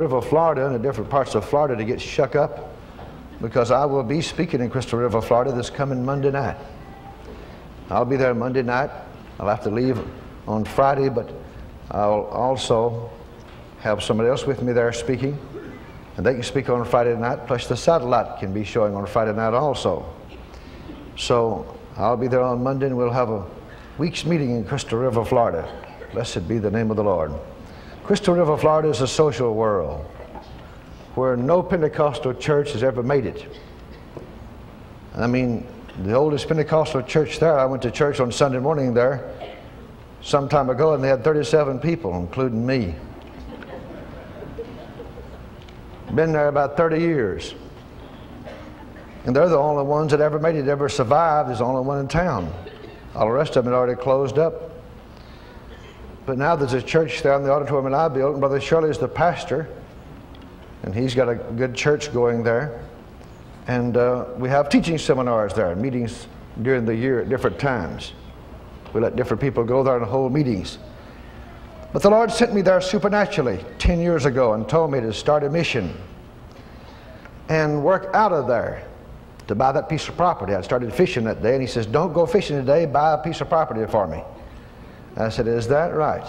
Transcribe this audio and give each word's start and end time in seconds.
River, 0.00 0.20
Florida, 0.20 0.66
and 0.66 0.74
the 0.74 0.78
different 0.80 1.08
parts 1.08 1.36
of 1.36 1.44
Florida 1.44 1.76
to 1.76 1.84
get 1.84 2.00
shook 2.00 2.34
up 2.34 2.74
because 3.40 3.70
I 3.70 3.84
will 3.84 4.02
be 4.02 4.20
speaking 4.20 4.60
in 4.60 4.68
Crystal 4.68 4.98
River, 4.98 5.22
Florida 5.22 5.52
this 5.52 5.70
coming 5.70 6.04
Monday 6.04 6.32
night. 6.32 6.56
I'll 7.90 8.04
be 8.04 8.16
there 8.16 8.34
Monday 8.34 8.62
night. 8.62 8.90
I'll 9.38 9.46
have 9.46 9.62
to 9.62 9.70
leave 9.70 10.04
on 10.48 10.64
Friday, 10.64 11.10
but 11.10 11.32
I'll 11.92 12.24
also 12.24 13.08
have 13.82 14.02
somebody 14.02 14.30
else 14.30 14.44
with 14.46 14.62
me 14.62 14.72
there 14.72 14.92
speaking. 14.92 15.38
And 16.16 16.26
they 16.26 16.34
can 16.34 16.42
speak 16.42 16.68
on 16.68 16.84
Friday 16.84 17.16
night, 17.16 17.46
plus 17.46 17.68
the 17.68 17.76
satellite 17.76 18.40
can 18.40 18.52
be 18.52 18.64
showing 18.64 18.96
on 18.96 19.06
Friday 19.06 19.32
night 19.32 19.54
also. 19.54 20.12
So 21.16 21.72
I'll 21.96 22.16
be 22.16 22.26
there 22.26 22.42
on 22.42 22.64
Monday 22.64 22.86
and 22.86 22.96
we'll 22.96 23.10
have 23.12 23.30
a 23.30 23.46
week's 23.98 24.24
meeting 24.24 24.56
in 24.56 24.64
Crystal 24.64 24.98
River, 24.98 25.24
Florida. 25.24 25.72
Blessed 26.10 26.48
be 26.48 26.58
the 26.58 26.72
name 26.72 26.90
of 26.90 26.96
the 26.96 27.04
Lord. 27.04 27.32
Crystal 28.04 28.34
River, 28.34 28.58
Florida 28.58 28.90
is 28.90 29.00
a 29.00 29.08
social 29.08 29.54
world 29.54 30.04
where 31.14 31.38
no 31.38 31.62
Pentecostal 31.62 32.34
church 32.34 32.72
has 32.72 32.82
ever 32.82 33.02
made 33.02 33.24
it. 33.24 33.46
I 35.16 35.26
mean, 35.26 35.66
the 36.02 36.12
oldest 36.12 36.46
Pentecostal 36.46 37.00
church 37.00 37.38
there, 37.38 37.58
I 37.58 37.64
went 37.64 37.80
to 37.82 37.90
church 37.90 38.20
on 38.20 38.30
Sunday 38.30 38.58
morning 38.58 38.92
there 38.92 39.32
some 40.20 40.50
time 40.50 40.68
ago 40.68 40.92
and 40.92 41.02
they 41.02 41.08
had 41.08 41.24
37 41.24 41.78
people, 41.78 42.14
including 42.18 42.66
me. 42.66 42.94
Been 46.14 46.32
there 46.32 46.48
about 46.48 46.76
30 46.76 47.00
years. 47.00 47.54
And 49.24 49.34
they're 49.34 49.48
the 49.48 49.56
only 49.56 49.84
ones 49.84 50.10
that 50.10 50.20
ever 50.20 50.38
made 50.38 50.56
it, 50.56 50.68
ever 50.68 50.90
survived. 50.90 51.48
There's 51.48 51.60
the 51.60 51.64
only 51.64 51.86
one 51.86 52.00
in 52.00 52.08
town. 52.08 52.52
All 53.14 53.24
the 53.24 53.32
rest 53.32 53.56
of 53.56 53.64
them 53.64 53.72
had 53.72 53.78
already 53.78 53.98
closed 53.98 54.38
up. 54.38 54.73
But 56.26 56.38
now 56.38 56.56
there's 56.56 56.72
a 56.72 56.82
church 56.82 57.22
there 57.22 57.34
in 57.34 57.42
the 57.42 57.52
auditorium 57.52 57.92
that 57.92 57.98
I 57.98 58.08
built, 58.08 58.32
and 58.32 58.40
Brother 58.40 58.60
Shirley 58.60 58.90
is 58.90 58.98
the 58.98 59.08
pastor, 59.08 59.68
and 60.82 60.94
he's 60.94 61.14
got 61.14 61.28
a 61.28 61.34
good 61.34 61.74
church 61.74 62.12
going 62.12 62.42
there. 62.42 62.82
And 63.66 63.96
uh, 63.96 64.26
we 64.36 64.48
have 64.48 64.68
teaching 64.68 64.98
seminars 64.98 65.54
there, 65.54 65.74
meetings 65.76 66.26
during 66.62 66.84
the 66.84 66.94
year 66.94 67.20
at 67.20 67.28
different 67.28 67.58
times. 67.58 68.12
We 68.92 69.00
let 69.00 69.16
different 69.16 69.40
people 69.40 69.64
go 69.64 69.82
there 69.82 69.96
and 69.96 70.04
hold 70.04 70.32
meetings. 70.32 70.78
But 71.92 72.02
the 72.02 72.10
Lord 72.10 72.30
sent 72.30 72.54
me 72.54 72.60
there 72.60 72.80
supernaturally 72.80 73.64
10 73.78 74.00
years 74.00 74.24
ago 74.24 74.54
and 74.54 74.68
told 74.68 74.92
me 74.92 75.00
to 75.00 75.12
start 75.12 75.44
a 75.44 75.50
mission 75.50 75.94
and 77.48 77.84
work 77.84 78.10
out 78.14 78.32
of 78.32 78.46
there 78.46 78.86
to 79.46 79.54
buy 79.54 79.72
that 79.72 79.88
piece 79.88 80.08
of 80.08 80.16
property. 80.16 80.54
I 80.54 80.60
started 80.62 80.92
fishing 80.92 81.24
that 81.24 81.42
day, 81.42 81.52
and 81.52 81.60
he 81.60 81.66
says, 81.66 81.86
Don't 81.86 82.12
go 82.12 82.26
fishing 82.26 82.56
today, 82.56 82.86
buy 82.86 83.12
a 83.12 83.18
piece 83.18 83.40
of 83.40 83.48
property 83.48 83.84
for 83.90 84.06
me. 84.06 84.22
I 85.16 85.28
said, 85.28 85.46
Is 85.46 85.68
that 85.68 85.94
right? 85.94 86.26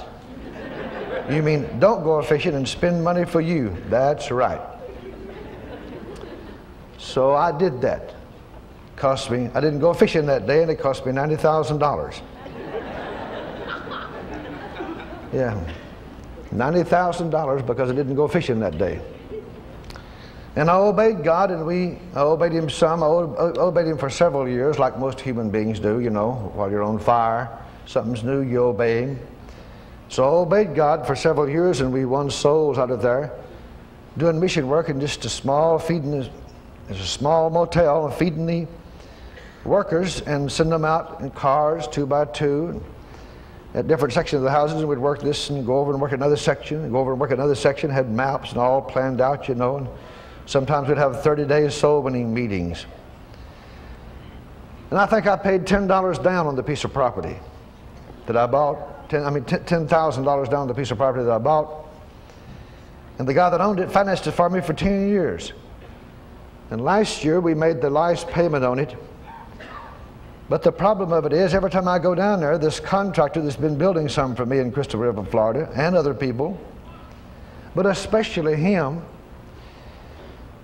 you 1.30 1.42
mean 1.42 1.80
don't 1.80 2.04
go 2.04 2.22
fishing 2.22 2.54
and 2.54 2.68
spend 2.68 3.04
money 3.04 3.26
for 3.26 3.42
you? 3.42 3.76
That's 3.90 4.30
right. 4.30 4.62
So 6.98 7.34
I 7.34 7.58
did 7.58 7.82
that. 7.82 8.14
Cost 8.96 9.30
me, 9.30 9.50
I 9.54 9.60
didn't 9.60 9.80
go 9.80 9.94
fishing 9.94 10.26
that 10.28 10.48
day, 10.48 10.62
and 10.62 10.72
it 10.72 10.80
cost 10.80 11.06
me 11.06 11.12
$90,000. 11.12 12.22
Yeah. 15.34 15.62
$90,000 16.54 17.66
because 17.66 17.92
I 17.92 17.94
didn't 17.94 18.16
go 18.16 18.28
fishing 18.28 18.60
that 18.62 18.78
day. 18.78 19.02
And 20.56 20.70
I 20.70 20.76
obeyed 20.76 21.24
God, 21.24 21.52
and 21.52 21.66
we 21.66 21.98
I 22.16 22.22
obeyed 22.22 22.54
Him 22.54 22.70
some. 22.70 23.04
I 23.04 23.08
obeyed 23.08 23.88
Him 23.88 23.98
for 23.98 24.10
several 24.10 24.48
years, 24.48 24.80
like 24.80 24.98
most 24.98 25.20
human 25.20 25.50
beings 25.50 25.82
do, 25.82 26.00
you 26.00 26.10
know, 26.10 26.52
while 26.56 26.72
you're 26.72 26.84
on 26.84 26.98
fire. 26.98 27.65
Something's 27.86 28.24
new, 28.24 28.42
you 28.42 28.64
obey 28.64 29.02
Him. 29.02 29.20
So 30.10 30.24
I 30.24 30.28
obeyed 30.28 30.76
God 30.76 31.06
for 31.06 31.16
several 31.16 31.50
years, 31.50 31.82
and 31.82 31.92
we 31.92 32.06
won 32.06 32.30
souls 32.30 32.78
out 32.78 32.92
of 32.92 33.02
there, 33.02 33.32
doing 34.18 34.40
mission 34.40 34.68
work 34.68 34.90
in 34.90 35.00
just 35.00 35.26
a 35.26 35.30
small 35.30 35.80
feeding, 35.80 36.30
a 36.90 36.96
small 36.96 37.50
motel, 37.50 38.10
feeding 38.12 38.46
the 38.46 38.68
workers 39.66 40.22
and 40.22 40.52
send 40.52 40.72
them 40.72 40.86
out 40.86 41.22
in 41.22 41.32
cars, 41.32 41.88
two 41.88 42.06
by 42.06 42.26
two 42.26 42.84
at 43.74 43.88
different 43.88 44.14
sections 44.14 44.38
of 44.38 44.44
the 44.44 44.52
houses, 44.52 44.80
and 44.80 44.88
we'd 44.88 44.98
work 44.98 45.22
this 45.22 45.50
and 45.50 45.66
go 45.66 45.80
over 45.80 45.92
and 45.92 46.00
work 46.00 46.14
another 46.14 46.38
section, 46.38 46.82
and 46.82 46.92
go 46.92 47.00
over 47.00 47.12
and 47.12 47.20
work 47.20 47.32
another 47.32 47.56
section, 47.56 47.90
had 47.90 48.10
maps 48.10 48.52
and 48.52 48.60
all 48.60 48.82
planned 48.82 49.20
out, 49.20 49.50
you 49.50 49.56
know, 49.56 49.78
and 49.78 49.88
sometimes 50.46 50.88
we'd 50.88 50.98
have 50.98 51.22
30 51.22 51.46
days 51.46 51.74
soul 51.74 52.02
winning 52.02 52.34
meetings. 52.34 52.86
And 54.92 55.00
I 55.00 55.06
think 55.08 55.28
I 55.28 55.36
paid 55.36 55.66
$10 55.66 56.24
down 56.24 56.48
on 56.48 56.56
the 56.56 56.64
piece 56.64 56.86
of 56.86 56.94
property 56.94 57.36
that 58.28 58.38
I 58.38 58.46
bought. 58.48 59.10
10, 59.10 59.24
I 59.24 59.30
mean, 59.30 59.44
$10,000 59.44 60.50
down 60.50 60.54
on 60.54 60.68
the 60.68 60.74
piece 60.74 60.92
of 60.92 60.98
property 60.98 61.24
that 61.24 61.32
I 61.32 61.38
bought. 61.38 61.86
And 63.18 63.28
the 63.28 63.34
guy 63.34 63.50
that 63.50 63.62
owned 63.62 63.80
it 63.80 63.92
financed 63.92 64.28
it 64.28 64.32
for 64.32 64.50
me 64.50 64.62
for 64.62 64.74
10 64.74 65.10
years. 65.10 65.54
And 66.72 66.84
last 66.84 67.24
year 67.24 67.40
we 67.40 67.54
made 67.54 67.82
the 67.82 67.90
last 67.90 68.28
payment 68.28 68.66
on 68.66 68.80
it. 68.80 68.96
But 70.50 70.62
the 70.62 70.72
problem 70.72 71.12
of 71.12 71.26
it 71.26 71.34
is, 71.34 71.54
every 71.54 71.72
time 71.72 71.88
I 71.88 71.98
go 71.98 72.14
down 72.14 72.40
there, 72.40 72.58
this 72.58 72.80
contractor 72.80 73.42
that's 73.42 73.56
been 73.56 73.78
building 73.78 74.08
some 74.08 74.36
for 74.36 74.46
me 74.46 74.60
in 74.60 74.72
Crystal 74.72 75.00
River, 75.00 75.24
Florida, 75.24 75.72
and 75.76 75.96
other 75.96 76.14
people, 76.14 76.60
but 77.74 77.86
especially 77.86 78.56
him, 78.56 79.02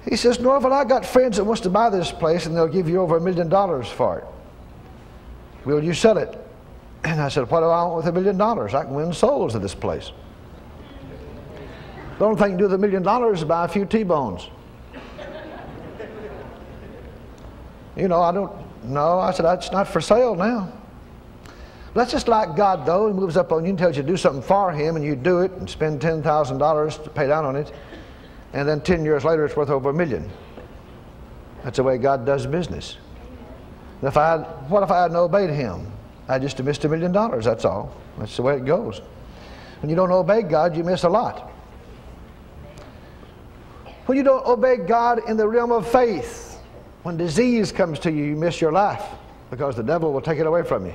he 0.07 0.15
says, 0.15 0.39
Norval, 0.39 0.73
I 0.73 0.83
got 0.83 1.05
friends 1.05 1.37
that 1.37 1.43
wants 1.43 1.61
to 1.61 1.69
buy 1.69 1.89
this 1.89 2.11
place 2.11 2.45
and 2.45 2.55
they'll 2.55 2.67
give 2.67 2.89
you 2.89 3.01
over 3.01 3.17
a 3.17 3.21
million 3.21 3.49
dollars 3.49 3.87
for 3.87 4.19
it. 4.19 4.25
Will 5.65 5.83
you 5.83 5.93
sell 5.93 6.17
it? 6.17 6.37
And 7.03 7.19
I 7.19 7.29
said, 7.29 7.49
what 7.49 7.61
do 7.61 7.65
I 7.65 7.83
want 7.83 7.97
with 7.97 8.07
a 8.07 8.11
million 8.11 8.37
dollars? 8.37 8.73
I 8.73 8.83
can 8.83 8.93
win 8.93 9.11
souls 9.11 9.55
of 9.55 9.61
this 9.61 9.73
place. 9.73 10.11
The 12.19 12.25
only 12.25 12.39
thing 12.39 12.51
you 12.51 12.51
can 12.51 12.57
do 12.57 12.63
with 12.65 12.73
a 12.73 12.77
million 12.77 13.01
dollars 13.01 13.39
is 13.39 13.45
buy 13.45 13.65
a 13.65 13.67
few 13.67 13.85
T-bones. 13.85 14.47
You 17.95 18.07
know, 18.07 18.21
I 18.21 18.31
don't, 18.31 18.51
no, 18.83 19.19
I 19.19 19.31
said, 19.31 19.45
that's 19.45 19.71
not 19.71 19.87
for 19.87 19.99
sale 19.99 20.35
now. 20.35 20.71
That's 21.93 22.11
just 22.11 22.27
like 22.27 22.55
God, 22.55 22.85
though. 22.85 23.07
He 23.07 23.13
moves 23.13 23.35
up 23.35 23.51
on 23.51 23.65
you 23.65 23.71
and 23.71 23.77
tells 23.77 23.97
you 23.97 24.03
to 24.03 24.07
do 24.07 24.15
something 24.15 24.41
for 24.41 24.71
Him, 24.71 24.95
and 24.95 25.03
you 25.03 25.15
do 25.15 25.39
it 25.39 25.51
and 25.53 25.69
spend 25.69 25.99
$10,000 25.99 27.03
to 27.03 27.09
pay 27.09 27.27
down 27.27 27.43
on 27.43 27.55
it, 27.55 27.73
and 28.53 28.67
then 28.67 28.81
10 28.81 29.03
years 29.03 29.25
later 29.25 29.43
it's 29.43 29.55
worth 29.55 29.69
over 29.69 29.89
a 29.89 29.93
million. 29.93 30.29
That's 31.63 31.77
the 31.77 31.83
way 31.83 31.97
God 31.97 32.25
does 32.25 32.45
business. 32.47 32.97
If 34.01 34.15
I 34.15 34.31
had, 34.31 34.41
what 34.69 34.83
if 34.83 34.91
I 34.91 35.01
hadn't 35.01 35.17
obeyed 35.17 35.49
Him? 35.49 35.91
I 36.31 36.39
just 36.39 36.61
missed 36.63 36.85
a 36.85 36.89
million 36.89 37.11
dollars, 37.11 37.43
that's 37.43 37.65
all. 37.65 37.93
That's 38.17 38.37
the 38.37 38.41
way 38.41 38.55
it 38.55 38.65
goes. 38.65 39.01
When 39.81 39.89
you 39.89 39.95
don't 39.97 40.11
obey 40.11 40.43
God, 40.43 40.77
you 40.77 40.83
miss 40.83 41.03
a 41.03 41.09
lot. 41.09 41.51
When 44.05 44.17
you 44.17 44.23
don't 44.23 44.45
obey 44.45 44.77
God 44.77 45.21
in 45.27 45.35
the 45.35 45.47
realm 45.47 45.71
of 45.71 45.89
faith, 45.91 46.59
when 47.03 47.17
disease 47.17 47.71
comes 47.71 47.99
to 47.99 48.11
you, 48.11 48.23
you 48.23 48.35
miss 48.35 48.61
your 48.61 48.71
life 48.71 49.03
because 49.49 49.75
the 49.75 49.83
devil 49.83 50.13
will 50.13 50.21
take 50.21 50.39
it 50.39 50.47
away 50.47 50.63
from 50.63 50.85
you. 50.85 50.93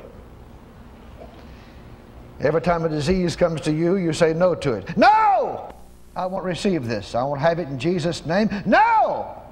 Every 2.40 2.62
time 2.62 2.84
a 2.84 2.88
disease 2.88 3.36
comes 3.36 3.60
to 3.62 3.72
you, 3.72 3.96
you 3.96 4.12
say 4.12 4.32
no 4.32 4.54
to 4.54 4.72
it. 4.72 4.96
No! 4.96 5.72
I 6.14 6.24
won't 6.24 6.44
receive 6.44 6.86
this. 6.86 7.14
I 7.14 7.22
won't 7.22 7.40
have 7.40 7.58
it 7.58 7.68
in 7.68 7.78
Jesus' 7.78 8.24
name. 8.24 8.48
No! 8.64 9.42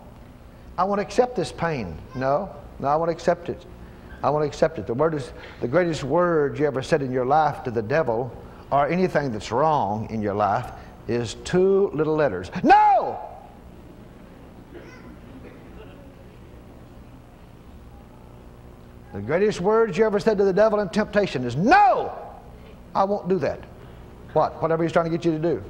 I 0.78 0.84
won't 0.84 1.00
accept 1.00 1.36
this 1.36 1.52
pain. 1.52 1.96
No, 2.14 2.54
no, 2.78 2.88
I 2.88 2.96
won't 2.96 3.10
accept 3.10 3.50
it. 3.50 3.64
I 4.24 4.30
won't 4.30 4.46
accept 4.46 4.78
it. 4.78 4.86
The 4.86 4.94
word 4.94 5.12
is 5.12 5.34
the 5.60 5.68
greatest 5.68 6.02
word 6.02 6.58
you 6.58 6.66
ever 6.66 6.82
said 6.82 7.02
in 7.02 7.12
your 7.12 7.26
life 7.26 7.62
to 7.64 7.70
the 7.70 7.82
devil 7.82 8.34
or 8.72 8.88
anything 8.88 9.30
that's 9.30 9.52
wrong 9.52 10.08
in 10.08 10.22
your 10.22 10.32
life 10.32 10.72
is 11.06 11.34
two 11.44 11.90
little 11.92 12.16
letters. 12.16 12.50
No! 12.62 13.18
The 19.12 19.20
greatest 19.20 19.60
words 19.60 19.98
you 19.98 20.06
ever 20.06 20.18
said 20.18 20.38
to 20.38 20.44
the 20.44 20.54
devil 20.54 20.80
in 20.80 20.88
temptation 20.88 21.44
is, 21.44 21.54
No! 21.54 22.10
I 22.94 23.04
won't 23.04 23.28
do 23.28 23.38
that. 23.40 23.60
What? 24.32 24.60
Whatever 24.62 24.84
he's 24.84 24.92
trying 24.92 25.04
to 25.04 25.10
get 25.10 25.26
you 25.26 25.32
to 25.32 25.38
do. 25.38 25.62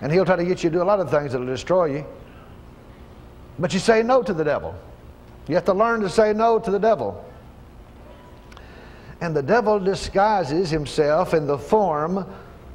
And 0.00 0.10
he'll 0.10 0.24
try 0.24 0.36
to 0.36 0.46
get 0.46 0.64
you 0.64 0.70
to 0.70 0.76
do 0.76 0.82
a 0.82 0.84
lot 0.84 0.98
of 0.98 1.10
things 1.10 1.32
that'll 1.32 1.46
destroy 1.46 1.96
you. 1.96 2.06
But 3.58 3.74
you 3.74 3.80
say 3.80 4.02
no 4.02 4.22
to 4.22 4.32
the 4.32 4.44
devil. 4.44 4.74
You 5.48 5.54
have 5.54 5.64
to 5.64 5.72
learn 5.72 6.00
to 6.00 6.10
say 6.10 6.32
no 6.32 6.58
to 6.58 6.70
the 6.70 6.78
devil. 6.78 7.24
And 9.20 9.34
the 9.34 9.42
devil 9.42 9.80
disguises 9.80 10.70
himself 10.70 11.34
in 11.34 11.46
the 11.46 11.58
form, 11.58 12.18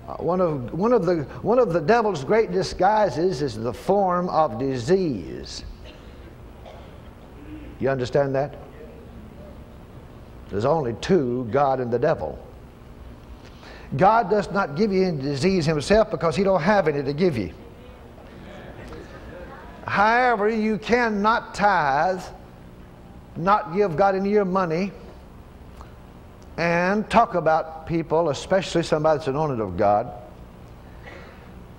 uh, 0.08 0.16
one, 0.16 0.42
of, 0.42 0.74
one, 0.74 0.92
of 0.92 1.06
the, 1.06 1.24
one 1.42 1.60
of 1.60 1.72
the 1.72 1.80
devil's 1.80 2.25
great 2.25 2.52
disguises 2.52 3.42
is 3.42 3.56
the 3.56 3.74
form 3.74 4.28
of 4.30 4.60
disease. 4.60 5.64
You 7.80 7.90
understand 7.90 8.36
that? 8.36 8.56
There's 10.50 10.66
only 10.66 10.94
two, 11.02 11.48
God 11.52 11.80
and 11.80 11.92
the 11.92 12.00
devil. 12.00 12.38
God 13.96 14.30
does 14.30 14.52
not 14.52 14.75
give 14.75 14.92
you 14.92 15.04
any 15.04 15.22
disease 15.22 15.66
himself 15.66 16.10
because 16.12 16.36
he 16.36 16.44
don't 16.44 16.62
have 16.62 16.88
any 16.88 17.04
to 17.04 17.14
give 17.14 17.38
you. 17.38 17.54
However, 19.86 20.50
you 20.50 20.78
cannot 20.78 21.54
tithe, 21.54 22.22
not 23.36 23.76
give 23.76 23.96
God 23.96 24.16
any 24.16 24.30
of 24.30 24.34
your 24.34 24.46
money, 24.46 24.92
and 26.58 27.10
talk 27.10 27.34
about 27.34 27.88
people, 27.88 28.30
especially 28.30 28.84
somebody 28.84 29.18
that's 29.18 29.28
anointed 29.28 29.60
of 29.60 29.76
God, 29.76 30.12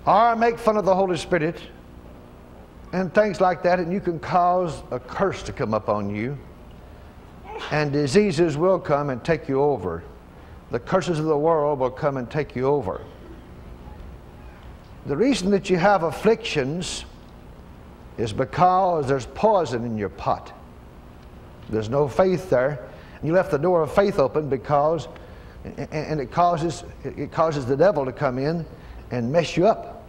or 0.05 0.35
make 0.35 0.59
fun 0.59 0.77
of 0.77 0.85
the 0.85 0.93
Holy 0.93 1.17
Spirit 1.17 1.59
and 2.91 3.13
things 3.13 3.41
like 3.41 3.63
that, 3.63 3.79
and 3.79 3.91
you 3.91 3.99
can 3.99 4.19
cause 4.19 4.83
a 4.91 4.99
curse 4.99 5.43
to 5.43 5.51
come 5.51 5.73
upon 5.73 6.13
you, 6.13 6.37
and 7.71 7.91
diseases 7.91 8.57
will 8.57 8.79
come 8.79 9.09
and 9.09 9.23
take 9.23 9.49
you 9.49 9.61
over. 9.61 10.03
The 10.71 10.79
curses 10.79 11.19
of 11.19 11.25
the 11.25 11.37
world 11.37 11.79
will 11.79 11.91
come 11.91 12.17
and 12.17 12.29
take 12.29 12.55
you 12.55 12.67
over. 12.67 13.01
The 15.05 15.15
reason 15.15 15.51
that 15.51 15.69
you 15.69 15.77
have 15.77 16.03
afflictions 16.03 17.05
is 18.17 18.33
because 18.33 19.07
there's 19.07 19.27
poison 19.27 19.85
in 19.85 19.97
your 19.97 20.09
pot. 20.09 20.51
There's 21.69 21.89
no 21.89 22.07
faith 22.07 22.49
there. 22.49 22.87
You 23.23 23.33
left 23.33 23.51
the 23.51 23.57
door 23.57 23.81
of 23.81 23.93
faith 23.93 24.19
open 24.19 24.49
because, 24.49 25.07
and 25.63 26.19
it 26.19 26.31
causes, 26.31 26.83
it 27.03 27.31
causes 27.31 27.65
the 27.65 27.77
devil 27.77 28.05
to 28.05 28.11
come 28.11 28.37
in 28.37 28.65
and 29.11 29.31
mess 29.31 29.57
you 29.57 29.67
up. 29.67 30.03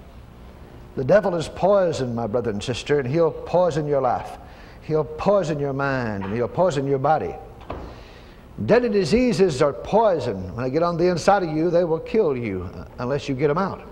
The 0.97 1.05
devil 1.05 1.35
is 1.35 1.49
poison, 1.49 2.15
my 2.15 2.27
brother 2.27 2.51
and 2.51 2.63
sister, 2.63 3.01
and 3.01 3.09
he'll 3.09 3.31
poison 3.31 3.87
your 3.87 4.01
life. 4.01 4.39
He'll 4.83 5.05
poison 5.05 5.59
your 5.59 5.73
mind, 5.73 6.25
and 6.25 6.35
he'll 6.35 6.49
poison 6.49 6.87
your 6.87 6.99
body. 6.99 7.35
Deadly 8.65 8.89
diseases 8.89 9.61
are 9.61 9.73
poison. 9.73 10.55
When 10.55 10.65
they 10.65 10.71
get 10.71 10.83
on 10.83 10.97
the 10.97 11.09
inside 11.09 11.43
of 11.43 11.55
you, 11.55 11.71
they 11.71 11.85
will 11.85 11.99
kill 11.99 12.37
you 12.37 12.71
uh, 12.75 12.87
unless 12.99 13.29
you 13.29 13.35
get 13.35 13.49
them 13.49 13.59
out. 13.59 13.87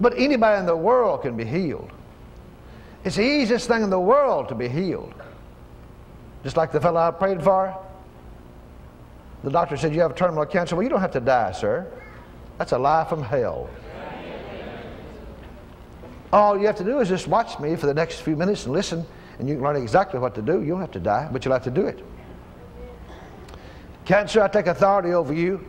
But 0.00 0.14
anybody 0.18 0.60
in 0.60 0.66
the 0.66 0.76
world 0.76 1.22
can 1.22 1.36
be 1.36 1.44
healed. 1.44 1.90
It's 3.04 3.16
the 3.16 3.22
easiest 3.22 3.66
thing 3.66 3.82
in 3.82 3.90
the 3.90 3.98
world 3.98 4.48
to 4.50 4.54
be 4.54 4.68
healed. 4.68 5.14
Just 6.42 6.56
like 6.56 6.72
the 6.72 6.80
fellow 6.80 7.00
I 7.00 7.10
prayed 7.10 7.42
for. 7.42 7.76
The 9.44 9.50
doctor 9.50 9.76
said, 9.76 9.94
You 9.94 10.00
have 10.00 10.14
terminal 10.14 10.46
cancer. 10.46 10.76
Well, 10.76 10.82
you 10.82 10.88
don't 10.88 11.00
have 11.00 11.12
to 11.12 11.20
die, 11.20 11.52
sir. 11.52 11.86
That's 12.58 12.72
a 12.72 12.78
lie 12.78 13.04
from 13.04 13.22
hell. 13.22 13.70
All 16.32 16.58
you 16.58 16.66
have 16.66 16.76
to 16.76 16.84
do 16.84 17.00
is 17.00 17.08
just 17.08 17.26
watch 17.26 17.58
me 17.58 17.74
for 17.76 17.86
the 17.86 17.94
next 17.94 18.20
few 18.20 18.36
minutes 18.36 18.66
and 18.66 18.74
listen, 18.74 19.06
and 19.38 19.48
you 19.48 19.54
can 19.54 19.64
learn 19.64 19.76
exactly 19.76 20.20
what 20.20 20.34
to 20.34 20.42
do. 20.42 20.60
You 20.60 20.72
don't 20.72 20.80
have 20.80 20.90
to 20.92 21.00
die, 21.00 21.28
but 21.32 21.44
you'll 21.44 21.54
have 21.54 21.64
to 21.64 21.70
do 21.70 21.86
it. 21.86 22.04
Cancer, 24.04 24.42
I 24.42 24.48
take 24.48 24.66
authority 24.66 25.12
over 25.12 25.32
you. 25.32 25.64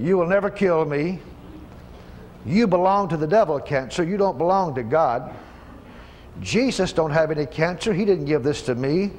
You 0.00 0.16
will 0.16 0.26
never 0.26 0.50
kill 0.50 0.84
me. 0.84 1.20
You 2.44 2.66
belong 2.66 3.08
to 3.10 3.16
the 3.16 3.26
devil, 3.26 3.60
cancer. 3.60 4.02
You 4.02 4.16
don't 4.16 4.38
belong 4.38 4.74
to 4.74 4.82
God. 4.82 5.34
Jesus 6.40 6.92
don't 6.92 7.10
have 7.10 7.30
any 7.30 7.46
cancer. 7.46 7.92
He 7.92 8.04
didn't 8.04 8.24
give 8.24 8.42
this 8.42 8.62
to 8.62 8.74
me. 8.74 9.12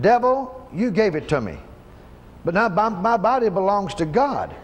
Devil, 0.00 0.68
you 0.72 0.90
gave 0.90 1.14
it 1.14 1.28
to 1.28 1.40
me. 1.40 1.56
But 2.44 2.54
now 2.54 2.68
my 2.68 3.16
body 3.16 3.48
belongs 3.48 3.94
to 3.94 4.06
God. 4.06 4.54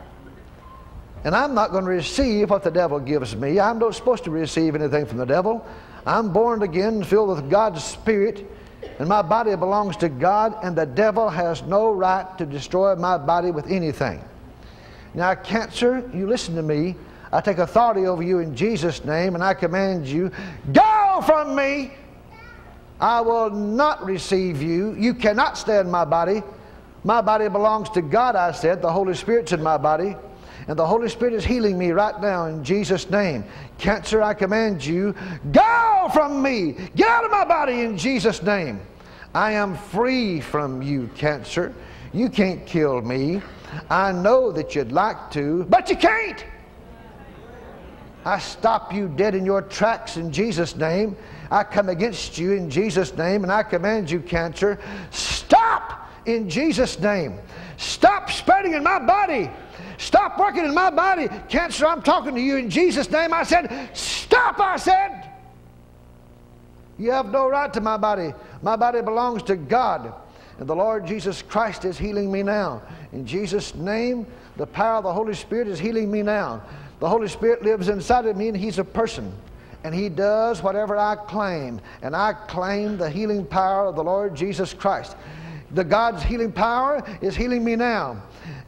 And 1.25 1.35
I'm 1.35 1.55
not 1.55 1.71
going 1.73 1.85
to 1.85 1.91
receive 1.91 2.51
what 2.51 2.63
the 2.63 2.71
devil 2.71 3.01
gives 3.01 3.37
me. 3.37 3.59
I'm 3.61 3.79
not 3.79 3.95
supposed 3.95 4.25
to 4.25 4.31
receive 4.31 4.75
anything 4.75 5.05
from 5.07 5.19
the 5.19 5.27
devil. 5.27 5.67
I'm 6.07 6.33
born 6.33 6.63
again, 6.63 7.03
filled 7.03 7.29
with 7.29 7.51
God's 7.51 7.85
Spirit, 7.85 8.49
and 8.99 9.09
my 9.09 9.23
body 9.23 9.55
belongs 9.57 9.97
to 9.99 10.09
God, 10.09 10.57
and 10.63 10.77
the 10.77 10.87
devil 10.87 11.29
has 11.29 11.63
no 11.63 11.93
right 11.93 12.27
to 12.39 12.47
destroy 12.47 12.95
my 12.95 13.19
body 13.19 13.51
with 13.51 13.67
anything. 13.67 14.23
Now, 15.15 15.35
cancer, 15.35 16.09
you 16.15 16.29
listen 16.29 16.55
to 16.55 16.63
me. 16.63 16.95
I 17.33 17.41
take 17.41 17.59
authority 17.59 18.07
over 18.07 18.23
you 18.23 18.39
in 18.39 18.55
Jesus' 18.57 19.05
name, 19.05 19.35
and 19.35 19.45
I 19.45 19.55
command 19.55 20.07
you, 20.07 20.31
go 20.73 21.23
from 21.27 21.55
me. 21.55 21.93
I 23.00 23.21
will 23.21 23.50
not 23.50 24.05
receive 24.05 24.61
you. 24.61 24.95
You 24.95 25.15
cannot 25.15 25.56
stay 25.56 25.79
in 25.79 25.91
my 25.91 26.05
body. 26.05 26.43
My 27.05 27.21
body 27.21 27.49
belongs 27.49 27.89
to 27.91 28.03
God, 28.03 28.35
I 28.35 28.53
said. 28.53 28.83
The 28.83 28.91
Holy 28.91 29.15
Spirit's 29.15 29.53
in 29.53 29.62
my 29.62 29.77
body. 29.77 30.17
And 30.67 30.79
the 30.79 30.87
Holy 30.87 31.09
Spirit 31.09 31.35
is 31.35 31.45
healing 31.45 31.79
me 31.79 31.93
right 31.93 32.21
now 32.21 32.47
in 32.47 32.62
Jesus' 32.62 33.09
name. 33.09 33.45
Cancer, 33.79 34.23
I 34.23 34.35
command 34.35 34.85
you, 34.85 35.15
go 35.53 36.11
from 36.12 36.43
me. 36.43 36.77
Get 36.95 37.09
out 37.09 37.25
of 37.25 37.31
my 37.31 37.45
body 37.45 37.81
in 37.81 37.97
Jesus' 37.97 38.43
name. 38.43 38.81
I 39.35 39.53
am 39.53 39.77
free 39.77 40.41
from 40.41 40.83
you, 40.83 41.09
cancer. 41.15 41.75
You 42.12 42.29
can't 42.29 42.67
kill 42.67 43.00
me. 43.00 43.41
I 43.89 44.12
know 44.12 44.50
that 44.53 44.75
you'd 44.75 44.93
like 44.93 45.31
to, 45.33 45.65
but 45.65 45.89
you 45.89 45.97
can't. 45.97 46.45
I 48.25 48.39
stop 48.39 48.93
you 48.93 49.09
dead 49.09 49.35
in 49.35 49.47
your 49.47 49.62
tracks 49.62 50.17
in 50.17 50.33
Jesus' 50.33 50.77
name. 50.77 51.17
I 51.50 51.65
come 51.65 51.89
against 51.89 52.39
you 52.39 52.53
in 52.53 52.71
Jesus' 52.71 53.17
name, 53.17 53.43
and 53.43 53.53
I 53.53 53.62
command 53.62 54.11
you, 54.11 54.21
cancer, 54.21 54.79
stop 55.11 56.11
in 56.27 56.49
Jesus' 56.49 56.99
name. 56.99 57.39
Stop 57.77 58.31
spreading 58.31 58.75
in 58.75 58.83
my 58.83 58.99
body. 58.99 59.50
Stop 59.97 60.39
working 60.39 60.65
in 60.65 60.75
my 60.75 60.91
body. 60.91 61.29
Cancer, 61.49 61.87
I'm 61.87 62.03
talking 62.03 62.35
to 62.35 62.41
you 62.41 62.56
in 62.56 62.71
Jesus' 62.71 63.11
name. 63.11 63.33
I 63.33 63.43
said, 63.43 63.91
Stop, 63.95 64.61
I 64.61 64.77
said. 64.77 65.33
You 66.99 67.12
have 67.12 67.31
no 67.31 67.49
right 67.49 67.73
to 67.73 67.81
my 67.81 67.97
body. 67.97 68.35
My 68.62 68.77
body 68.77 69.00
belongs 69.00 69.43
to 69.45 69.56
God. 69.56 70.12
And 70.59 70.69
the 70.69 70.75
Lord 70.75 71.06
Jesus 71.06 71.43
Christ 71.43 71.85
is 71.85 71.97
healing 71.97 72.31
me 72.31 72.43
now. 72.43 72.83
In 73.12 73.25
Jesus' 73.25 73.75
name, 73.75 74.27
the 74.56 74.67
power 74.67 74.99
of 74.99 75.05
the 75.05 75.12
Holy 75.12 75.35
Spirit 75.35 75.69
is 75.69 75.79
healing 75.79 76.11
me 76.11 76.23
now. 76.23 76.62
The 76.99 77.09
Holy 77.09 77.29
Spirit 77.29 77.62
lives 77.62 77.89
inside 77.89 78.27
of 78.27 78.37
me, 78.37 78.49
and 78.49 78.56
He's 78.56 78.81
a 78.81 78.85
person. 78.85 79.33
And 79.85 79.95
He 79.95 80.09
does 80.09 80.63
whatever 80.63 80.97
I 80.97 81.17
claim. 81.17 81.81
And 82.03 82.15
I 82.15 82.33
claim 82.33 82.97
the 82.97 83.09
healing 83.09 83.45
power 83.45 83.87
of 83.87 83.97
the 83.97 84.05
Lord 84.05 84.35
Jesus 84.35 84.75
Christ. 84.75 85.17
The 85.73 85.85
God's 85.85 86.23
healing 86.23 86.53
power 86.53 87.03
is 87.21 87.37
healing 87.37 87.65
me 87.65 87.77
now. 87.77 88.23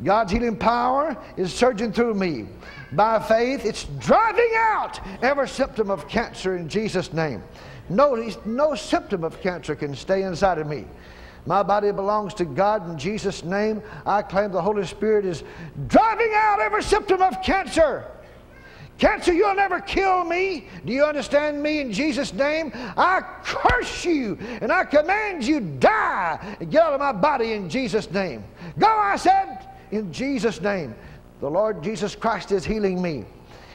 God's 0.04 0.32
healing 0.32 0.56
power 0.56 1.16
is 1.36 1.52
surging 1.52 1.92
through 1.92 2.14
me. 2.14 2.46
By 2.92 3.18
faith, 3.18 3.64
it's 3.64 3.84
driving 3.98 4.50
out 4.56 5.00
every 5.22 5.48
symptom 5.48 5.90
of 5.90 6.08
cancer 6.08 6.56
in 6.56 6.68
Jesus' 6.68 7.12
name. 7.12 7.42
No, 7.88 8.30
no 8.44 8.74
symptom 8.74 9.24
of 9.24 9.40
cancer 9.40 9.74
can 9.74 9.94
stay 9.94 10.22
inside 10.22 10.58
of 10.58 10.66
me. 10.66 10.86
My 11.46 11.62
body 11.62 11.90
belongs 11.90 12.34
to 12.34 12.44
God 12.44 12.88
in 12.88 12.98
Jesus' 12.98 13.44
name. 13.44 13.82
I 14.04 14.22
claim 14.22 14.52
the 14.52 14.60
Holy 14.60 14.86
Spirit 14.86 15.24
is 15.24 15.42
driving 15.88 16.32
out 16.34 16.60
every 16.60 16.82
symptom 16.82 17.22
of 17.22 17.42
cancer. 17.42 18.04
Cancer, 19.00 19.32
you'll 19.32 19.54
never 19.54 19.80
kill 19.80 20.24
me. 20.24 20.66
Do 20.84 20.92
you 20.92 21.04
understand 21.04 21.62
me 21.62 21.80
in 21.80 21.90
Jesus' 21.90 22.34
name? 22.34 22.70
I 22.74 23.22
curse 23.42 24.04
you 24.04 24.36
and 24.60 24.70
I 24.70 24.84
command 24.84 25.42
you 25.42 25.60
die 25.60 26.56
and 26.60 26.70
get 26.70 26.82
out 26.82 26.92
of 26.92 27.00
my 27.00 27.12
body 27.12 27.54
in 27.54 27.70
Jesus' 27.70 28.10
name. 28.10 28.44
Go, 28.78 28.86
I 28.86 29.16
said 29.16 29.66
in 29.90 30.12
Jesus' 30.12 30.60
name. 30.60 30.94
The 31.40 31.48
Lord 31.48 31.82
Jesus 31.82 32.14
Christ 32.14 32.52
is 32.52 32.62
healing 32.62 33.00
me. 33.00 33.24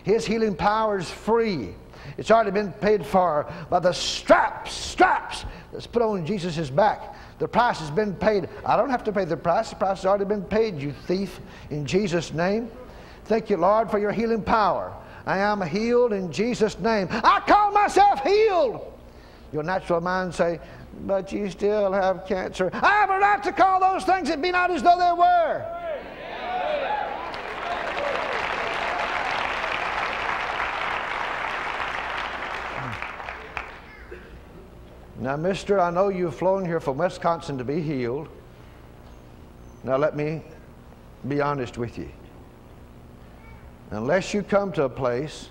His 0.04 0.28
healing 0.28 0.56
power 0.56 1.00
is 1.00 1.10
free. 1.10 1.74
It's 2.20 2.30
already 2.30 2.52
been 2.52 2.72
paid 2.74 3.04
for 3.04 3.52
by 3.72 3.80
the 3.80 3.94
straps, 3.94 4.74
straps 4.74 5.44
that's 5.74 5.88
put 5.88 6.04
on 6.04 6.24
Jesus' 6.24 6.70
back. 6.70 7.16
The 7.40 7.48
price 7.48 7.80
has 7.80 7.90
been 7.90 8.14
paid. 8.14 8.48
I 8.64 8.78
don't 8.78 8.92
have 8.92 9.04
to 9.06 9.12
pay 9.12 9.26
the 9.26 9.36
price. 9.36 9.72
The 9.72 9.78
price 9.78 9.98
has 9.98 10.06
already 10.06 10.26
been 10.26 10.44
paid, 10.44 10.80
you 10.80 10.94
thief, 11.08 11.40
in 11.72 11.88
Jesus' 11.88 12.32
name. 12.32 12.70
Thank 13.24 13.50
you, 13.50 13.58
Lord, 13.58 13.90
for 13.90 13.98
your 13.98 14.12
healing 14.12 14.44
power. 14.44 14.96
I 15.26 15.40
am 15.40 15.62
healed 15.62 16.14
in 16.14 16.32
Jesus' 16.32 16.78
name. 16.80 17.08
I 17.12 17.42
call 17.48 17.72
myself 17.72 18.22
healed. 18.24 18.94
Your 19.52 19.64
natural 19.64 20.02
mind 20.02 20.36
say, 20.36 20.60
but 21.06 21.32
you 21.32 21.50
still 21.50 21.92
have 21.92 22.26
cancer. 22.28 22.70
I 22.74 22.92
have 22.92 23.10
a 23.10 23.18
right 23.18 23.42
to 23.44 23.52
call 23.52 23.80
those 23.80 24.04
things 24.04 24.30
that 24.30 24.42
be 24.42 24.52
not 24.52 24.72
as 24.72 24.84
though 24.84 24.98
they 24.98 25.12
were. 25.18 25.66
Now, 35.18 35.38
mister, 35.38 35.80
I 35.80 35.90
know 35.90 36.10
you've 36.10 36.36
flown 36.36 36.66
here 36.66 36.80
from 36.80 36.98
Wisconsin 36.98 37.58
to 37.58 37.64
be 37.64 37.82
healed. 37.82 38.28
Now, 39.84 39.98
let 39.98 40.16
me 40.16 40.44
be 41.28 41.42
honest 41.42 41.78
with 41.78 41.98
you. 41.98 42.12
Unless 43.92 44.34
you 44.34 44.42
come 44.42 44.72
to 44.74 44.84
a 44.84 44.90
place 44.90 45.50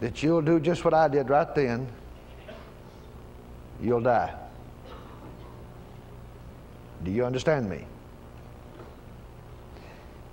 that 0.00 0.22
you'll 0.22 0.42
do 0.42 0.58
just 0.58 0.84
what 0.84 0.92
I 0.92 1.08
did 1.08 1.30
right 1.30 1.54
then, 1.54 1.86
you'll 3.80 4.00
die. 4.00 4.34
Do 7.04 7.10
you 7.10 7.24
understand 7.24 7.68
me? 7.70 7.84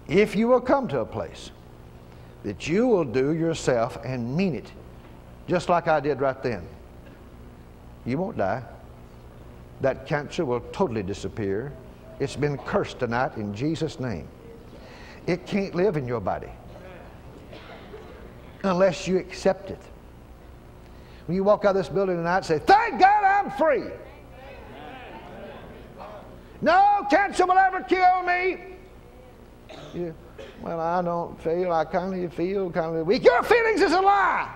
If 0.07 0.35
you 0.35 0.47
will 0.47 0.61
come 0.61 0.87
to 0.87 0.99
a 1.01 1.05
place 1.05 1.51
that 2.43 2.67
you 2.67 2.87
will 2.87 3.05
do 3.05 3.33
yourself 3.33 3.97
and 4.03 4.35
mean 4.35 4.55
it, 4.55 4.71
just 5.47 5.69
like 5.69 5.87
I 5.87 5.99
did 5.99 6.19
right 6.19 6.41
then, 6.41 6.67
you 8.05 8.17
won't 8.17 8.37
die. 8.37 8.63
That 9.81 10.07
cancer 10.07 10.45
will 10.45 10.61
totally 10.71 11.03
disappear. 11.03 11.71
It's 12.19 12.35
been 12.35 12.57
cursed 12.57 12.99
tonight 12.99 13.37
in 13.37 13.53
Jesus' 13.53 13.99
name. 13.99 14.27
It 15.27 15.45
can't 15.45 15.75
live 15.75 15.95
in 15.95 16.07
your 16.07 16.19
body 16.19 16.49
unless 18.63 19.07
you 19.07 19.17
accept 19.17 19.71
it. 19.71 19.81
When 21.25 21.35
you 21.35 21.43
walk 21.43 21.65
out 21.65 21.71
of 21.71 21.75
this 21.75 21.89
building 21.89 22.17
tonight, 22.17 22.45
say, 22.45 22.59
Thank 22.59 22.99
God 22.99 23.23
I'm 23.23 23.51
free. 23.51 23.91
No 26.61 27.05
cancer 27.09 27.45
will 27.45 27.57
ever 27.57 27.81
kill 27.81 28.23
me. 28.23 28.57
Yeah. 29.93 30.11
Well, 30.61 30.79
I 30.79 31.01
don't 31.01 31.41
feel, 31.41 31.71
I 31.71 31.85
kind 31.85 32.25
of 32.25 32.33
feel 32.33 32.69
kind 32.71 32.95
of 32.95 33.07
weak. 33.07 33.23
Your 33.23 33.43
feelings 33.43 33.81
is 33.81 33.93
a 33.93 34.01
lie. 34.01 34.53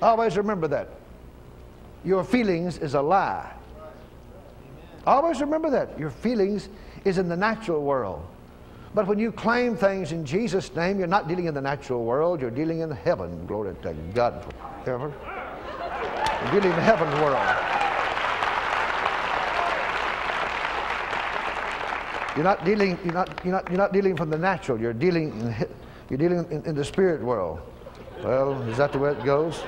Always 0.00 0.36
remember 0.36 0.68
that. 0.68 0.88
Your 2.04 2.24
feelings 2.24 2.78
is 2.78 2.94
a 2.94 3.02
lie. 3.02 3.52
Always 5.06 5.40
remember 5.40 5.70
that. 5.70 5.98
Your 5.98 6.10
feelings 6.10 6.68
is 7.04 7.18
in 7.18 7.28
the 7.28 7.36
natural 7.36 7.82
world. 7.82 8.24
But 8.92 9.06
when 9.06 9.18
you 9.20 9.30
claim 9.30 9.76
things 9.76 10.10
in 10.10 10.24
Jesus' 10.24 10.74
name, 10.74 10.98
you're 10.98 11.06
not 11.06 11.28
dealing 11.28 11.46
in 11.46 11.54
the 11.54 11.60
natural 11.60 12.04
world, 12.04 12.40
you're 12.40 12.50
dealing 12.50 12.80
in 12.80 12.90
heaven. 12.90 13.46
Glory 13.46 13.74
to 13.82 13.94
God 14.14 14.44
forever. 14.84 15.12
You're 16.42 16.60
dealing 16.60 16.70
in 16.70 16.76
the 16.76 16.82
heaven 16.82 17.08
world. 17.20 17.36
You're 22.34 22.44
not 22.44 22.64
dealing, 22.64 22.98
you're 23.04 23.12
not, 23.12 23.40
you're 23.44 23.52
not, 23.52 23.68
you're 23.68 23.78
not 23.78 23.92
dealing 23.92 24.16
from 24.16 24.30
the 24.30 24.38
natural, 24.38 24.80
you're 24.80 24.92
dealing 24.92 25.30
in, 25.40 25.66
you're 26.08 26.18
dealing 26.18 26.46
in, 26.50 26.64
in 26.64 26.74
the 26.74 26.84
spirit 26.84 27.22
world. 27.22 27.60
Well, 28.22 28.60
is 28.62 28.76
that 28.78 28.92
the 28.92 28.98
way 28.98 29.12
it 29.12 29.24
goes? 29.24 29.62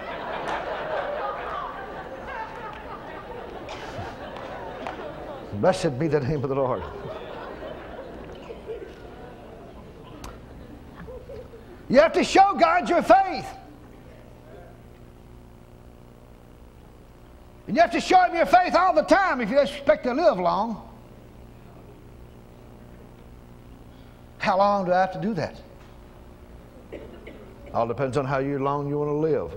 Blessed 5.55 5.99
be 5.99 6.09
the 6.09 6.21
name 6.21 6.43
of 6.43 6.49
the 6.49 6.57
Lord. 6.57 6.83
You 11.89 12.01
have 12.01 12.13
to 12.13 12.25
show 12.25 12.55
God 12.55 12.89
your 12.89 13.03
faith. 13.03 13.47
And 17.67 17.77
you 17.77 17.83
have 17.83 17.93
to 17.93 18.01
show 18.01 18.23
Him 18.23 18.35
your 18.35 18.47
faith 18.47 18.75
all 18.75 18.93
the 18.95 19.03
time 19.03 19.41
if 19.41 19.51
you 19.51 19.59
expect 19.59 20.05
to 20.05 20.15
live 20.15 20.39
long. 20.39 20.89
How 24.39 24.59
long 24.59 24.87
do 24.87 24.93
I 24.93 25.01
have 25.01 25.13
to 25.13 25.21
do 25.21 25.35
that? 25.35 25.61
All 27.73 27.87
depends 27.87 28.17
on 28.17 28.25
how 28.25 28.41
long 28.41 28.89
you 28.89 28.99
want 28.99 29.09
to 29.09 29.15
live. 29.15 29.53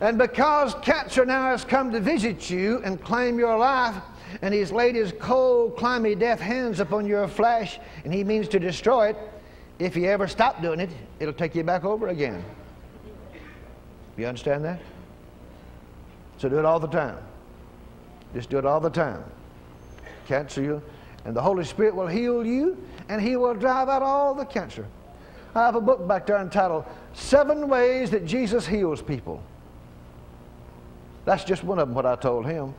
And 0.00 0.18
because 0.18 0.74
cancer 0.82 1.24
now 1.24 1.44
has 1.44 1.64
come 1.64 1.90
to 1.92 2.00
visit 2.00 2.50
you 2.50 2.82
and 2.84 3.02
claim 3.02 3.38
your 3.38 3.56
life, 3.56 3.94
and 4.42 4.52
he's 4.52 4.72
laid 4.72 4.94
his 4.94 5.12
cold, 5.18 5.76
clammy, 5.76 6.14
death 6.14 6.40
hands 6.40 6.80
upon 6.80 7.06
your 7.06 7.28
flesh, 7.28 7.78
and 8.04 8.12
he 8.12 8.24
means 8.24 8.48
to 8.48 8.58
destroy 8.58 9.10
it. 9.10 9.16
If 9.78 9.94
he 9.94 10.06
ever 10.06 10.28
stop 10.28 10.62
doing 10.62 10.80
it, 10.80 10.90
it'll 11.18 11.34
take 11.34 11.54
you 11.54 11.64
back 11.64 11.84
over 11.84 12.08
again. 12.08 12.44
You 14.16 14.26
understand 14.26 14.64
that? 14.64 14.80
So 16.38 16.48
do 16.48 16.58
it 16.58 16.64
all 16.64 16.78
the 16.78 16.88
time. 16.88 17.18
Just 18.32 18.50
do 18.50 18.58
it 18.58 18.66
all 18.66 18.80
the 18.80 18.90
time. 18.90 19.24
Cancer 20.26 20.62
you, 20.62 20.82
and 21.24 21.34
the 21.34 21.42
Holy 21.42 21.64
Spirit 21.64 21.94
will 21.94 22.06
heal 22.06 22.46
you, 22.46 22.76
and 23.08 23.20
He 23.20 23.36
will 23.36 23.54
drive 23.54 23.88
out 23.88 24.02
all 24.02 24.34
the 24.34 24.44
cancer. 24.44 24.86
I 25.54 25.60
have 25.60 25.76
a 25.76 25.80
book 25.80 26.06
back 26.06 26.26
there 26.26 26.38
entitled 26.38 26.84
Seven 27.12 27.68
Ways 27.68 28.10
That 28.10 28.26
Jesus 28.26 28.66
Heals 28.66 29.02
People. 29.02 29.42
That's 31.24 31.44
just 31.44 31.64
one 31.64 31.78
of 31.78 31.88
them, 31.88 31.94
what 31.94 32.06
I 32.06 32.16
told 32.16 32.44
him. 32.44 32.74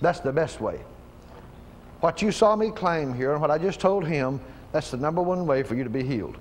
That's 0.00 0.20
the 0.20 0.32
best 0.32 0.60
way. 0.60 0.80
What 2.00 2.22
you 2.22 2.30
saw 2.30 2.54
me 2.54 2.70
claim 2.70 3.12
here 3.12 3.32
and 3.32 3.40
what 3.40 3.50
I 3.50 3.58
just 3.58 3.80
told 3.80 4.06
him, 4.06 4.40
that's 4.72 4.90
the 4.90 4.96
number 4.96 5.20
one 5.20 5.46
way 5.46 5.62
for 5.62 5.74
you 5.74 5.84
to 5.84 5.90
be 5.90 6.04
healed. 6.04 6.36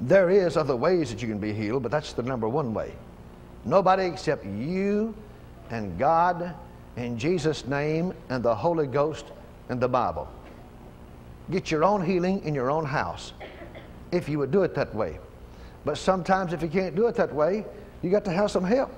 There 0.00 0.30
is 0.30 0.56
other 0.56 0.76
ways 0.76 1.10
that 1.10 1.20
you 1.20 1.28
can 1.28 1.38
be 1.38 1.52
healed, 1.52 1.82
but 1.82 1.92
that's 1.92 2.12
the 2.12 2.22
number 2.22 2.48
one 2.48 2.72
way. 2.72 2.94
Nobody 3.64 4.04
except 4.04 4.44
you 4.44 5.14
and 5.70 5.98
God 5.98 6.54
in 6.96 7.18
Jesus' 7.18 7.66
name 7.66 8.14
and 8.28 8.42
the 8.42 8.54
Holy 8.54 8.86
Ghost 8.86 9.26
and 9.68 9.80
the 9.80 9.88
Bible. 9.88 10.28
Get 11.50 11.70
your 11.70 11.84
own 11.84 12.04
healing 12.04 12.42
in 12.44 12.54
your 12.54 12.70
own 12.70 12.84
house 12.84 13.32
if 14.12 14.28
you 14.28 14.38
would 14.38 14.50
do 14.50 14.62
it 14.62 14.74
that 14.74 14.94
way. 14.94 15.18
But 15.84 15.98
sometimes 15.98 16.52
if 16.52 16.62
you 16.62 16.68
can't 16.68 16.94
do 16.94 17.06
it 17.08 17.14
that 17.16 17.34
way, 17.34 17.66
you 18.02 18.10
got 18.10 18.24
to 18.24 18.30
have 18.30 18.50
some 18.50 18.64
help. 18.64 18.90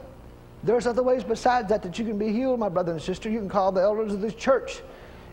There's 0.63 0.87
other 0.87 1.03
ways 1.03 1.23
besides 1.23 1.69
that 1.69 1.83
that 1.83 1.99
you 1.99 2.05
can 2.05 2.19
be 2.19 2.33
healed, 2.33 2.59
my 2.59 2.69
brother 2.69 2.93
and 2.93 3.01
sister. 3.01 3.29
You 3.29 3.39
can 3.39 3.49
call 3.49 3.73
the 3.73 3.83
elders 3.83 4.13
of 4.13 4.21
this 4.21 4.35
church 4.35 4.81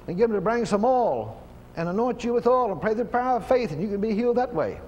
and 0.07 0.17
get 0.17 0.27
them 0.27 0.35
to 0.35 0.41
bring 0.41 0.65
some 0.65 0.85
oil 0.85 1.41
and 1.75 1.89
anoint 1.89 2.23
you 2.23 2.33
with 2.33 2.45
oil 2.45 2.71
and 2.71 2.81
pray 2.81 2.93
the 2.93 3.05
prayer 3.05 3.37
of 3.37 3.47
faith, 3.47 3.71
and 3.71 3.81
you 3.81 3.87
can 3.87 4.01
be 4.01 4.13
healed 4.13 4.37
that 4.37 4.53
way. 4.53 4.79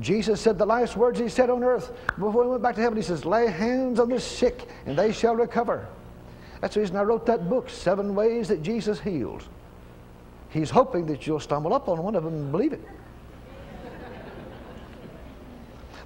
Jesus 0.00 0.40
said 0.40 0.58
the 0.58 0.66
last 0.66 0.96
words 0.96 1.18
he 1.18 1.28
said 1.28 1.48
on 1.48 1.64
earth 1.64 1.92
before 2.18 2.44
he 2.44 2.50
went 2.50 2.62
back 2.62 2.74
to 2.74 2.80
heaven. 2.80 2.96
He 2.96 3.02
says, 3.02 3.24
Lay 3.24 3.50
hands 3.50 3.98
on 3.98 4.08
the 4.08 4.20
sick, 4.20 4.68
and 4.84 4.98
they 4.98 5.12
shall 5.12 5.34
recover. 5.34 5.86
That's 6.60 6.74
the 6.74 6.80
reason 6.80 6.96
I 6.96 7.02
wrote 7.02 7.26
that 7.26 7.48
book, 7.48 7.70
Seven 7.70 8.14
Ways 8.14 8.48
That 8.48 8.62
Jesus 8.62 9.00
Heals. 9.00 9.48
He's 10.50 10.70
hoping 10.70 11.06
that 11.06 11.26
you'll 11.26 11.40
stumble 11.40 11.72
up 11.72 11.88
on 11.88 12.02
one 12.02 12.14
of 12.14 12.24
them 12.24 12.34
and 12.34 12.52
believe 12.52 12.72
it. 12.72 12.82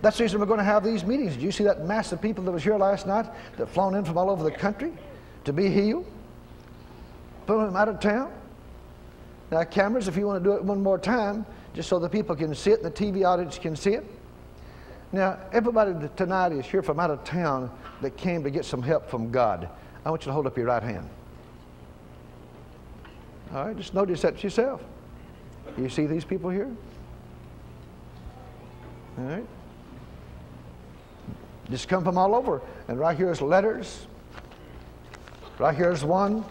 That's 0.02 0.16
the 0.16 0.24
reason 0.24 0.40
we're 0.40 0.46
going 0.46 0.58
to 0.58 0.64
have 0.64 0.82
these 0.82 1.04
meetings. 1.04 1.34
Did 1.34 1.42
you 1.42 1.52
see 1.52 1.64
that 1.64 1.84
mass 1.84 2.12
of 2.12 2.22
people 2.22 2.42
that 2.44 2.52
was 2.52 2.62
here 2.62 2.76
last 2.76 3.06
night 3.06 3.26
that 3.58 3.68
flown 3.68 3.94
in 3.94 4.04
from 4.04 4.16
all 4.16 4.30
over 4.30 4.42
the 4.42 4.50
country 4.50 4.92
to 5.44 5.52
be 5.52 5.68
healed? 5.68 6.06
Put 7.46 7.58
them 7.58 7.76
out 7.76 7.88
of 7.88 8.00
town. 8.00 8.32
Now, 9.50 9.64
cameras, 9.64 10.08
if 10.08 10.16
you 10.16 10.26
want 10.26 10.42
to 10.42 10.48
do 10.48 10.56
it 10.56 10.64
one 10.64 10.82
more 10.82 10.98
time, 10.98 11.44
just 11.74 11.88
so 11.88 11.98
the 11.98 12.08
people 12.08 12.34
can 12.34 12.54
see 12.54 12.70
it, 12.70 12.82
the 12.82 12.90
TV 12.90 13.26
audience 13.26 13.58
can 13.58 13.76
see 13.76 13.94
it. 13.94 14.06
Now, 15.12 15.38
everybody 15.52 15.92
tonight 16.16 16.52
is 16.52 16.64
here 16.66 16.82
from 16.82 17.00
out 17.00 17.10
of 17.10 17.24
town 17.24 17.70
that 18.00 18.16
came 18.16 18.44
to 18.44 18.50
get 18.50 18.64
some 18.64 18.80
help 18.80 19.10
from 19.10 19.30
God. 19.30 19.68
I 20.04 20.10
want 20.10 20.22
you 20.22 20.26
to 20.26 20.32
hold 20.32 20.46
up 20.46 20.56
your 20.56 20.66
right 20.66 20.82
hand. 20.82 21.08
All 23.52 23.66
right, 23.66 23.76
just 23.76 23.92
notice 23.92 24.22
that 24.22 24.42
yourself. 24.42 24.80
You 25.76 25.88
see 25.88 26.06
these 26.06 26.24
people 26.24 26.48
here? 26.48 26.70
All 29.18 29.24
right. 29.24 29.46
Just 31.70 31.88
come 31.88 32.02
from 32.02 32.18
all 32.18 32.34
over. 32.34 32.60
And 32.88 32.98
right 32.98 33.16
here 33.16 33.30
is 33.30 33.40
letters. 33.40 34.06
Right 35.58 35.74
here's 35.74 36.04
one. 36.04 36.44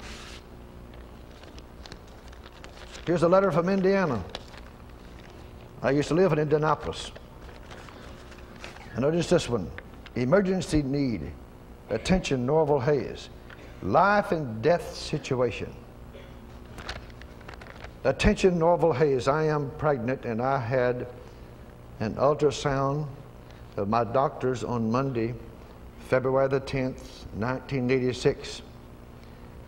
Here's 3.06 3.24
a 3.24 3.28
letter 3.28 3.52
from 3.52 3.70
Indiana. 3.70 4.24
I 5.82 5.92
used 5.92 6.10
to 6.10 6.14
live 6.14 6.32
in 6.32 6.40
Indianapolis. 6.40 7.12
And 8.94 9.02
notice 9.02 9.30
this 9.30 9.50
one. 9.50 9.70
Emergency 10.16 10.84
need. 10.84 11.32
Attention, 11.90 12.46
Norval 12.46 12.80
Hayes. 12.80 13.30
Life 13.82 14.32
and 14.32 14.62
death 14.62 14.96
situation. 14.96 15.74
Attention, 18.04 18.60
Norval 18.60 18.94
Hayes. 18.94 19.28
I 19.28 19.46
am 19.46 19.72
pregnant 19.78 20.26
and 20.26 20.42
I 20.42 20.60
had 20.60 21.08
an 22.00 22.16
ultrasound 22.16 23.08
of 23.78 23.88
my 23.88 24.04
doctors 24.04 24.64
on 24.64 24.92
Monday, 24.92 25.34
February 26.08 26.48
the 26.48 26.62
10th, 26.62 27.26
1986. 27.36 28.62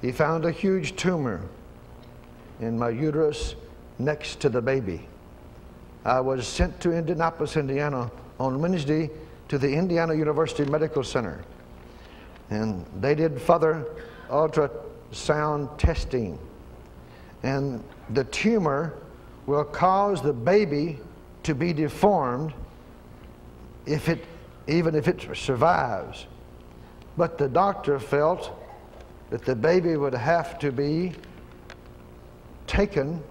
He 0.02 0.12
found 0.12 0.46
a 0.46 0.52
huge 0.52 0.96
tumor 0.96 1.42
in 2.60 2.78
my 2.78 2.90
uterus 2.90 3.56
next 4.00 4.40
to 4.40 4.50
the 4.50 4.62
baby. 4.62 5.08
I 6.04 6.20
was 6.20 6.48
sent 6.48 6.80
to 6.82 6.92
Indianapolis, 6.92 7.58
Indiana 7.58 8.12
on 8.40 8.60
Wednesday 8.60 9.10
to 9.50 9.58
the 9.58 9.72
Indiana 9.72 10.14
University 10.16 10.70
Medical 10.70 11.04
Center. 11.04 11.44
And 12.50 12.86
they 13.00 13.14
did 13.16 13.40
further 13.40 13.86
ultrasound 14.30 15.78
testing. 15.78 16.40
And 17.44 17.84
the 18.10 18.24
tumor 18.26 18.96
will 19.46 19.64
cause 19.64 20.22
the 20.22 20.34
baby 20.34 21.00
to 21.44 21.54
be 21.54 21.74
deformed 21.74 22.54
if 23.86 24.10
it, 24.10 24.26
even 24.68 24.96
if 24.96 25.08
it 25.08 25.28
survives. 25.36 26.26
But 27.18 27.38
the 27.38 27.48
doctor 27.48 28.00
felt 28.00 28.58
that 29.30 29.46
the 29.46 29.56
baby 29.56 29.96
would 29.98 30.14
have 30.14 30.60
to 30.60 30.72
be 30.72 31.14
taken, 32.68 33.22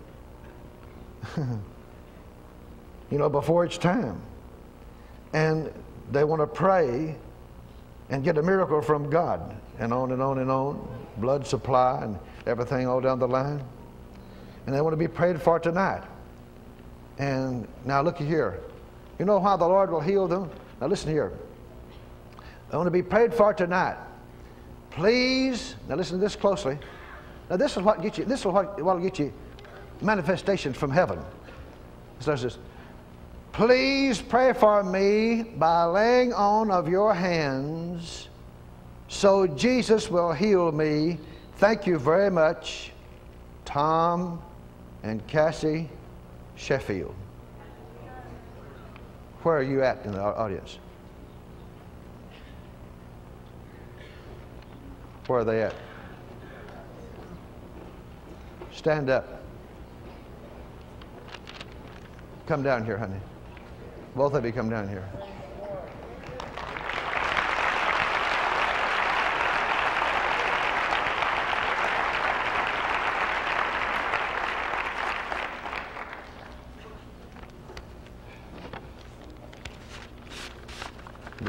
you 1.36 3.18
know, 3.18 3.28
before 3.28 3.64
its 3.64 3.78
time. 3.78 4.20
And 5.32 5.72
they 6.10 6.24
want 6.24 6.40
to 6.40 6.46
pray 6.46 7.16
and 8.10 8.24
get 8.24 8.36
a 8.38 8.42
miracle 8.42 8.82
from 8.82 9.08
God, 9.08 9.56
and 9.78 9.92
on 9.92 10.12
and 10.12 10.20
on 10.20 10.38
and 10.38 10.50
on, 10.50 10.88
blood 11.18 11.46
supply 11.46 12.00
and 12.02 12.18
everything 12.46 12.86
all 12.88 13.00
down 13.00 13.18
the 13.18 13.28
line. 13.28 13.62
And 14.66 14.74
they 14.74 14.80
want 14.80 14.92
to 14.92 14.96
be 14.98 15.08
prayed 15.08 15.40
for 15.40 15.58
tonight. 15.58 16.02
And 17.18 17.68
now 17.84 18.02
look 18.02 18.18
here. 18.18 18.60
You 19.20 19.26
know 19.26 19.38
how 19.38 19.54
the 19.58 19.68
Lord 19.68 19.90
will 19.90 20.00
heal 20.00 20.26
them? 20.26 20.50
Now 20.80 20.86
listen 20.86 21.10
here. 21.10 21.30
I 22.72 22.76
want 22.78 22.86
to 22.86 22.90
be 22.90 23.02
prayed 23.02 23.34
for 23.34 23.52
tonight. 23.52 23.98
Please, 24.88 25.76
now 25.86 25.96
listen 25.96 26.16
to 26.16 26.24
this 26.24 26.34
closely. 26.34 26.78
Now 27.50 27.58
this 27.58 27.76
is 27.76 27.82
what 27.82 28.00
get 28.00 28.16
you, 28.16 28.24
this 28.24 28.40
is 28.40 28.46
what 28.46 28.82
will 28.82 28.98
get 28.98 29.18
you 29.18 29.30
manifestations 30.00 30.74
from 30.74 30.90
heaven. 30.90 31.18
It 32.18 32.22
says. 32.22 32.56
Please 33.52 34.22
pray 34.22 34.54
for 34.54 34.82
me 34.82 35.42
by 35.42 35.84
laying 35.84 36.32
on 36.32 36.70
of 36.70 36.88
your 36.88 37.12
hands 37.12 38.30
so 39.08 39.46
Jesus 39.46 40.10
will 40.10 40.32
heal 40.32 40.72
me. 40.72 41.18
Thank 41.56 41.86
you 41.86 41.98
very 41.98 42.30
much, 42.30 42.92
Tom 43.66 44.40
and 45.02 45.26
Cassie 45.26 45.90
Sheffield. 46.56 47.14
Where 49.42 49.56
are 49.56 49.62
you 49.62 49.82
at 49.82 50.04
in 50.04 50.12
the 50.12 50.20
audience? 50.20 50.78
Where 55.26 55.40
are 55.40 55.44
they 55.44 55.62
at? 55.62 55.74
Stand 58.72 59.08
up. 59.08 59.42
Come 62.46 62.62
down 62.62 62.84
here, 62.84 62.98
honey. 62.98 63.20
Both 64.16 64.34
of 64.34 64.44
you 64.44 64.52
come 64.52 64.68
down 64.68 64.88
here. 64.88 65.08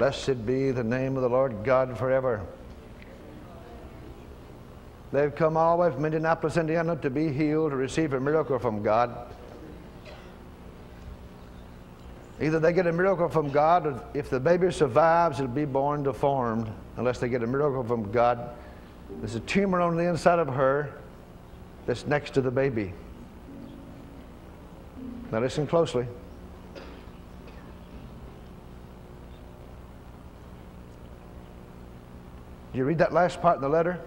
Blessed 0.02 0.48
be 0.48 0.72
the 0.72 0.84
name 0.84 1.16
of 1.16 1.22
the 1.22 1.30
Lord 1.30 1.64
God 1.64 1.96
forever. 1.96 2.42
They've 5.12 5.36
come 5.36 5.56
all 5.56 5.78
the 5.78 5.84
way 5.84 5.92
from 5.92 6.04
Indianapolis, 6.04 6.58
Indiana 6.58 6.96
to 6.96 7.12
be 7.12 7.32
healed, 7.32 7.70
to 7.70 7.76
receive 7.76 8.14
a 8.14 8.20
miracle 8.20 8.58
from 8.58 8.82
God. 8.82 9.16
Either 12.42 12.60
they 12.60 12.74
get 12.74 12.88
a 12.88 12.92
miracle 12.92 13.30
from 13.30 13.52
God, 13.52 13.86
or 13.86 14.04
if 14.16 14.28
the 14.32 14.40
baby 14.40 14.72
survives, 14.72 15.40
it'll 15.40 15.52
be 15.52 15.66
born 15.66 16.02
deformed, 16.02 16.68
unless 16.98 17.20
they 17.20 17.30
get 17.30 17.44
a 17.44 17.48
miracle 17.48 17.84
from 17.84 18.12
God. 18.12 18.56
There's 19.20 19.36
a 19.36 19.40
tumor 19.42 19.82
on 19.82 19.98
the 19.98 20.10
inside 20.10 20.40
of 20.40 20.48
her 20.48 20.96
that's 21.86 22.08
next 22.08 22.34
to 22.34 22.42
the 22.42 22.50
baby. 22.50 22.92
Now 25.32 25.42
listen 25.42 25.68
closely. 25.68 26.08
You 32.82 32.88
read 32.88 32.98
that 32.98 33.14
last 33.14 33.40
part 33.44 33.58
in 33.58 33.62
the 33.62 33.70
letter? 33.70 34.00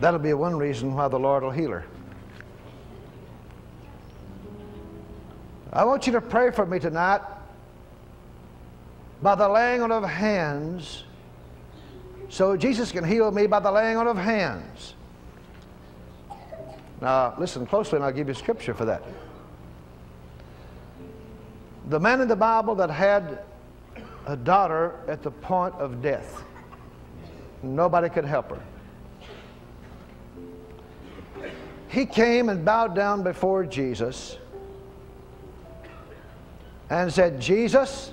That'll 0.00 0.18
be 0.18 0.32
one 0.32 0.56
reason 0.56 0.92
why 0.92 1.06
the 1.06 1.18
Lord 1.18 1.44
will 1.44 1.52
heal 1.52 1.70
her. 1.70 1.84
I 5.72 5.84
want 5.84 6.04
you 6.08 6.12
to 6.14 6.20
pray 6.20 6.50
for 6.50 6.66
me 6.66 6.80
tonight 6.80 7.20
by 9.22 9.36
the 9.36 9.48
laying 9.48 9.82
on 9.82 9.92
of 9.92 10.02
hands 10.02 11.04
so 12.28 12.56
Jesus 12.56 12.90
can 12.90 13.04
heal 13.04 13.30
me 13.30 13.46
by 13.46 13.60
the 13.60 13.70
laying 13.70 13.96
on 13.96 14.08
of 14.08 14.16
hands. 14.16 14.94
Now, 17.00 17.36
listen 17.38 17.66
closely 17.66 17.96
and 17.96 18.04
I'll 18.04 18.12
give 18.12 18.26
you 18.26 18.34
scripture 18.34 18.74
for 18.74 18.84
that. 18.86 19.04
The 21.88 22.00
man 22.00 22.20
in 22.20 22.26
the 22.26 22.34
Bible 22.34 22.74
that 22.74 22.90
had 22.90 23.44
a 24.26 24.36
daughter 24.36 24.98
at 25.06 25.22
the 25.22 25.30
point 25.30 25.74
of 25.76 26.02
death. 26.02 26.42
Nobody 27.62 28.08
could 28.08 28.24
help 28.24 28.50
her. 28.50 28.62
He 31.88 32.06
came 32.06 32.48
and 32.48 32.64
bowed 32.64 32.94
down 32.94 33.22
before 33.22 33.64
Jesus 33.66 34.38
and 36.88 37.12
said, 37.12 37.40
Jesus, 37.40 38.12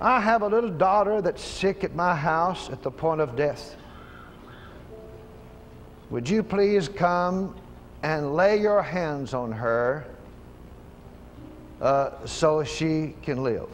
I 0.00 0.20
have 0.20 0.42
a 0.42 0.48
little 0.48 0.70
daughter 0.70 1.22
that's 1.22 1.42
sick 1.42 1.82
at 1.82 1.94
my 1.94 2.14
house 2.14 2.68
at 2.70 2.82
the 2.82 2.90
point 2.90 3.20
of 3.20 3.36
death. 3.36 3.76
Would 6.10 6.28
you 6.28 6.42
please 6.42 6.88
come 6.88 7.54
and 8.02 8.34
lay 8.34 8.60
your 8.60 8.82
hands 8.82 9.32
on 9.32 9.50
her 9.52 10.04
uh, 11.80 12.26
so 12.26 12.64
she 12.64 13.14
can 13.22 13.42
live 13.42 13.68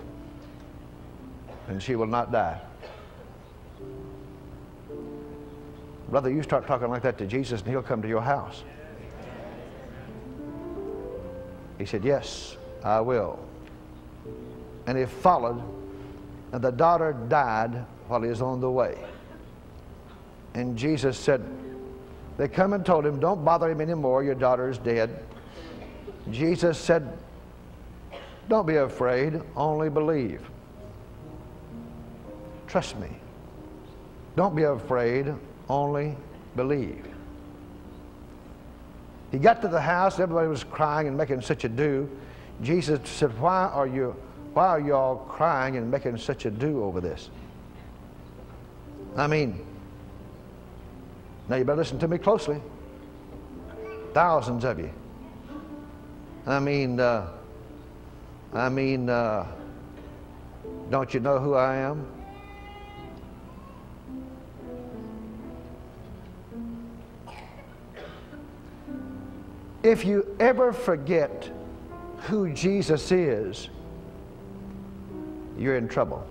and 1.67 1.83
she 1.83 1.97
will 1.97 2.07
not 2.07 2.31
die? 2.31 2.61
Brother, 6.09 6.31
you 6.31 6.43
start 6.43 6.67
talking 6.67 6.89
like 6.89 7.03
that 7.03 7.19
to 7.19 7.27
Jesus 7.27 7.61
and 7.61 7.71
he'll 7.71 7.83
come 7.83 8.01
to 8.03 8.09
your 8.09 8.23
house. 8.23 8.65
He 11.79 11.85
said, 11.85 12.05
Yes, 12.05 12.57
I 12.83 13.01
will. 13.01 13.39
And 14.87 14.97
he 14.97 15.05
followed, 15.05 15.63
and 16.53 16.63
the 16.63 16.71
daughter 16.71 17.13
died 17.29 17.85
while 18.09 18.23
he 18.23 18.29
was 18.29 18.41
on 18.41 18.61
the 18.61 18.71
way. 18.71 18.99
And 20.55 20.77
Jesus 20.77 21.19
said, 21.19 21.45
They 22.37 22.49
come 22.49 22.73
and 22.73 22.85
told 22.85 23.05
him, 23.05 23.21
Don't 23.21 23.45
bother 23.45 23.71
him 23.71 23.81
anymore, 23.81 24.25
your 24.25 24.35
daughter 24.35 24.69
is 24.69 24.79
dead. 24.79 25.25
Jesus 26.31 26.79
said, 26.79 27.19
Don't 28.49 28.67
be 28.67 28.77
afraid, 28.77 29.41
only 29.57 29.91
believe. 29.91 30.49
Trust 32.67 32.99
me. 32.99 33.09
Don't 34.37 34.55
be 34.55 34.65
afraid, 34.65 35.35
only 35.69 36.17
believe. 36.57 37.05
He 39.31 39.39
got 39.39 39.61
to 39.63 39.69
the 39.69 39.81
house, 39.81 40.19
everybody 40.19 40.49
was 40.49 40.65
crying 40.65 41.07
and 41.07 41.17
making 41.17 41.43
such 41.43 41.65
a 41.65 41.69
do. 41.69 42.09
Jesus 42.63 43.01
said, 43.09 43.39
Why 43.39 43.67
are 43.67 43.87
you 43.87 44.17
why 44.55 44.67
are 44.67 44.81
you 44.81 44.95
all 44.95 45.17
crying 45.29 45.77
and 45.77 45.89
making 45.89 46.17
such 46.17 46.45
a 46.45 46.51
do 46.51 46.83
over 46.83 47.01
this? 47.01 47.31
I 49.17 49.29
mean, 49.29 49.65
now 51.49 51.57
you 51.57 51.65
better 51.65 51.77
listen 51.77 51.99
to 52.01 52.09
me 52.09 52.19
closely. 52.19 52.61
Thousands 54.15 54.65
of 54.65 54.81
you. 54.81 54.91
I 56.47 56.59
mean, 56.59 56.99
uh, 56.99 57.29
I 58.53 58.69
mean, 58.69 59.09
uh, 59.09 59.47
don't 60.91 61.13
you 61.13 61.21
know 61.21 61.39
who 61.39 61.55
I 61.55 61.77
am? 61.77 62.18
If 69.83 70.05
you 70.05 70.37
ever 70.41 70.73
forget 70.73 71.51
who 72.23 72.53
Jesus 72.53 73.13
is, 73.13 73.69
you're 75.57 75.77
in 75.77 75.89
trouble. 75.89 76.27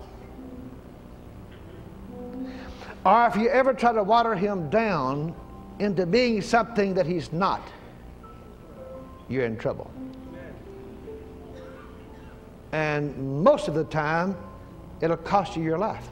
Or 3.06 3.26
if 3.26 3.36
you 3.36 3.48
ever 3.48 3.72
try 3.72 3.92
to 3.92 4.02
water 4.02 4.34
him 4.34 4.68
down 4.68 5.34
into 5.78 6.04
being 6.04 6.42
something 6.42 6.94
that 6.94 7.06
he's 7.06 7.32
not, 7.32 7.62
you're 9.28 9.44
in 9.44 9.56
trouble. 9.56 9.90
And 12.72 13.42
most 13.42 13.68
of 13.68 13.74
the 13.74 13.84
time, 13.84 14.36
it'll 15.00 15.16
cost 15.16 15.56
you 15.56 15.62
your 15.62 15.78
life. 15.78 16.06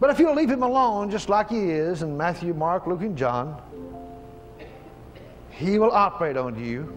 But 0.00 0.10
if 0.10 0.18
you'll 0.18 0.34
leave 0.34 0.50
him 0.50 0.62
alone 0.62 1.10
just 1.10 1.28
like 1.28 1.50
he 1.50 1.70
is 1.70 2.02
in 2.02 2.16
Matthew, 2.16 2.54
Mark, 2.54 2.86
Luke, 2.86 3.02
and 3.02 3.16
John, 3.16 3.60
he 5.60 5.78
will 5.78 5.90
operate 5.90 6.38
on 6.38 6.58
you. 6.58 6.90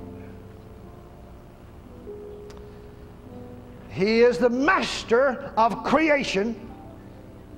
He 3.89 4.21
is 4.21 4.38
the 4.38 4.49
master 4.49 5.52
of 5.58 5.84
creation. 5.84 6.56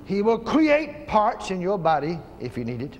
He 0.04 0.20
will 0.20 0.38
create 0.38 1.06
parts 1.06 1.52
in 1.52 1.60
your 1.60 1.78
body 1.78 2.18
if 2.40 2.58
you 2.58 2.64
need 2.64 2.82
it. 2.82 2.98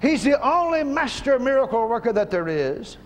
He's 0.00 0.22
the 0.22 0.40
only 0.40 0.84
master 0.84 1.40
miracle 1.40 1.88
worker 1.88 2.12
that 2.12 2.30
there 2.30 2.46
is. 2.46 2.96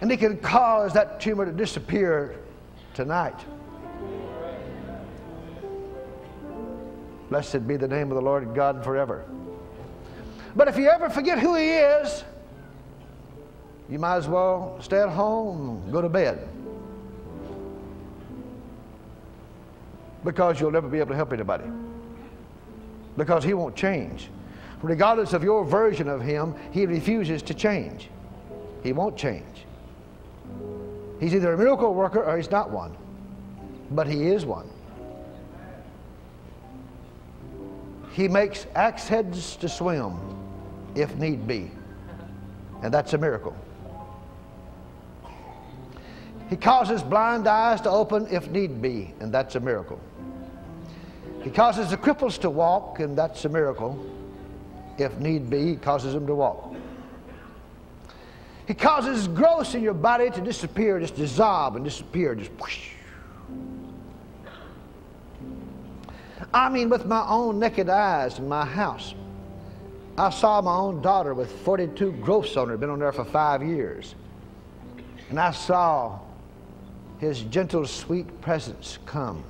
And 0.00 0.08
he 0.10 0.16
can 0.16 0.38
cause 0.38 0.92
that 0.92 1.20
tumor 1.20 1.44
to 1.44 1.52
disappear 1.52 2.36
tonight. 2.94 3.38
Blessed 7.32 7.66
be 7.66 7.78
the 7.78 7.88
name 7.88 8.10
of 8.10 8.16
the 8.16 8.20
Lord 8.20 8.54
God 8.54 8.84
forever. 8.84 9.24
But 10.54 10.68
if 10.68 10.76
you 10.76 10.90
ever 10.90 11.08
forget 11.08 11.38
who 11.38 11.54
He 11.54 11.70
is, 11.70 12.24
you 13.88 13.98
might 13.98 14.16
as 14.16 14.28
well 14.28 14.76
stay 14.82 15.00
at 15.00 15.08
home, 15.08 15.82
go 15.90 16.02
to 16.02 16.10
bed. 16.10 16.46
Because 20.22 20.60
you'll 20.60 20.72
never 20.72 20.88
be 20.88 20.98
able 20.98 21.08
to 21.08 21.16
help 21.16 21.32
anybody. 21.32 21.64
Because 23.16 23.42
He 23.44 23.54
won't 23.54 23.74
change. 23.74 24.28
Regardless 24.82 25.32
of 25.32 25.42
your 25.42 25.64
version 25.64 26.10
of 26.10 26.20
Him, 26.20 26.54
He 26.70 26.84
refuses 26.84 27.40
to 27.44 27.54
change. 27.54 28.10
He 28.82 28.92
won't 28.92 29.16
change. 29.16 29.64
He's 31.18 31.34
either 31.34 31.54
a 31.54 31.56
miracle 31.56 31.94
worker 31.94 32.22
or 32.22 32.36
He's 32.36 32.50
not 32.50 32.68
one. 32.68 32.94
But 33.90 34.06
He 34.06 34.26
is 34.26 34.44
one. 34.44 34.68
He 38.12 38.28
makes 38.28 38.66
axe 38.74 39.08
heads 39.08 39.56
to 39.56 39.68
swim 39.68 40.18
if 40.94 41.16
need 41.16 41.46
be. 41.46 41.70
And 42.82 42.92
that's 42.92 43.14
a 43.14 43.18
miracle. 43.18 43.56
He 46.50 46.56
causes 46.56 47.02
blind 47.02 47.48
eyes 47.48 47.80
to 47.82 47.90
open 47.90 48.26
if 48.30 48.50
need 48.50 48.82
be, 48.82 49.14
and 49.20 49.32
that's 49.32 49.54
a 49.54 49.60
miracle. 49.60 49.98
He 51.42 51.50
causes 51.50 51.90
the 51.90 51.96
cripples 51.96 52.38
to 52.40 52.50
walk, 52.50 53.00
and 53.00 53.16
that's 53.16 53.44
a 53.46 53.48
miracle. 53.48 53.98
if 54.98 55.18
need 55.18 55.48
be, 55.48 55.68
He 55.68 55.76
causes 55.76 56.12
them 56.12 56.26
to 56.26 56.34
walk. 56.34 56.74
He 58.66 58.74
causes 58.74 59.26
growths 59.26 59.74
in 59.74 59.82
your 59.82 59.94
body 59.94 60.30
to 60.30 60.40
disappear, 60.40 61.00
just 61.00 61.16
dissolve 61.16 61.76
and 61.76 61.84
disappear, 61.84 62.34
just 62.34 62.50
whoosh. 62.60 62.90
I 66.52 66.68
mean, 66.68 66.88
with 66.88 67.06
my 67.06 67.26
own 67.28 67.58
naked 67.58 67.88
eyes 67.88 68.38
in 68.38 68.48
my 68.48 68.64
house, 68.64 69.14
I 70.16 70.30
saw 70.30 70.60
my 70.60 70.74
own 70.74 71.00
daughter 71.00 71.34
with 71.34 71.50
42 71.62 72.12
growths 72.12 72.56
on 72.56 72.68
her, 72.68 72.76
been 72.76 72.90
on 72.90 72.98
there 72.98 73.12
for 73.12 73.24
five 73.24 73.62
years. 73.62 74.14
And 75.30 75.40
I 75.40 75.50
saw 75.52 76.18
his 77.18 77.42
gentle, 77.42 77.86
sweet 77.86 78.40
presence 78.40 78.98
come. 79.06 79.42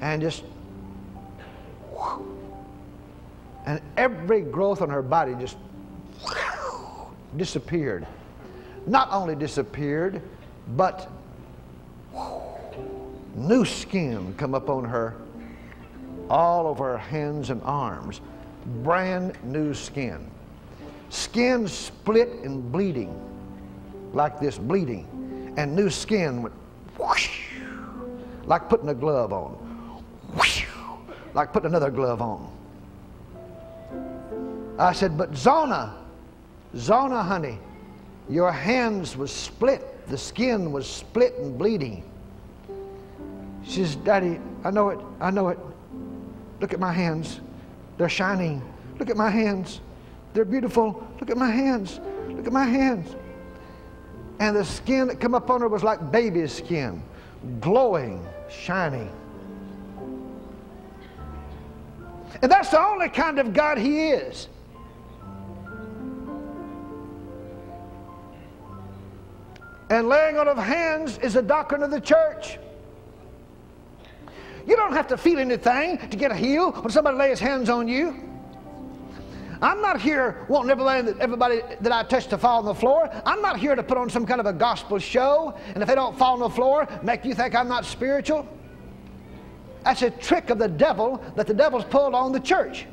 And 0.00 0.22
just, 0.22 0.44
whew, 1.92 2.38
and 3.66 3.80
every 3.96 4.42
growth 4.42 4.82
on 4.82 4.90
her 4.90 5.02
body 5.02 5.34
just 5.38 5.56
whew, 6.22 7.08
disappeared. 7.36 8.06
Not 8.86 9.08
only 9.10 9.34
disappeared, 9.34 10.22
but 10.76 11.10
whew, 12.12 12.43
new 13.34 13.64
skin 13.64 14.34
come 14.36 14.54
up 14.54 14.68
on 14.68 14.84
her. 14.84 15.16
All 16.30 16.66
over 16.66 16.92
her 16.92 16.98
hands 16.98 17.50
and 17.50 17.60
arms 17.62 18.20
brand 18.82 19.36
new 19.44 19.74
skin. 19.74 20.30
Skin 21.10 21.68
split 21.68 22.28
and 22.44 22.72
bleeding 22.72 23.20
like 24.12 24.40
this 24.40 24.58
bleeding. 24.58 25.54
And 25.56 25.76
new 25.76 25.90
skin 25.90 26.42
went 26.42 26.54
whoosh, 26.98 27.50
like 28.46 28.68
putting 28.68 28.88
a 28.88 28.94
glove 28.94 29.32
on. 29.32 29.52
Whoosh, 30.34 30.66
like 31.34 31.52
putting 31.52 31.68
another 31.68 31.90
glove 31.90 32.22
on. 32.22 32.50
I 34.78 34.92
said 34.92 35.16
but 35.16 35.36
zona 35.36 35.94
zona 36.76 37.22
honey 37.22 37.58
your 38.28 38.50
hands 38.50 39.16
was 39.16 39.30
split. 39.30 40.08
The 40.08 40.18
skin 40.18 40.72
was 40.72 40.86
split 40.86 41.34
and 41.34 41.58
bleeding 41.58 42.02
she 43.66 43.84
says, 43.84 43.96
Daddy, 43.96 44.38
I 44.62 44.70
know 44.70 44.90
it. 44.90 44.98
I 45.20 45.30
know 45.30 45.48
it. 45.48 45.58
Look 46.60 46.72
at 46.72 46.80
my 46.80 46.92
hands. 46.92 47.40
They're 47.98 48.08
shining. 48.08 48.62
Look 48.98 49.10
at 49.10 49.16
my 49.16 49.30
hands. 49.30 49.80
They're 50.32 50.44
beautiful. 50.44 51.06
Look 51.20 51.30
at 51.30 51.36
my 51.36 51.50
hands. 51.50 52.00
Look 52.28 52.46
at 52.46 52.52
my 52.52 52.64
hands. 52.64 53.14
And 54.40 54.56
the 54.56 54.64
skin 54.64 55.08
that 55.08 55.20
come 55.20 55.34
up 55.34 55.50
on 55.50 55.60
her 55.60 55.68
was 55.68 55.82
like 55.82 56.10
baby's 56.10 56.52
skin, 56.52 57.02
glowing, 57.60 58.26
shining. 58.48 59.10
And 62.42 62.50
that's 62.50 62.70
the 62.70 62.80
only 62.80 63.08
kind 63.08 63.38
of 63.38 63.52
God 63.52 63.78
He 63.78 64.10
is. 64.10 64.48
And 69.90 70.08
laying 70.08 70.38
on 70.38 70.48
of 70.48 70.58
hands 70.58 71.18
is 71.18 71.36
a 71.36 71.42
doctrine 71.42 71.82
of 71.82 71.90
the 71.90 72.00
church. 72.00 72.58
You 74.66 74.76
don't 74.76 74.92
have 74.92 75.06
to 75.08 75.16
feel 75.16 75.38
anything 75.38 75.98
to 75.98 76.16
get 76.16 76.30
a 76.30 76.34
heal 76.34 76.72
when 76.72 76.90
somebody 76.90 77.16
lays 77.16 77.38
hands 77.38 77.68
on 77.68 77.88
you. 77.88 78.16
I'm 79.60 79.80
not 79.80 80.00
here 80.00 80.44
wanting 80.48 80.70
everybody 80.70 81.02
that, 81.02 81.20
everybody 81.20 81.62
that 81.80 81.92
I 81.92 82.02
touch 82.02 82.26
to 82.28 82.38
fall 82.38 82.58
on 82.58 82.64
the 82.64 82.74
floor. 82.74 83.10
I'm 83.24 83.40
not 83.40 83.58
here 83.58 83.74
to 83.74 83.82
put 83.82 83.96
on 83.96 84.10
some 84.10 84.26
kind 84.26 84.40
of 84.40 84.46
a 84.46 84.52
gospel 84.52 84.98
show, 84.98 85.56
and 85.74 85.82
if 85.82 85.88
they 85.88 85.94
don't 85.94 86.18
fall 86.18 86.34
on 86.34 86.40
the 86.40 86.50
floor, 86.50 86.88
make 87.02 87.24
you 87.24 87.34
think 87.34 87.54
I'm 87.54 87.68
not 87.68 87.84
spiritual. 87.84 88.46
That's 89.84 90.02
a 90.02 90.10
trick 90.10 90.50
of 90.50 90.58
the 90.58 90.68
devil 90.68 91.22
that 91.36 91.46
the 91.46 91.54
devil's 91.54 91.84
pulled 91.84 92.14
on 92.14 92.32
the 92.32 92.40
church. 92.40 92.86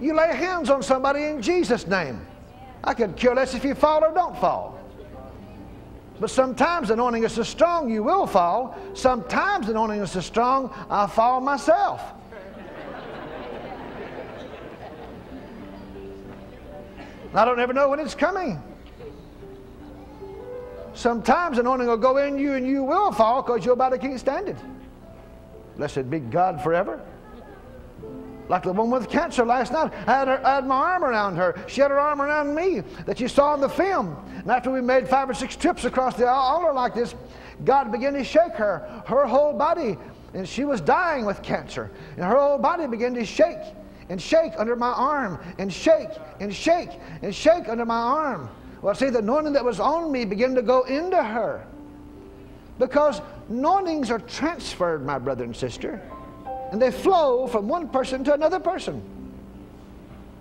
You 0.00 0.14
lay 0.14 0.34
hands 0.34 0.70
on 0.70 0.82
somebody 0.82 1.24
in 1.24 1.40
Jesus' 1.40 1.86
name. 1.86 2.26
I 2.84 2.94
could 2.94 3.16
care 3.16 3.34
less 3.34 3.54
if 3.54 3.64
you 3.64 3.74
fall 3.74 4.04
or 4.04 4.12
don't 4.12 4.38
fall. 4.38 4.75
But 6.18 6.30
sometimes 6.30 6.90
anointing 6.90 7.24
is 7.24 7.32
so 7.32 7.42
strong 7.42 7.90
you 7.90 8.02
will 8.02 8.26
fall. 8.26 8.76
Sometimes 8.94 9.68
anointing 9.68 10.00
is 10.00 10.12
so 10.12 10.20
strong 10.20 10.72
I 10.88 11.06
fall 11.06 11.40
myself. 11.40 12.00
I 17.34 17.44
don't 17.44 17.60
ever 17.60 17.74
know 17.74 17.90
when 17.90 18.00
it's 18.00 18.14
coming. 18.14 18.62
Sometimes 20.94 21.58
anointing 21.58 21.86
will 21.86 21.98
go 21.98 22.16
in 22.16 22.38
you 22.38 22.54
and 22.54 22.66
you 22.66 22.82
will 22.82 23.12
fall 23.12 23.42
because 23.42 23.66
you're 23.66 23.74
about 23.74 23.90
to 23.90 23.98
can't 23.98 24.18
stand 24.18 24.48
it. 24.48 24.56
Blessed 25.76 26.08
be 26.08 26.20
God 26.20 26.62
forever. 26.62 27.04
Like 28.48 28.62
the 28.62 28.72
one 28.72 28.90
with 28.90 29.08
cancer 29.08 29.44
last 29.44 29.72
night. 29.72 29.92
I 30.06 30.12
had, 30.12 30.28
her, 30.28 30.46
I 30.46 30.56
had 30.56 30.66
my 30.66 30.76
arm 30.76 31.04
around 31.04 31.36
her. 31.36 31.58
She 31.66 31.80
had 31.80 31.90
her 31.90 31.98
arm 31.98 32.22
around 32.22 32.54
me 32.54 32.80
that 33.04 33.18
you 33.20 33.28
saw 33.28 33.54
in 33.54 33.60
the 33.60 33.68
film. 33.68 34.16
And 34.36 34.50
after 34.50 34.70
we 34.70 34.80
made 34.80 35.08
five 35.08 35.28
or 35.28 35.34
six 35.34 35.56
trips 35.56 35.84
across 35.84 36.16
the 36.16 36.28
altar 36.28 36.72
like 36.72 36.94
this, 36.94 37.14
God 37.64 37.90
began 37.90 38.12
to 38.12 38.22
shake 38.22 38.52
her, 38.52 39.02
her 39.06 39.26
whole 39.26 39.52
body. 39.52 39.96
And 40.34 40.48
she 40.48 40.64
was 40.64 40.80
dying 40.80 41.24
with 41.24 41.42
cancer. 41.42 41.90
And 42.16 42.24
her 42.24 42.36
whole 42.36 42.58
body 42.58 42.86
began 42.86 43.14
to 43.14 43.24
shake 43.24 43.58
and 44.08 44.22
shake 44.22 44.52
under 44.58 44.76
my 44.76 44.92
arm 44.92 45.40
and 45.58 45.72
shake 45.72 46.10
and 46.38 46.54
shake 46.54 46.90
and 47.22 47.34
shake 47.34 47.68
under 47.68 47.84
my 47.84 47.98
arm. 47.98 48.48
Well, 48.82 48.94
see, 48.94 49.10
the 49.10 49.18
anointing 49.18 49.54
that 49.54 49.64
was 49.64 49.80
on 49.80 50.12
me 50.12 50.24
began 50.24 50.54
to 50.54 50.62
go 50.62 50.82
into 50.82 51.20
her. 51.20 51.66
Because 52.78 53.22
anointings 53.48 54.10
are 54.10 54.18
transferred, 54.20 55.04
my 55.04 55.18
brother 55.18 55.42
and 55.42 55.56
sister 55.56 56.00
and 56.72 56.80
they 56.80 56.90
flow 56.90 57.46
from 57.46 57.68
one 57.68 57.88
person 57.88 58.24
to 58.24 58.34
another 58.34 58.60
person. 58.60 59.02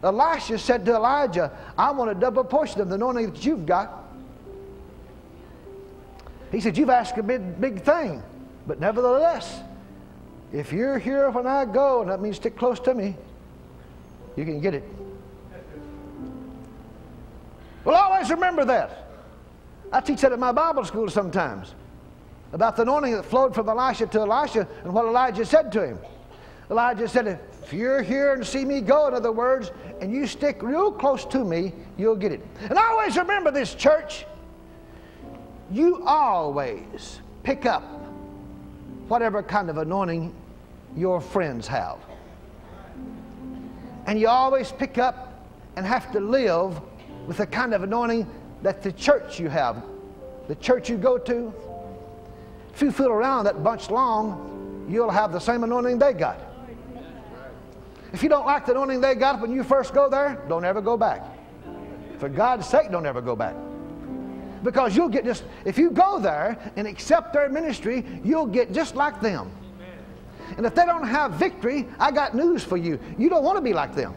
Elisha 0.03 0.57
said 0.57 0.85
to 0.85 0.95
Elijah, 0.95 1.51
I 1.77 1.91
want 1.91 2.11
a 2.11 2.15
double 2.15 2.43
portion 2.43 2.81
of 2.81 2.89
the 2.89 2.95
anointing 2.95 3.31
that 3.31 3.45
you've 3.45 3.65
got. 3.65 4.03
He 6.51 6.61
said, 6.61 6.77
You've 6.77 6.89
asked 6.89 7.17
a 7.17 7.23
big, 7.23 7.59
big 7.59 7.81
thing, 7.81 8.21
but 8.67 8.79
nevertheless, 8.79 9.61
if 10.53 10.71
you're 10.71 10.99
here 10.99 11.29
when 11.29 11.47
I 11.47 11.65
go, 11.65 12.01
and 12.01 12.11
that 12.11 12.21
means 12.21 12.37
stick 12.37 12.55
close 12.55 12.79
to 12.81 12.93
me, 12.93 13.15
you 14.35 14.45
can 14.45 14.61
get 14.61 14.73
it. 14.73 14.83
Well, 17.83 17.95
always 17.95 18.29
remember 18.29 18.65
that. 18.65 19.07
I 19.91 20.01
teach 20.01 20.21
that 20.21 20.31
at 20.31 20.39
my 20.39 20.51
Bible 20.51 20.83
school 20.85 21.09
sometimes 21.09 21.73
about 22.51 22.75
the 22.75 22.83
anointing 22.83 23.13
that 23.13 23.25
flowed 23.25 23.53
from 23.53 23.69
Elisha 23.69 24.07
to 24.07 24.19
Elisha 24.19 24.67
and 24.83 24.93
what 24.93 25.05
Elijah 25.05 25.45
said 25.45 25.71
to 25.73 25.85
him. 25.85 25.99
Elijah 26.69 27.07
said, 27.07 27.39
If 27.63 27.73
you're 27.73 28.01
here 28.01 28.33
and 28.33 28.45
see 28.45 28.65
me 28.65 28.81
go, 28.81 29.07
in 29.07 29.13
other 29.13 29.31
words, 29.31 29.71
and 30.01 30.11
you 30.11 30.27
stick 30.27 30.61
real 30.61 30.91
close 30.91 31.25
to 31.25 31.43
me, 31.43 31.73
you'll 31.97 32.15
get 32.15 32.31
it. 32.31 32.45
And 32.61 32.77
always 32.77 33.17
remember 33.17 33.51
this, 33.51 33.75
church. 33.75 34.25
You 35.71 36.03
always 36.05 37.21
pick 37.43 37.65
up 37.65 37.83
whatever 39.07 39.43
kind 39.43 39.69
of 39.69 39.77
anointing 39.77 40.33
your 40.95 41.21
friends 41.21 41.67
have. 41.67 41.97
And 44.07 44.19
you 44.19 44.27
always 44.27 44.71
pick 44.71 44.97
up 44.97 45.45
and 45.75 45.85
have 45.85 46.11
to 46.11 46.19
live 46.19 46.79
with 47.27 47.37
the 47.37 47.47
kind 47.47 47.73
of 47.73 47.83
anointing 47.83 48.29
that 48.61 48.81
the 48.81 48.91
church 48.91 49.39
you 49.39 49.49
have, 49.49 49.83
the 50.47 50.55
church 50.55 50.89
you 50.89 50.97
go 50.97 51.17
to. 51.17 51.53
If 52.73 52.81
you 52.81 52.91
fool 52.91 53.07
around 53.07 53.45
that 53.45 53.63
bunch 53.63 53.89
long, 53.89 54.87
you'll 54.89 55.09
have 55.09 55.31
the 55.31 55.39
same 55.39 55.63
anointing 55.63 55.97
they 55.99 56.13
got. 56.13 56.39
If 58.15 58.23
you 58.23 58.29
don't 58.29 58.45
like 58.45 58.65
the 58.65 58.71
anointing 58.71 59.01
they 59.01 59.13
got 59.13 59.41
when 59.41 59.51
you 59.51 59.61
first 59.61 59.93
go 59.93 60.07
there, 60.09 60.41
don't 60.47 60.63
ever 60.63 60.79
go 60.79 60.95
back. 60.95 61.21
For 62.17 62.29
God's 62.29 62.65
sake, 62.65 62.89
don't 62.89 63.05
ever 63.05 63.19
go 63.19 63.35
back. 63.35 63.53
Because 64.63 64.95
you'll 64.95 65.09
get 65.09 65.25
just, 65.25 65.43
if 65.65 65.77
you 65.77 65.91
go 65.91 66.17
there 66.17 66.57
and 66.77 66.87
accept 66.87 67.33
their 67.33 67.49
ministry, 67.49 68.05
you'll 68.23 68.45
get 68.45 68.71
just 68.71 68.95
like 68.95 69.19
them. 69.19 69.51
And 70.55 70.65
if 70.65 70.73
they 70.73 70.85
don't 70.85 71.05
have 71.05 71.33
victory, 71.33 71.89
I 71.99 72.09
got 72.09 72.33
news 72.33 72.63
for 72.63 72.77
you. 72.77 73.01
You 73.17 73.27
don't 73.27 73.43
want 73.43 73.57
to 73.57 73.61
be 73.61 73.73
like 73.73 73.93
them. 73.93 74.13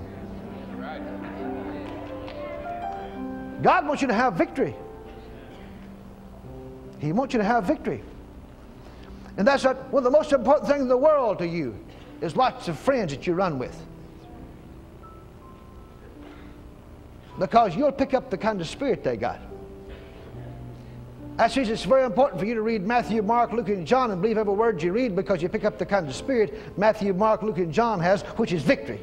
God 3.63 3.85
wants 3.85 4.01
you 4.01 4.07
to 4.07 4.15
have 4.15 4.35
victory. 4.35 4.77
He 7.01 7.11
wants 7.11 7.35
you 7.35 7.39
to 7.39 7.45
have 7.45 7.65
victory. 7.65 8.01
And 9.37 9.45
that's 9.45 9.65
one 9.65 9.77
of 9.93 10.05
the 10.05 10.11
most 10.11 10.33
important 10.33 10.69
things 10.69 10.83
in 10.83 10.89
the 10.89 10.97
world 10.97 11.41
to 11.41 11.49
you 11.49 11.77
is 12.21 12.37
lots 12.37 12.69
of 12.69 12.79
friends 12.79 13.13
that 13.13 13.27
you 13.27 13.35
run 13.35 13.59
with. 13.59 13.77
Because 17.39 17.77
you'll 17.77 17.93
pick 17.93 18.15
up 18.15 18.31
the 18.31 18.39
kind 18.39 18.61
of 18.61 18.69
spirit 18.69 19.05
they 19.05 19.17
got. 19.17 19.41
That's 21.37 21.57
reason 21.57 21.75
it's 21.75 21.85
very 21.85 22.05
important 22.05 22.41
for 22.41 22.47
you 22.47 22.55
to 22.55 22.63
read 22.63 22.85
Matthew, 22.85 23.23
Mark, 23.23 23.53
Luke, 23.53 23.69
and 23.69 23.87
John 23.87 24.11
and 24.11 24.21
believe 24.21 24.39
every 24.39 24.55
word 24.55 24.83
you 24.83 24.93
read 24.93 25.15
because 25.15 25.41
you 25.41 25.49
pick 25.49 25.65
up 25.65 25.79
the 25.79 25.87
kind 25.87 26.09
of 26.09 26.15
spirit 26.15 26.77
Matthew, 26.77 27.15
Mark, 27.15 27.43
Luke, 27.43 27.59
and 27.59 27.73
John 27.73 28.01
has, 28.01 28.23
which 28.23 28.53
is 28.53 28.63
victory. 28.63 29.01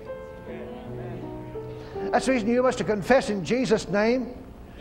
That's 2.11 2.25
the 2.25 2.33
reason 2.33 2.49
you 2.49 2.61
must 2.61 2.85
confess 2.85 3.29
in 3.29 3.45
Jesus' 3.45 3.87
name. 3.87 4.35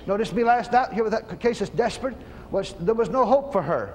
Notice 0.07 0.33
me 0.33 0.43
last 0.43 0.73
night 0.73 0.93
here 0.93 1.05
with 1.05 1.13
that 1.13 1.41
case 1.41 1.61
that's 1.61 1.71
desperate. 1.71 2.17
Was, 2.51 2.75
there 2.81 2.95
was 2.95 3.09
no 3.09 3.25
hope 3.25 3.53
for 3.53 3.63
her. 3.63 3.95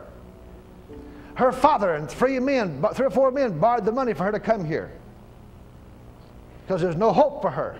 Her 1.36 1.52
father 1.52 1.95
and 1.95 2.10
three 2.10 2.39
men, 2.39 2.84
three 2.93 3.06
or 3.06 3.12
four 3.12 3.30
men 3.30 3.60
borrowed 3.60 3.86
the 3.86 3.91
money 3.91 4.13
for 4.13 4.24
her 4.24 4.32
to 4.32 4.39
come 4.39 4.65
here. 4.65 4.91
because 6.65 6.82
there's 6.82 6.95
no 6.95 7.12
hope 7.12 7.41
for 7.41 7.50
her. 7.50 7.78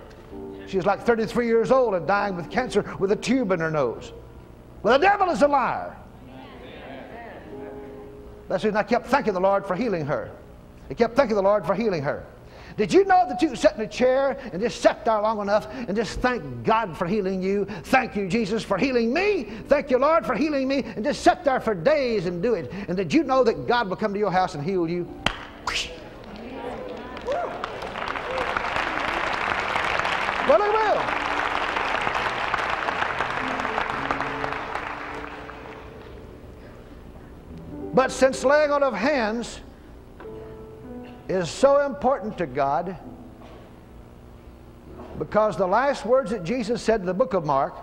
She's 0.70 0.86
like 0.86 1.04
33 1.04 1.48
years 1.48 1.72
old 1.72 1.96
and 1.96 2.06
dying 2.06 2.36
with 2.36 2.52
cancer 2.52 2.86
with 3.00 3.12
a 3.12 3.16
tube 3.16 3.52
in 3.52 3.60
her 3.60 3.72
nose. 3.72 4.14
Well, 4.84 5.00
the 5.00 5.06
devil 5.06 5.30
is 5.32 5.42
a 5.42 5.48
liar. 5.48 5.96
That's 8.48 8.64
the 8.64 8.70
reason 8.70 8.78
I 8.78 8.84
kept 8.84 9.08
thanking 9.08 9.34
the 9.34 9.40
Lord 9.40 9.66
for 9.66 9.76
healing 9.76 10.06
her. 10.06 10.32
I 10.90 10.94
kept 10.94 11.16
thanking 11.16 11.36
the 11.36 11.42
Lord 11.42 11.66
for 11.66 11.74
healing 11.74 12.04
her. 12.04 12.26
Did 12.78 12.94
you 12.94 13.04
know 13.04 13.26
that 13.28 13.42
you 13.42 13.56
sit 13.56 13.74
in 13.76 13.82
a 13.82 13.88
chair 13.88 14.38
and 14.54 14.62
just 14.62 14.82
sit 14.82 15.04
there 15.04 15.20
long 15.22 15.42
enough 15.42 15.68
and 15.74 15.96
just 15.96 16.20
thank 16.20 16.64
God 16.64 16.96
for 16.96 17.08
healing 17.08 17.42
you? 17.42 17.66
Thank 17.66 18.16
you, 18.16 18.28
Jesus, 18.28 18.64
for 18.64 18.78
healing 18.78 19.12
me. 19.12 19.46
Thank 19.68 19.90
you, 19.90 19.98
Lord, 19.98 20.26
for 20.26 20.36
healing 20.36 20.68
me. 20.68 20.84
And 20.96 21.04
just 21.04 21.24
sit 21.24 21.44
there 21.44 21.60
for 21.60 21.74
days 21.74 22.26
and 22.26 22.42
do 22.42 22.54
it. 22.54 22.72
And 22.88 22.96
did 22.96 23.14
you 23.14 23.24
know 23.24 23.44
that 23.44 23.68
God 23.68 23.90
will 23.90 23.98
come 23.98 24.14
to 24.14 24.20
your 24.20 24.32
house 24.32 24.56
and 24.56 24.64
heal 24.64 24.88
you? 24.88 25.08
Well, 30.50 30.62
He 30.64 30.70
will. 30.70 31.30
But 37.94 38.12
since 38.12 38.44
laying 38.44 38.72
on 38.72 38.82
of 38.82 38.94
hands 38.94 39.60
is 41.28 41.50
so 41.50 41.86
important 41.86 42.38
to 42.40 42.48
God, 42.48 42.98
because 45.20 45.58
the 45.58 45.68
last 45.68 46.06
words 46.06 46.32
that 46.32 46.44
Jesus 46.44 46.82
said 46.82 47.02
in 47.02 47.06
the 47.06 47.14
book 47.14 47.34
of 47.34 47.46
Mark, 47.46 47.76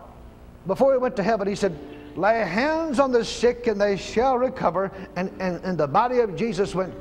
before 0.66 0.92
he 0.92 0.98
went 0.98 1.16
to 1.16 1.22
heaven, 1.22 1.46
he 1.46 1.54
said, 1.54 1.78
Lay 2.16 2.40
hands 2.40 2.98
on 2.98 3.12
the 3.12 3.24
sick 3.24 3.66
and 3.66 3.78
they 3.78 3.96
shall 3.96 4.38
recover. 4.38 4.90
And, 5.16 5.30
and, 5.38 5.62
and 5.62 5.76
the 5.78 5.86
body 5.86 6.20
of 6.20 6.34
Jesus 6.34 6.74
went 6.74 6.94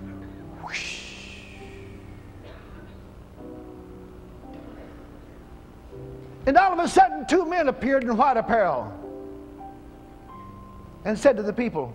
whoosh. 0.61 1.04
And 6.47 6.57
all 6.57 6.73
of 6.73 6.79
a 6.79 6.87
sudden, 6.87 7.25
two 7.25 7.45
men 7.45 7.67
appeared 7.67 8.03
in 8.03 8.15
white 8.15 8.37
apparel 8.37 8.93
and 11.03 11.17
said 11.17 11.37
to 11.37 11.43
the 11.43 11.53
people, 11.53 11.93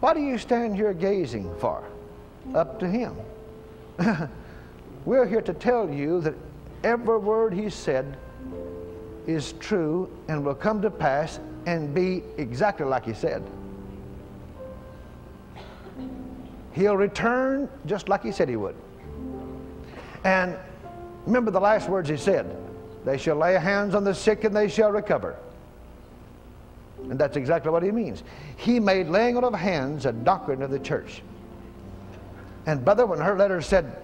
What 0.00 0.14
do 0.14 0.20
you 0.20 0.36
stand 0.36 0.74
here 0.74 0.92
gazing 0.92 1.54
for? 1.58 1.84
Up 2.54 2.80
to 2.80 2.88
him. 2.88 3.16
We're 5.04 5.26
here 5.26 5.42
to 5.42 5.54
tell 5.54 5.88
you 5.88 6.20
that 6.22 6.34
every 6.82 7.18
word 7.18 7.54
he 7.54 7.70
said 7.70 8.16
is 9.26 9.52
true 9.54 10.10
and 10.28 10.44
will 10.44 10.54
come 10.54 10.82
to 10.82 10.90
pass 10.90 11.38
and 11.66 11.94
be 11.94 12.22
exactly 12.36 12.84
like 12.84 13.04
he 13.04 13.14
said. 13.14 13.42
He'll 16.72 16.96
return 16.96 17.68
just 17.86 18.08
like 18.08 18.24
he 18.24 18.32
said 18.32 18.48
he 18.48 18.56
would. 18.56 18.74
And 20.24 20.56
remember 21.26 21.52
the 21.52 21.60
last 21.60 21.88
words 21.88 22.08
he 22.08 22.16
said 22.16 22.63
they 23.04 23.18
shall 23.18 23.36
lay 23.36 23.54
hands 23.54 23.94
on 23.94 24.04
the 24.04 24.14
sick 24.14 24.44
and 24.44 24.54
they 24.54 24.68
shall 24.68 24.90
recover. 24.90 25.36
And 27.10 27.18
that's 27.18 27.36
exactly 27.36 27.70
what 27.70 27.82
he 27.82 27.90
means. 27.90 28.22
He 28.56 28.80
made 28.80 29.08
laying 29.08 29.36
on 29.36 29.44
of 29.44 29.52
hands 29.52 30.06
a 30.06 30.12
doctrine 30.12 30.62
of 30.62 30.70
the 30.70 30.78
church. 30.78 31.22
And 32.66 32.84
brother, 32.84 33.04
when 33.04 33.20
her 33.20 33.36
letter 33.36 33.60
said, 33.60 34.00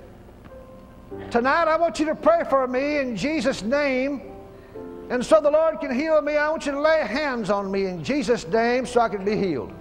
Tonight 1.30 1.64
I 1.64 1.76
want 1.76 1.98
you 1.98 2.06
to 2.06 2.14
pray 2.14 2.44
for 2.48 2.68
me 2.68 2.98
in 2.98 3.16
Jesus' 3.16 3.62
name. 3.62 4.22
And 5.08 5.24
so 5.24 5.40
the 5.40 5.50
Lord 5.50 5.80
can 5.80 5.92
heal 5.92 6.20
me. 6.22 6.36
I 6.36 6.48
want 6.50 6.66
you 6.66 6.72
to 6.72 6.80
lay 6.80 7.00
hands 7.00 7.50
on 7.50 7.70
me 7.70 7.86
in 7.86 8.04
Jesus' 8.04 8.46
name 8.46 8.86
so 8.86 9.00
I 9.00 9.08
can 9.08 9.24
be 9.24 9.36
healed. 9.36 9.72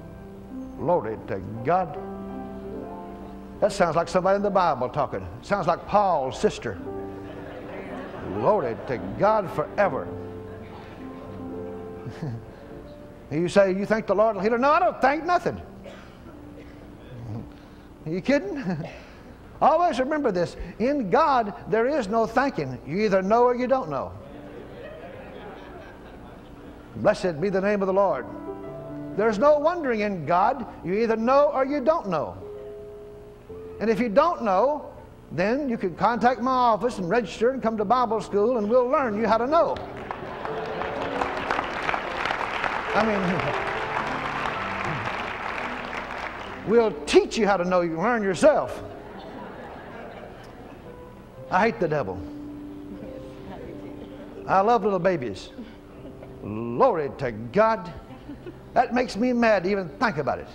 Glory 0.78 1.18
to 1.28 1.40
God. 1.64 2.00
That 3.60 3.74
sounds 3.74 3.96
like 3.96 4.08
somebody 4.08 4.38
in 4.38 4.42
the 4.42 4.50
Bible 4.50 4.90
talking. 4.90 5.28
Sounds 5.42 5.68
like 5.68 5.86
Paul's 5.86 6.40
sister. 6.40 6.80
Glory 8.36 8.78
to 8.88 8.98
God 9.20 9.50
forever. 9.52 10.08
you 13.32 13.48
say, 13.50 13.74
You 13.76 13.86
think 13.86 14.08
the 14.08 14.16
Lord 14.16 14.36
will 14.36 14.44
heal 14.44 14.52
her? 14.52 14.58
No, 14.58 14.72
I 14.72 14.80
don't 14.80 15.02
think 15.02 15.26
nothing. 15.26 15.62
Are 18.06 18.12
you 18.12 18.22
kidding? 18.22 18.64
Always 19.62 20.00
remember 20.00 20.32
this. 20.32 20.56
In 20.80 21.10
God, 21.10 21.54
there 21.70 21.88
is 21.88 22.08
no 22.08 22.26
thinking. 22.26 22.80
You 22.88 23.00
either 23.00 23.22
know 23.22 23.44
or 23.44 23.56
you 23.56 23.68
don't 23.68 23.90
know. 23.90 24.14
Blessed 26.98 27.40
be 27.42 27.50
the 27.50 27.62
name 27.62 27.82
of 27.82 27.88
the 27.88 27.94
Lord. 27.94 28.26
There's 29.16 29.38
no 29.38 29.60
wondering 29.60 30.00
in 30.02 30.26
God. 30.26 30.66
You 30.84 30.94
either 30.94 31.18
know 31.18 31.52
or 31.54 31.66
you 31.66 31.84
don't 31.84 32.08
know. 32.08 32.38
And 33.80 33.90
if 33.90 34.00
you 34.00 34.10
don't 34.10 34.44
know, 34.44 34.94
then 35.32 35.70
you 35.70 35.78
can 35.78 35.96
contact 35.96 36.42
my 36.42 36.52
office 36.52 36.98
and 36.98 37.10
register 37.10 37.52
and 37.52 37.62
come 37.62 37.78
to 37.78 37.86
Bible 37.86 38.20
school 38.22 38.58
and 38.58 38.70
we'll 38.70 38.88
learn 38.88 39.16
you 39.16 39.28
how 39.28 39.38
to 39.38 39.46
know. 39.46 39.76
I 42.96 43.06
mean, 43.06 43.22
we'll 46.70 46.92
teach 47.06 47.38
you 47.38 47.46
how 47.46 47.58
to 47.58 47.66
know. 47.66 47.82
You 47.82 47.96
can 47.96 48.02
learn 48.02 48.24
yourself. 48.24 48.84
I 51.52 51.62
hate 51.62 51.80
the 51.80 51.88
devil. 51.88 52.20
I 54.48 54.62
love 54.62 54.84
little 54.84 55.00
babies. 55.00 55.50
Glory 56.42 57.12
to 57.20 57.32
God. 57.32 57.92
That 58.74 58.94
makes 58.94 59.16
me 59.16 59.34
mad 59.34 59.64
to 59.64 59.70
even 59.70 59.90
think 59.90 60.18
about 60.18 60.40
it. 60.40 60.48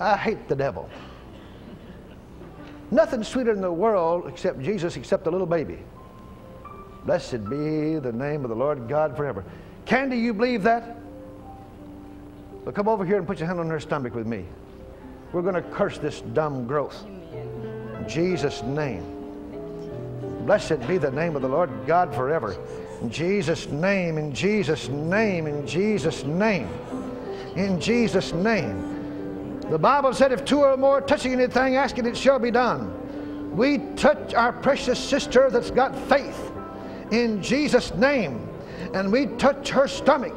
I 0.00 0.16
hate 0.16 0.48
the 0.48 0.56
devil. 0.56 0.88
Nothing 2.90 3.24
sweeter 3.24 3.52
in 3.52 3.60
the 3.60 3.72
world 3.72 4.26
except 4.28 4.60
Jesus, 4.60 4.96
except 4.96 5.26
a 5.26 5.30
little 5.30 5.46
baby. 5.46 5.78
Blessed 7.04 7.48
be 7.48 7.98
the 7.98 8.12
name 8.12 8.44
of 8.44 8.50
the 8.50 8.56
Lord 8.56 8.88
God 8.88 9.16
forever. 9.16 9.44
Candy, 9.84 10.18
you 10.18 10.34
believe 10.34 10.62
that? 10.64 10.96
So 12.64 12.72
come 12.72 12.88
over 12.88 13.04
here 13.04 13.16
and 13.16 13.26
put 13.26 13.38
your 13.38 13.46
hand 13.46 13.60
on 13.60 13.70
her 13.70 13.78
stomach 13.78 14.14
with 14.14 14.26
me. 14.26 14.44
We're 15.32 15.42
going 15.42 15.54
to 15.54 15.62
curse 15.62 15.98
this 15.98 16.20
dumb 16.20 16.66
growth. 16.66 17.04
In 17.06 18.04
Jesus' 18.08 18.62
name. 18.62 19.04
Blessed 20.46 20.86
be 20.86 20.98
the 20.98 21.10
name 21.10 21.36
of 21.36 21.42
the 21.42 21.48
Lord 21.48 21.70
God 21.86 22.14
forever. 22.14 22.56
In 23.02 23.10
Jesus' 23.10 23.68
name, 23.68 24.16
in 24.16 24.32
Jesus' 24.32 24.88
name, 24.88 25.46
in 25.46 25.66
Jesus' 25.66 26.24
name. 26.24 26.68
In 27.56 27.80
Jesus' 27.80 28.32
name. 28.32 28.95
The 29.70 29.78
Bible 29.78 30.12
said, 30.12 30.32
if 30.32 30.44
two 30.44 30.60
or 30.60 30.76
more 30.76 31.00
touching 31.00 31.32
anything, 31.32 31.76
ask 31.76 31.98
it, 31.98 32.06
it 32.06 32.16
shall 32.16 32.38
be 32.38 32.50
done. 32.50 33.54
We 33.56 33.78
touch 33.96 34.34
our 34.34 34.52
precious 34.52 34.98
sister 34.98 35.50
that's 35.50 35.70
got 35.70 35.96
faith 36.08 36.52
in 37.10 37.42
Jesus' 37.42 37.94
name, 37.94 38.48
and 38.94 39.10
we 39.10 39.26
touch 39.38 39.70
her 39.70 39.88
stomach. 39.88 40.34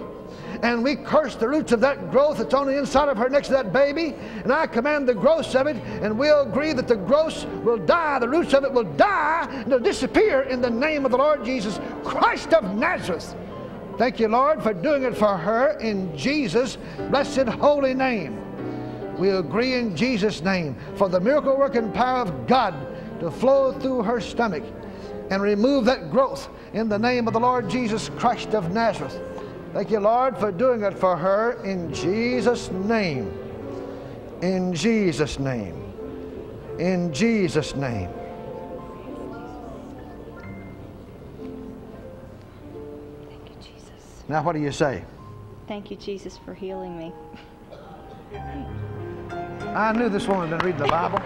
And 0.63 0.84
we 0.84 0.96
curse 0.96 1.36
the 1.36 1.48
roots 1.48 1.72
of 1.72 1.80
that 1.82 2.12
growth 2.12 2.39
that's 2.39 2.54
on 2.54 2.68
the 2.68 2.78
inside 2.78 3.08
of 3.08 3.18
her 3.18 3.30
next 3.30 3.48
to 3.48 3.54
that 3.54 3.72
baby. 3.72 4.15
And 4.44 4.52
I 4.52 4.68
command 4.68 5.08
the 5.08 5.13
growth 5.13 5.56
of 5.56 5.68
it, 5.68 5.78
and 6.02 6.18
we'll 6.18 6.42
agree 6.42 6.74
that 6.74 6.88
the 6.88 6.98
growth 6.98 7.46
will 7.63 7.78
die, 7.78 8.20
the 8.20 8.28
roots 8.28 8.54
of 8.54 8.63
it 8.63 8.74
will 8.74 8.84
die, 8.84 9.48
and 9.50 9.68
it'll 9.68 9.80
disappear 9.80 10.42
in 10.42 10.60
the 10.60 10.70
name 10.70 11.06
of 11.06 11.12
the 11.12 11.18
Lord 11.18 11.46
Jesus 11.46 11.80
Christ 12.04 12.54
of 12.54 12.76
Nazareth. 12.76 13.36
Thank 13.98 14.20
you, 14.20 14.28
Lord, 14.28 14.62
for 14.63 14.74
doing 14.74 15.04
it 15.04 15.15
for 15.15 15.38
her 15.38 15.78
in 15.80 16.15
Jesus' 16.18 16.78
blessed 17.10 17.48
holy 17.48 17.94
name. 17.94 18.49
We 19.19 19.32
agree 19.32 19.73
in 19.73 19.97
Jesus' 19.97 20.41
name 20.41 20.77
for 20.95 21.10
the 21.10 21.19
miracle 21.19 21.58
working 21.58 21.91
power 21.91 22.21
of 22.21 22.47
God 22.47 22.73
to 23.19 23.29
flow 23.29 23.73
through 23.73 24.03
her 24.03 24.21
stomach 24.21 24.63
and 25.29 25.41
remove 25.41 25.84
that 25.86 26.10
growth 26.10 26.47
in 26.71 26.88
the 26.88 26.97
name 26.97 27.27
of 27.27 27.34
the 27.34 27.39
Lord 27.39 27.69
Jesus 27.69 28.10
Christ 28.17 28.55
of 28.55 28.71
Nazareth. 28.71 29.21
Thank 29.73 29.91
you, 29.91 29.99
Lord, 29.99 30.38
for 30.38 30.53
doing 30.53 30.84
it 30.84 30.97
for 30.97 31.17
her 31.17 31.62
in 31.65 31.93
Jesus' 31.93 32.71
name. 32.71 33.29
In 34.41 34.73
Jesus' 34.73 35.38
name. 35.38 35.75
In 36.79 37.13
Jesus' 37.13 37.75
name. 37.75 38.10
Thank 43.27 43.49
you, 43.49 43.55
Jesus. 43.62 44.23
Now, 44.29 44.43
what 44.43 44.53
do 44.53 44.62
you 44.62 44.71
say? 44.71 45.03
Thank 45.67 45.91
you, 45.91 45.97
Jesus, 45.97 46.38
for 46.38 46.53
healing 46.53 46.97
me. 46.97 47.13
I 49.75 49.93
knew 49.93 50.10
this 50.10 50.27
woman 50.27 50.49
had 50.49 50.60
been 50.60 50.65
reading 50.65 50.82
the 50.82 50.88
Bible. 50.88 51.19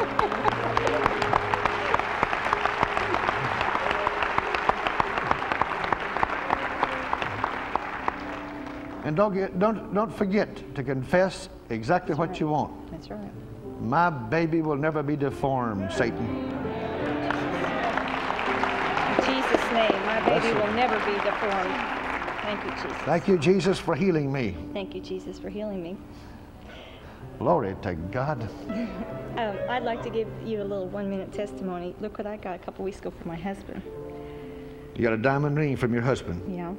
And 9.06 9.16
don't, 9.18 9.34
get, 9.34 9.60
don't, 9.60 9.94
don't 9.94 10.14
forget 10.14 10.76
to 10.76 10.84
confess 10.84 11.50
exactly 11.70 12.16
what 12.16 12.40
you 12.40 12.48
want. 12.48 12.92
That's 12.92 13.10
right. 13.10 13.32
My 13.82 14.10
baby 14.10 14.62
will 14.62 14.78
never 14.78 15.04
be 15.04 15.16
deformed, 15.16 15.92
Satan. 15.92 16.26
In 19.10 19.26
Jesus' 19.26 19.72
name, 19.72 20.06
my 20.06 20.22
baby 20.26 20.54
will 20.54 20.74
never 20.74 21.00
be 21.00 21.14
deformed. 21.24 22.04
Thank 22.44 22.64
you, 22.66 22.72
Jesus. 22.72 22.98
Thank 23.04 23.28
you, 23.28 23.38
Jesus, 23.38 23.80
for 23.80 23.96
healing 23.96 24.32
me. 24.32 24.56
Thank 24.74 24.96
you, 24.96 25.02
Jesus, 25.02 25.40
for 25.40 25.50
healing 25.50 25.82
me. 25.82 25.98
Glory 27.44 27.76
to 27.82 27.96
God. 27.96 28.50
Um, 29.34 29.58
I'd 29.68 29.82
like 29.82 30.04
to 30.04 30.12
give 30.12 30.28
you 30.46 30.62
a 30.62 30.64
little 30.64 30.88
one 30.88 31.10
minute 31.10 31.34
testimony. 31.34 31.96
Look 32.00 32.20
what 32.20 32.28
I 32.28 32.38
got 32.38 32.54
a 32.54 32.60
couple 32.60 32.86
weeks 32.86 33.00
ago 33.00 33.10
from 33.10 33.30
my 33.30 33.36
husband. 33.36 33.82
You 34.94 35.02
got 35.02 35.14
a 35.14 35.18
diamond 35.18 35.58
ring 35.58 35.76
from 35.76 35.92
your 35.92 36.04
husband. 36.04 36.40
Yeah. 36.56 36.76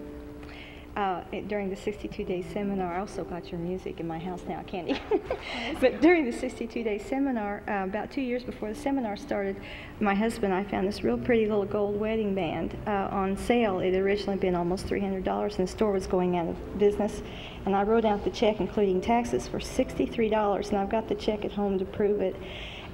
Uh, 0.96 1.22
during 1.48 1.68
the 1.68 1.76
62 1.76 2.24
day 2.24 2.40
seminar, 2.52 2.94
I 2.94 3.00
also 3.00 3.24
got 3.24 3.50
your 3.50 3.58
music 3.58 3.98
in 3.98 4.06
my 4.06 4.18
house 4.18 4.42
now, 4.46 4.62
Candy. 4.62 5.00
but 5.80 6.00
during 6.00 6.24
the 6.24 6.32
62 6.32 6.84
day 6.84 6.98
seminar, 6.98 7.64
uh, 7.66 7.84
about 7.84 8.12
two 8.12 8.20
years 8.20 8.44
before 8.44 8.68
the 8.68 8.76
seminar 8.76 9.16
started, 9.16 9.56
my 9.98 10.14
husband 10.14 10.52
and 10.52 10.66
I 10.66 10.70
found 10.70 10.86
this 10.86 11.02
real 11.02 11.18
pretty 11.18 11.46
little 11.46 11.64
gold 11.64 11.98
wedding 11.98 12.32
band 12.34 12.76
uh, 12.86 13.08
on 13.10 13.36
sale. 13.36 13.80
It 13.80 13.92
had 13.92 14.02
originally 14.02 14.38
been 14.38 14.54
almost 14.54 14.86
$300, 14.86 15.58
and 15.58 15.66
the 15.66 15.70
store 15.70 15.90
was 15.90 16.06
going 16.06 16.36
out 16.36 16.48
of 16.48 16.78
business. 16.78 17.22
And 17.66 17.74
I 17.74 17.82
wrote 17.82 18.04
out 18.04 18.22
the 18.22 18.30
check, 18.30 18.60
including 18.60 19.00
taxes, 19.00 19.48
for 19.48 19.58
$63, 19.58 20.68
and 20.68 20.78
I've 20.78 20.90
got 20.90 21.08
the 21.08 21.16
check 21.16 21.44
at 21.44 21.52
home 21.52 21.76
to 21.80 21.84
prove 21.84 22.20
it. 22.20 22.36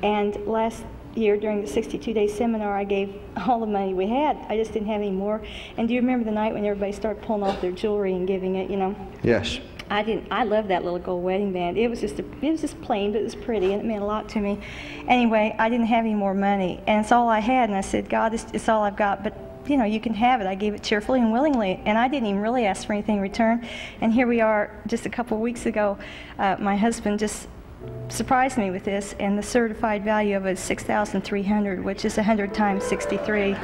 And 0.03 0.47
last 0.47 0.85
year 1.15 1.37
during 1.37 1.61
the 1.61 1.67
62 1.67 2.13
day 2.13 2.29
seminar, 2.29 2.77
I 2.77 2.85
gave 2.85 3.15
all 3.47 3.61
the 3.61 3.67
money 3.67 3.95
we 3.95 4.07
had. 4.07 4.37
I 4.49 4.57
just 4.57 4.73
didn't 4.73 4.89
have 4.89 5.01
any 5.01 5.11
more. 5.11 5.43
And 5.77 5.89
do 5.89 5.95
you 5.95 6.01
remember 6.01 6.25
the 6.25 6.31
night 6.31 6.55
when 6.55 6.65
everybody 6.65 6.93
started 6.93 7.23
pulling 7.23 7.43
off 7.43 7.61
their 7.61 7.73
jewelry 7.73 8.15
and 8.15 8.27
giving 8.27 8.57
it, 8.57 8.71
you 8.71 8.77
know? 8.77 8.95
Yes. 9.23 9.61
I 9.91 10.05
didn't. 10.05 10.29
I 10.31 10.45
loved 10.45 10.69
that 10.69 10.85
little 10.85 11.01
gold 11.01 11.25
wedding 11.25 11.53
band. 11.53 11.77
It 11.77 11.89
was 11.89 12.01
just 12.01 12.21
a, 12.21 12.25
it 12.41 12.51
was 12.51 12.61
just 12.61 12.81
plain, 12.81 13.11
but 13.11 13.23
it 13.23 13.25
was 13.25 13.35
pretty, 13.35 13.73
and 13.73 13.83
it 13.83 13.85
meant 13.85 14.03
a 14.03 14.07
lot 14.07 14.29
to 14.31 14.41
me. 14.41 14.61
Anyway, 15.09 15.55
I 15.59 15.69
didn't 15.69 15.87
have 15.87 16.05
any 16.05 16.15
more 16.15 16.33
money, 16.33 16.81
and 16.87 17.03
it's 17.03 17.11
all 17.11 17.29
I 17.29 17.41
had. 17.41 17.69
And 17.71 17.77
I 17.77 17.81
said, 17.81 18.09
God, 18.09 18.33
it's, 18.33 18.47
it's 18.53 18.69
all 18.69 18.85
I've 18.85 18.97
got. 18.97 19.25
But 19.25 19.37
you 19.67 19.77
know, 19.77 19.85
you 19.85 20.01
can 20.01 20.15
have 20.15 20.41
it. 20.41 20.47
I 20.47 20.55
gave 20.55 20.75
it 20.75 20.85
cheerfully 20.85 21.21
and 21.21 21.33
willingly, 21.33 21.81
and 21.85 21.99
I 21.99 22.07
didn't 22.07 22.29
even 22.29 22.41
really 22.41 22.67
ask 22.67 22.87
for 22.87 22.93
anything 22.93 23.17
in 23.17 23.23
return. 23.23 23.67
And 24.01 24.13
here 24.13 24.29
we 24.29 24.41
are, 24.41 24.71
just 24.87 25.07
a 25.07 25.11
couple 25.11 25.37
of 25.37 25.43
weeks 25.43 25.67
ago. 25.67 25.99
Uh, 26.39 26.57
my 26.61 26.77
husband 26.77 27.19
just 27.19 27.49
surprised 28.09 28.59
me 28.59 28.71
with 28.71 28.85
this, 28.85 29.15
and 29.19 29.39
the 29.39 29.43
certified 29.43 30.05
value 30.05 30.37
of 30.37 30.47
it 30.47 30.53
is 30.53 30.61
6,300, 30.61 31.85
which 31.85 32.05
is 32.05 32.17
100 32.17 32.53
times 32.53 32.85
63. 32.85 33.53
and 33.53 33.57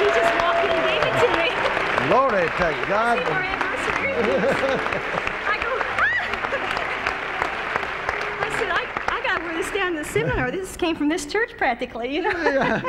he 0.00 0.06
just 0.08 0.34
walked 0.40 0.64
in 0.64 0.70
and 0.70 0.84
gave 0.86 1.02
it 1.06 1.14
to 1.20 1.28
me. 1.36 1.48
Glory 2.08 2.46
to 2.46 2.86
God. 2.88 3.18
I 4.22 5.56
go, 5.62 5.70
"Ah." 5.78 6.10
I 8.40 8.48
said, 8.58 8.70
I, 8.70 8.84
I 9.08 9.22
got 9.22 9.38
to 9.38 9.44
wear 9.44 9.54
this 9.54 9.70
down 9.70 9.92
to 9.92 9.98
the 9.98 10.04
seminar. 10.04 10.50
This 10.50 10.76
came 10.76 10.96
from 10.96 11.08
this 11.08 11.26
church 11.26 11.56
practically, 11.56 12.14
you 12.14 12.22
know. 12.22 12.82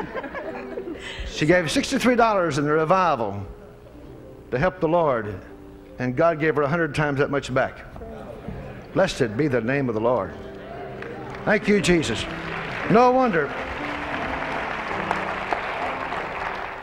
She 1.28 1.46
gave 1.46 1.66
$63 1.66 2.58
in 2.58 2.64
the 2.66 2.72
revival 2.72 3.46
to 4.52 4.60
help 4.60 4.80
the 4.80 4.88
Lord, 4.88 5.40
and 6.02 6.16
God 6.16 6.40
gave 6.40 6.56
her 6.56 6.64
a 6.64 6.68
hundred 6.68 6.96
times 6.96 7.20
that 7.20 7.30
much 7.30 7.54
back. 7.54 7.86
Blessed 8.96 9.38
be 9.38 9.48
the 9.48 9.62
name 9.62 9.88
of 9.88 9.94
the 9.94 10.02
Lord. 10.02 10.34
Thank 11.46 11.68
you, 11.68 11.80
Jesus. 11.80 12.26
No 12.90 13.12
wonder. 13.12 13.46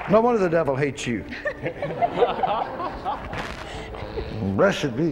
No 0.08 0.20
wonder 0.20 0.38
the 0.38 0.48
devil 0.48 0.76
hates 0.76 1.04
you. 1.04 1.24
Blessed 4.54 4.96
be. 4.96 5.10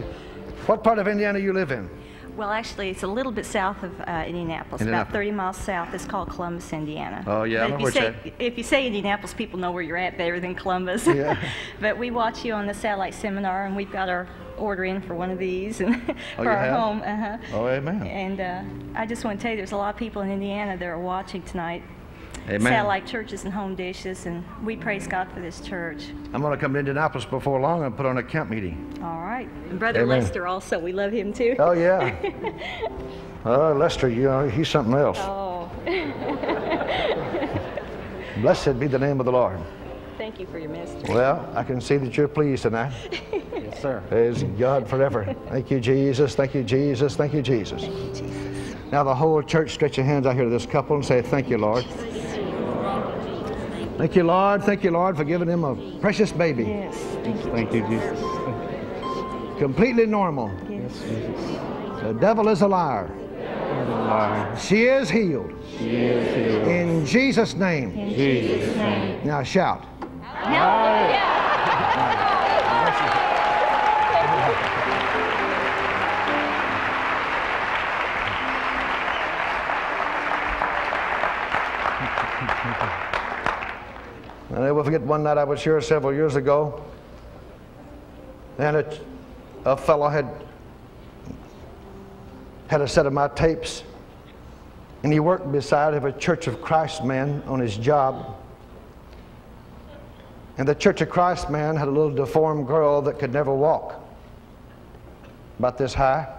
What 0.67 0.85
part 0.85 0.99
of 0.99 1.09
Indiana 1.09 1.39
you 1.39 1.51
live 1.51 1.71
in? 1.71 1.89
Well, 2.37 2.51
actually, 2.51 2.89
it's 2.89 3.01
a 3.01 3.07
little 3.07 3.31
bit 3.31 3.47
south 3.47 3.81
of 3.81 3.99
uh, 4.01 4.23
Indianapolis, 4.27 4.81
Indianapolis. 4.81 4.85
about 4.85 5.11
30 5.11 5.31
miles 5.31 5.57
south. 5.57 5.91
It's 5.95 6.05
called 6.05 6.29
Columbus, 6.29 6.71
Indiana. 6.71 7.23
Oh, 7.25 7.43
yeah, 7.43 7.67
But 7.67 7.79
know 7.79 7.87
if 7.87 7.95
you 7.95 8.01
say 8.01 8.33
if 8.37 8.57
you 8.59 8.63
say 8.63 8.85
Indianapolis, 8.85 9.33
people 9.33 9.57
know 9.57 9.71
where 9.71 9.81
you're 9.81 9.97
at 9.97 10.19
better 10.19 10.39
than 10.39 10.53
Columbus. 10.53 11.07
Yeah. 11.07 11.35
but 11.81 11.97
we 11.97 12.11
watch 12.11 12.45
you 12.45 12.53
on 12.53 12.67
the 12.67 12.75
satellite 12.75 13.15
seminar, 13.15 13.65
and 13.65 13.75
we've 13.75 13.91
got 13.91 14.07
our 14.07 14.27
order 14.55 14.85
in 14.85 15.01
for 15.01 15.15
one 15.15 15.31
of 15.31 15.39
these 15.39 15.81
and 15.81 15.95
Oh, 16.37 16.43
for 16.43 16.51
our 16.51 16.65
have? 16.65 16.79
home. 16.79 17.01
Uh-huh. 17.01 17.37
Oh, 17.53 17.67
amen. 17.67 18.05
And 18.05 18.39
uh, 18.39 18.99
I 18.99 19.07
just 19.07 19.25
want 19.25 19.39
to 19.39 19.41
tell 19.41 19.51
you, 19.51 19.57
there's 19.57 19.71
a 19.71 19.77
lot 19.77 19.95
of 19.95 19.97
people 19.97 20.21
in 20.21 20.29
Indiana 20.29 20.77
that 20.77 20.85
are 20.85 20.99
watching 20.99 21.41
tonight. 21.41 21.81
Amen. 22.47 22.61
Satellite 22.61 23.05
churches 23.05 23.43
and 23.43 23.53
home 23.53 23.75
dishes, 23.75 24.25
and 24.25 24.41
we 24.63 24.77
praise 24.77 25.05
God 25.05 25.29
for 25.33 25.41
this 25.41 25.59
church. 25.59 26.05
I'm 26.33 26.41
going 26.41 26.53
to 26.53 26.57
come 26.57 26.71
to 26.73 26.79
Indianapolis 26.79 27.25
before 27.25 27.59
long 27.59 27.83
and 27.83 27.95
put 27.95 28.05
on 28.05 28.19
a 28.19 28.23
camp 28.23 28.49
meeting. 28.49 28.97
All 29.03 29.19
right. 29.19 29.49
And 29.69 29.77
Brother 29.77 30.03
Amen. 30.03 30.21
Lester 30.21 30.47
also, 30.47 30.79
we 30.79 30.93
love 30.93 31.11
him 31.11 31.33
too. 31.33 31.57
Oh, 31.59 31.73
yeah. 31.73 32.15
oh, 33.43 33.73
Lester, 33.77 34.07
you 34.07 34.23
know, 34.23 34.47
he's 34.47 34.69
something 34.69 34.93
else. 34.93 35.17
Oh, 35.19 35.69
Blessed 38.41 38.79
be 38.79 38.87
the 38.87 38.99
name 38.99 39.19
of 39.19 39.25
the 39.25 39.31
Lord. 39.31 39.59
thank 40.17 40.39
you 40.39 40.45
for 40.45 40.57
your 40.57 40.69
ministry. 40.69 41.13
Well, 41.13 41.51
I 41.53 41.63
can 41.63 41.81
see 41.81 41.97
that 41.97 42.15
you're 42.15 42.29
pleased 42.29 42.63
tonight. 42.63 42.93
Yes, 43.57 43.81
sir. 43.81 44.01
Praise 44.07 44.43
God 44.57 44.87
forever. 44.87 45.35
Thank 45.49 45.71
you, 45.71 45.81
Jesus. 45.81 46.35
Thank 46.35 46.55
you, 46.55 46.63
Jesus. 46.63 47.17
Thank 47.17 47.33
you, 47.33 47.41
Jesus. 47.41 47.81
Thank 47.81 47.93
you, 47.93 48.13
Jesus. 48.13 48.75
Now, 48.93 49.03
the 49.03 49.13
whole 49.13 49.43
church, 49.43 49.73
stretch 49.73 49.97
your 49.97 50.05
hands 50.05 50.25
out 50.25 50.35
here 50.35 50.45
to 50.45 50.49
this 50.49 50.65
couple 50.65 50.95
and 50.95 51.05
say, 51.05 51.21
Thank 51.21 51.49
you, 51.49 51.57
Lord. 51.57 51.83
Thank 53.97 54.15
you, 54.15 54.23
Lord. 54.23 54.63
Thank 54.63 54.83
you, 54.83 54.91
Lord, 54.91 55.17
for 55.17 55.23
giving 55.23 55.47
him 55.47 55.63
a 55.63 55.75
precious 55.99 56.31
baby. 56.31 56.63
Yes. 56.63 56.95
Thank 57.23 57.43
you. 57.45 57.51
Thank 57.51 57.73
you, 57.73 57.87
Jesus. 57.87 58.19
Completely 59.57 60.05
normal. 60.05 60.51
Yes. 60.69 61.01
The 62.03 62.13
devil 62.13 62.47
is 62.49 62.61
a 62.61 62.67
liar. 62.67 63.09
Lord, 63.89 64.59
She 64.59 64.83
is 64.85 65.09
healed. 65.09 65.51
she 65.77 65.89
is 65.89 66.35
here. 66.35 66.63
In 66.63 67.05
Jesus' 67.05 67.55
name. 67.55 67.91
In 67.91 68.09
Jesus' 68.09 68.75
name. 68.75 69.25
Now 69.25 69.43
shout. 69.43 69.83
And 84.57 84.65
I 84.65 84.71
will 84.71 84.83
forget 84.83 85.01
one 85.01 85.21
night 85.21 85.37
I 85.37 85.43
was 85.43 85.63
here 85.63 85.79
several 85.81 86.11
years 86.11 86.35
ago, 86.35 86.83
and 88.57 88.77
a, 88.77 88.99
a 89.65 89.77
fellow 89.77 90.09
had 90.09 90.27
had 92.65 92.81
a 92.81 92.87
set 92.87 93.05
of 93.05 93.13
my 93.13 93.27
tapes, 93.27 93.83
and 95.03 95.13
he 95.13 95.19
worked 95.19 95.51
beside 95.51 95.93
of 95.93 96.05
a 96.05 96.11
Church 96.11 96.47
of 96.47 96.59
Christ 96.59 97.03
man 97.03 97.43
on 97.45 97.59
his 97.59 97.77
job. 97.77 98.35
And 100.57 100.67
the 100.67 100.73
Church 100.73 101.01
of 101.01 101.11
Christ 101.11 101.51
man 101.51 101.75
had 101.75 101.87
a 101.87 101.91
little 101.91 102.09
deformed 102.09 102.65
girl 102.65 103.03
that 103.03 103.19
could 103.19 103.31
never 103.31 103.53
walk, 103.53 104.03
about 105.59 105.77
this 105.77 105.93
high. 105.93 106.35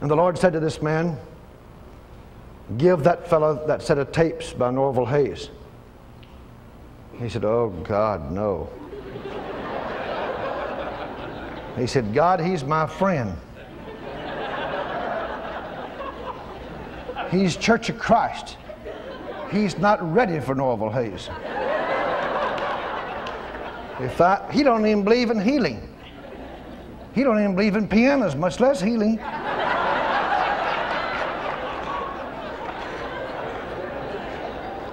And 0.00 0.10
the 0.10 0.16
Lord 0.16 0.38
said 0.38 0.54
to 0.54 0.60
this 0.60 0.80
man, 0.80 1.18
Give 2.78 3.02
that 3.02 3.28
fellow 3.28 3.66
that 3.66 3.82
set 3.82 3.98
of 3.98 4.12
tapes 4.12 4.54
by 4.54 4.70
Norvel 4.70 5.06
Hayes. 5.06 5.50
He 7.20 7.28
said, 7.28 7.44
Oh, 7.44 7.68
God, 7.84 8.32
no. 8.32 8.70
He 11.76 11.86
said, 11.86 12.14
God, 12.14 12.40
he's 12.40 12.64
my 12.64 12.86
friend. 12.86 13.36
He's 17.30 17.56
Church 17.56 17.90
of 17.90 17.98
Christ. 17.98 18.56
He's 19.52 19.78
not 19.78 20.02
ready 20.14 20.40
for 20.40 20.54
Norvel 20.54 20.92
Hayes. 20.92 21.28
If 24.00 24.20
I, 24.20 24.50
he 24.50 24.62
don't 24.62 24.86
even 24.86 25.04
believe 25.04 25.30
in 25.30 25.38
healing. 25.38 25.86
He 27.14 27.22
don't 27.22 27.38
even 27.38 27.54
believe 27.54 27.76
in 27.76 27.86
pianos, 27.86 28.34
much 28.34 28.60
less 28.60 28.80
healing. 28.80 29.18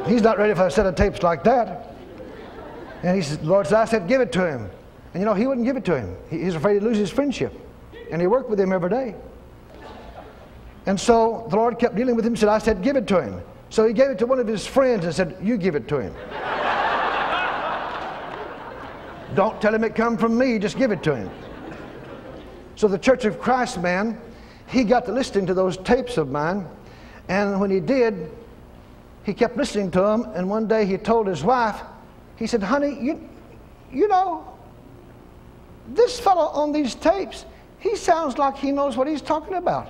He's 0.06 0.22
not 0.22 0.38
ready 0.38 0.54
for 0.54 0.68
a 0.68 0.72
set 0.72 0.86
of 0.86 0.96
tapes 0.96 1.24
like 1.24 1.44
that. 1.46 1.97
And 3.04 3.16
he 3.16 3.22
said, 3.22 3.46
Lord 3.46 3.68
said, 3.68 3.78
I 3.78 3.86
said, 3.86 4.08
give 4.08 4.22
it 4.22 4.32
to 4.34 4.48
him. 4.48 4.70
And 5.14 5.22
you 5.22 5.26
know, 5.26 5.34
he 5.34 5.48
wouldn't 5.48 5.66
give 5.66 5.78
it 5.78 5.86
to 5.86 5.98
him. 5.98 6.16
He- 6.30 6.44
He's 6.44 6.56
afraid 6.56 6.76
he'd 6.76 6.84
lose 6.84 6.98
his 6.98 7.12
friendship. 7.12 7.54
And 8.12 8.22
he 8.22 8.28
worked 8.28 8.50
with 8.50 8.60
him 8.60 8.74
every 8.74 8.90
day. 8.90 9.16
And 10.86 11.00
so 11.00 11.46
the 11.50 11.58
Lord 11.58 11.80
kept 11.80 11.96
dealing 11.96 12.16
with 12.16 12.26
him. 12.26 12.36
Said, 12.36 12.50
I 12.50 12.60
said, 12.60 12.82
give 12.82 12.96
it 12.96 13.08
to 13.08 13.22
him. 13.22 13.42
So 13.70 13.86
he 13.86 13.94
gave 13.94 14.10
it 14.10 14.18
to 14.20 14.26
one 14.26 14.40
of 14.40 14.48
his 14.48 14.66
friends 14.66 15.04
and 15.04 15.14
said, 15.14 15.36
you 15.42 15.58
give 15.58 15.76
it 15.76 15.88
to 15.90 16.00
him. 16.00 16.14
Don't 19.36 19.62
tell 19.62 19.76
him 19.76 19.84
it 19.84 19.94
come 19.94 20.18
from 20.18 20.38
me, 20.38 20.58
just 20.58 20.78
give 20.78 20.92
it 20.92 21.04
to 21.04 21.16
him. 21.16 21.30
So 22.76 22.88
the 22.88 22.98
Church 22.98 23.26
of 23.26 23.42
Christ 23.42 23.82
man, 23.82 24.20
he 24.68 24.84
got 24.84 25.06
to 25.06 25.12
listening 25.12 25.46
to 25.48 25.54
those 25.54 25.78
tapes 25.78 26.18
of 26.18 26.32
mine, 26.32 26.66
and 27.28 27.60
when 27.60 27.70
he 27.70 27.80
did, 27.80 28.32
he 29.24 29.34
kept 29.34 29.58
listening 29.58 29.92
to 29.92 30.00
them, 30.00 30.24
and 30.34 30.50
one 30.50 30.68
day 30.68 30.86
he 30.86 30.98
told 30.98 31.28
his 31.28 31.44
wife, 31.44 31.80
he 32.38 32.48
said, 32.48 32.64
honey, 32.64 32.98
you, 33.02 33.30
you 33.92 34.08
know, 34.08 34.48
this 35.94 36.20
fellow 36.20 36.48
on 36.48 36.72
these 36.72 36.96
tapes, 36.96 37.46
he 37.80 37.96
sounds 37.96 38.38
like 38.38 38.58
he 38.58 38.72
knows 38.72 38.98
what 38.98 39.08
he's 39.08 39.22
talking 39.22 39.56
about. 39.56 39.88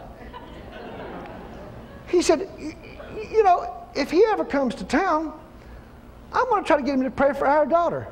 He 2.08 2.22
said, 2.22 2.50
"Y- 2.58 2.76
y- 2.82 3.28
you 3.32 3.44
know, 3.44 3.74
if 3.96 4.10
he 4.12 4.24
ever 4.26 4.46
comes 4.46 4.76
to 4.76 4.86
town, 4.86 5.34
I'm 6.32 6.46
going 6.50 6.64
to 6.64 6.68
try 6.68 6.78
to 6.78 6.84
get 6.84 6.96
him 6.96 7.04
to 7.04 7.12
pray 7.12 7.34
for 7.34 7.48
our 7.48 7.66
daughter. 7.66 8.08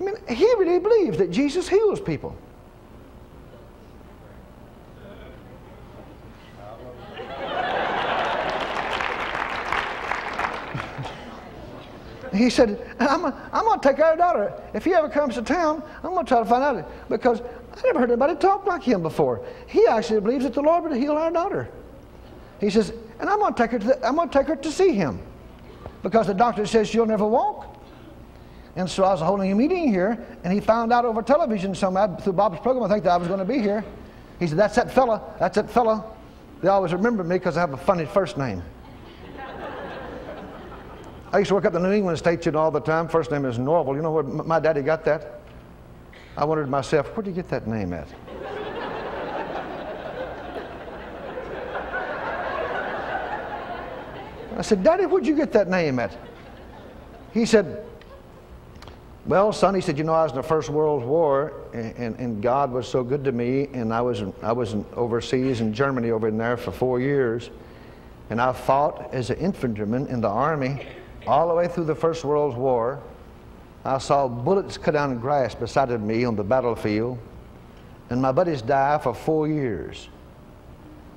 I 0.00 0.04
mean, 0.04 0.16
he 0.28 0.44
really 0.58 0.78
believes 0.78 1.18
that 1.18 1.30
Jesus 1.30 1.68
heals 1.68 2.00
people. 2.00 2.36
He 12.36 12.50
said, 12.50 12.94
I'm, 12.98 13.24
I'm 13.24 13.64
going 13.64 13.80
to 13.80 13.88
take 13.88 13.98
our 14.00 14.16
daughter. 14.16 14.52
If 14.72 14.84
he 14.84 14.94
ever 14.94 15.08
comes 15.08 15.34
to 15.34 15.42
town, 15.42 15.82
I'm 16.02 16.14
going 16.14 16.24
to 16.24 16.28
try 16.28 16.38
to 16.40 16.44
find 16.44 16.64
out. 16.64 17.08
Because 17.08 17.40
I 17.40 17.82
never 17.84 18.00
heard 18.00 18.10
anybody 18.10 18.36
talk 18.36 18.66
like 18.66 18.82
him 18.82 19.02
before. 19.02 19.44
He 19.66 19.86
actually 19.86 20.20
believes 20.20 20.44
that 20.44 20.54
the 20.54 20.62
Lord 20.62 20.84
would 20.84 20.96
heal 20.96 21.12
our 21.12 21.30
daughter. 21.30 21.68
He 22.60 22.70
says, 22.70 22.92
and 23.20 23.28
I'm 23.28 23.38
going 23.38 23.54
to 23.54 23.62
take 23.62 23.72
her 23.72 23.78
to, 23.78 23.86
the, 23.86 24.06
I'm 24.06 24.16
going 24.16 24.28
to, 24.28 24.38
take 24.38 24.48
her 24.48 24.56
to 24.56 24.72
see 24.72 24.92
him. 24.92 25.20
Because 26.02 26.26
the 26.26 26.34
doctor 26.34 26.66
says 26.66 26.88
she'll 26.88 27.06
never 27.06 27.26
walk. 27.26 27.74
And 28.76 28.90
so 28.90 29.04
I 29.04 29.12
was 29.12 29.20
holding 29.20 29.52
a 29.52 29.54
meeting 29.54 29.88
here, 29.88 30.26
and 30.42 30.52
he 30.52 30.60
found 30.60 30.92
out 30.92 31.04
over 31.04 31.22
television 31.22 31.74
somehow 31.74 32.16
through 32.16 32.32
Bob's 32.32 32.58
program, 32.60 32.84
I 32.84 32.92
think, 32.92 33.04
that 33.04 33.12
I 33.12 33.16
was 33.16 33.28
going 33.28 33.38
to 33.38 33.44
be 33.44 33.60
here. 33.60 33.84
He 34.40 34.48
said, 34.48 34.58
That's 34.58 34.74
that 34.74 34.92
fella. 34.92 35.22
That's 35.38 35.54
that 35.54 35.70
fella. 35.70 36.04
They 36.60 36.68
always 36.68 36.92
remember 36.92 37.22
me 37.22 37.36
because 37.36 37.56
I 37.56 37.60
have 37.60 37.72
a 37.72 37.76
funny 37.76 38.04
first 38.04 38.36
name. 38.36 38.62
I 41.34 41.38
used 41.38 41.48
to 41.48 41.54
work 41.54 41.64
up 41.64 41.72
the 41.72 41.80
New 41.80 41.90
England 41.90 42.16
station 42.16 42.54
all 42.54 42.70
the 42.70 42.78
time. 42.78 43.08
First 43.08 43.32
name 43.32 43.44
is 43.44 43.58
Norvel. 43.58 43.96
You 43.96 44.02
know 44.02 44.12
where 44.12 44.22
my 44.22 44.60
daddy 44.60 44.82
got 44.82 45.04
that? 45.06 45.40
I 46.36 46.44
wondered 46.44 46.70
myself, 46.70 47.08
where'd 47.08 47.26
you 47.26 47.32
get 47.32 47.48
that 47.48 47.66
name 47.66 47.92
at? 47.92 48.06
I 54.56 54.62
said, 54.62 54.84
Daddy, 54.84 55.06
where'd 55.06 55.26
you 55.26 55.34
get 55.34 55.50
that 55.54 55.68
name 55.68 55.98
at? 55.98 56.16
He 57.32 57.44
said, 57.44 57.84
well, 59.26 59.52
son, 59.52 59.74
he 59.74 59.80
said, 59.80 59.98
you 59.98 60.04
know, 60.04 60.14
I 60.14 60.22
was 60.22 60.30
in 60.30 60.36
the 60.36 60.42
First 60.44 60.70
World 60.70 61.02
War, 61.02 61.52
and, 61.72 61.96
and, 61.96 62.16
and, 62.20 62.42
God 62.44 62.70
was 62.70 62.86
so 62.86 63.02
good 63.02 63.24
to 63.24 63.32
me, 63.32 63.66
and 63.72 63.92
I 63.92 64.02
was, 64.02 64.22
I 64.40 64.52
was 64.52 64.74
in 64.74 64.84
overseas 64.94 65.60
in 65.60 65.74
Germany 65.74 66.12
over 66.12 66.28
in 66.28 66.38
there 66.38 66.56
for 66.56 66.70
four 66.70 67.00
years, 67.00 67.50
and 68.30 68.40
I 68.40 68.52
fought 68.52 69.12
as 69.12 69.30
an 69.30 69.38
infantryman 69.38 70.06
in 70.06 70.20
the 70.20 70.28
army 70.28 70.86
all 71.26 71.48
the 71.48 71.54
way 71.54 71.68
through 71.68 71.84
the 71.84 71.94
First 71.94 72.24
World 72.24 72.56
War. 72.56 73.00
I 73.84 73.98
saw 73.98 74.28
bullets 74.28 74.78
cut 74.78 74.92
down 74.92 75.18
grass 75.18 75.54
beside 75.54 75.88
me 76.00 76.24
on 76.24 76.36
the 76.36 76.44
battlefield, 76.44 77.18
and 78.10 78.20
my 78.20 78.32
buddies 78.32 78.62
died 78.62 79.02
for 79.02 79.14
four 79.14 79.46
years. 79.46 80.08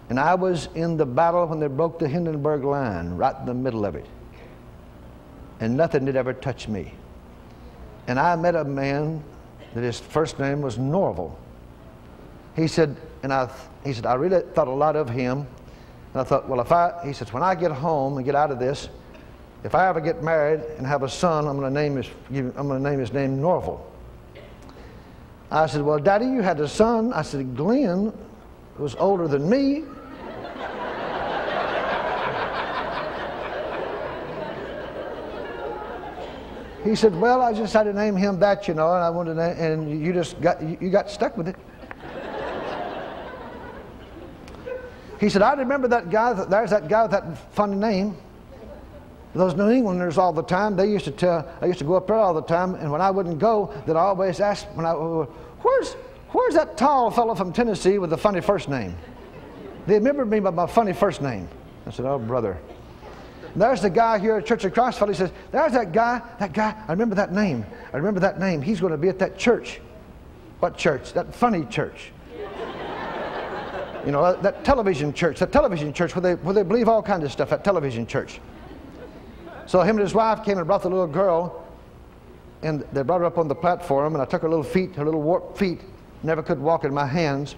And 0.09 0.19
I 0.19 0.35
was 0.35 0.69
in 0.75 0.97
the 0.97 1.05
battle 1.05 1.45
when 1.47 1.59
they 1.59 1.67
broke 1.67 1.99
the 1.99 2.07
Hindenburg 2.07 2.63
line, 2.63 3.11
right 3.11 3.35
in 3.39 3.45
the 3.45 3.53
middle 3.53 3.85
of 3.85 3.95
it. 3.95 4.05
And 5.59 5.75
nothing 5.75 6.05
did 6.05 6.15
ever 6.15 6.33
touch 6.33 6.67
me. 6.67 6.93
And 8.07 8.19
I 8.19 8.35
met 8.35 8.55
a 8.55 8.63
man 8.63 9.23
that 9.73 9.83
his 9.83 9.99
first 9.99 10.39
name 10.39 10.61
was 10.61 10.77
Norvel. 10.77 11.35
He 12.55 12.67
said, 12.67 12.95
and 13.23 13.33
I, 13.33 13.49
he 13.83 13.93
said, 13.93 14.05
I 14.05 14.13
really 14.13 14.41
thought 14.53 14.67
a 14.67 14.71
lot 14.71 14.95
of 14.95 15.09
him. 15.09 15.39
And 16.13 16.21
I 16.21 16.23
thought, 16.23 16.47
well, 16.47 16.61
if 16.61 16.71
I, 16.71 16.93
he 17.05 17.11
says, 17.11 17.33
when 17.33 17.43
I 17.43 17.53
get 17.53 17.71
home 17.71 18.17
and 18.17 18.25
get 18.25 18.33
out 18.33 18.49
of 18.49 18.59
this, 18.59 18.89
if 19.63 19.75
I 19.75 19.87
ever 19.87 19.99
get 19.99 20.23
married 20.23 20.61
and 20.77 20.85
have 20.85 21.03
a 21.03 21.09
son, 21.09 21.47
I'm 21.47 21.57
going 21.57 21.73
to 21.73 21.79
name 21.81 21.95
his, 21.95 22.07
I'm 22.29 22.67
going 22.67 22.83
to 22.83 22.89
name 22.89 22.99
his 22.99 23.11
name 23.11 23.39
Norvel. 23.39 23.81
I 25.49 25.65
said, 25.67 25.81
well, 25.81 25.99
Daddy, 25.99 26.25
you 26.25 26.41
had 26.41 26.59
a 26.59 26.67
son. 26.67 27.13
I 27.13 27.21
said, 27.21 27.55
Glenn 27.55 28.13
was 28.77 28.95
older 28.95 29.27
than 29.27 29.49
me. 29.49 29.83
He 36.83 36.95
said, 36.95 37.13
"Well, 37.19 37.41
I 37.41 37.51
just 37.51 37.73
had 37.73 37.83
to 37.83 37.91
name 37.91 38.15
him 38.15 38.39
that, 38.39 38.67
you 38.67 38.73
know, 38.73 38.93
and 38.93 39.03
I 39.03 39.09
wanted 39.09 39.33
to, 39.35 39.41
and 39.41 40.05
you 40.05 40.13
just 40.13 40.39
got 40.39 40.61
you 40.61 40.89
got 40.89 41.09
stuck 41.09 41.35
with 41.35 41.49
it." 41.49 41.57
he 45.19 45.27
said, 45.27 45.41
"I 45.41 45.53
remember 45.55 45.89
that 45.89 46.09
guy. 46.09 46.31
There's 46.31 46.69
that 46.69 46.87
guy 46.87 47.01
with 47.01 47.11
that 47.11 47.53
funny 47.53 47.75
name." 47.75 48.15
Those 49.33 49.55
New 49.55 49.69
Englanders 49.69 50.17
all 50.17 50.33
the 50.33 50.43
time, 50.43 50.75
they 50.75 50.89
used 50.89 51.05
to 51.05 51.11
tell, 51.11 51.47
I 51.61 51.65
used 51.65 51.79
to 51.79 51.85
go 51.85 51.95
up 51.95 52.07
there 52.07 52.15
all 52.15 52.33
the 52.33 52.41
time, 52.41 52.75
and 52.75 52.91
when 52.91 53.01
I 53.01 53.11
wouldn't 53.11 53.39
go, 53.39 53.73
they'd 53.85 53.95
always 53.95 54.39
ask, 54.39 54.65
when 54.75 54.85
I, 54.85 54.91
uh, 54.91 55.25
where's, 55.61 55.93
where's 56.31 56.55
that 56.55 56.77
tall 56.77 57.11
fellow 57.11 57.35
from 57.35 57.53
Tennessee 57.53 57.99
with 57.99 58.09
the 58.09 58.17
funny 58.17 58.41
first 58.41 58.69
name? 58.69 58.95
They 59.85 59.95
remembered 59.95 60.29
me 60.29 60.39
by 60.39 60.49
my 60.49 60.65
funny 60.65 60.93
first 60.93 61.21
name. 61.21 61.47
I 61.85 61.91
said, 61.91 62.05
oh, 62.05 62.17
brother. 62.17 62.57
There's 63.55 63.81
the 63.81 63.89
guy 63.89 64.19
here 64.19 64.37
at 64.37 64.45
Church 64.45 64.65
of 64.65 64.73
Christ. 64.73 64.99
He 64.99 65.13
says, 65.13 65.31
There's 65.51 65.71
that 65.71 65.91
guy, 65.91 66.21
that 66.39 66.53
guy. 66.53 66.75
I 66.87 66.91
remember 66.91 67.15
that 67.15 67.33
name. 67.33 67.65
I 67.91 67.97
remember 67.97 68.19
that 68.19 68.39
name. 68.39 68.61
He's 68.61 68.79
going 68.79 68.91
to 68.91 68.97
be 68.97 69.09
at 69.09 69.17
that 69.19 69.37
church. 69.37 69.81
What 70.59 70.77
church? 70.77 71.13
That 71.13 71.33
funny 71.33 71.65
church. 71.65 72.11
you 74.05 74.11
know, 74.11 74.39
that 74.41 74.63
television 74.63 75.11
church, 75.11 75.39
that 75.39 75.51
television 75.51 75.91
church 75.91 76.15
where 76.15 76.21
they, 76.21 76.35
where 76.35 76.53
they 76.53 76.63
believe 76.63 76.87
all 76.87 77.01
kinds 77.01 77.23
of 77.23 77.31
stuff, 77.31 77.49
that 77.49 77.63
television 77.63 78.05
church. 78.05 78.39
So 79.67 79.81
him 79.81 79.97
and 79.97 79.99
his 79.99 80.13
wife 80.13 80.43
came 80.43 80.57
and 80.57 80.65
brought 80.65 80.81
the 80.81 80.89
little 80.89 81.07
girl, 81.07 81.63
and 82.63 82.83
they 82.91 83.03
brought 83.03 83.19
her 83.19 83.25
up 83.25 83.37
on 83.37 83.47
the 83.47 83.55
platform, 83.55 84.15
and 84.15 84.21
I 84.21 84.25
took 84.25 84.41
her 84.41 84.49
little 84.49 84.63
feet, 84.63 84.95
her 84.95 85.05
little 85.05 85.21
warped 85.21 85.57
feet, 85.57 85.81
never 86.23 86.41
could 86.41 86.59
walk 86.59 86.83
in 86.83 86.93
my 86.93 87.05
hands. 87.05 87.55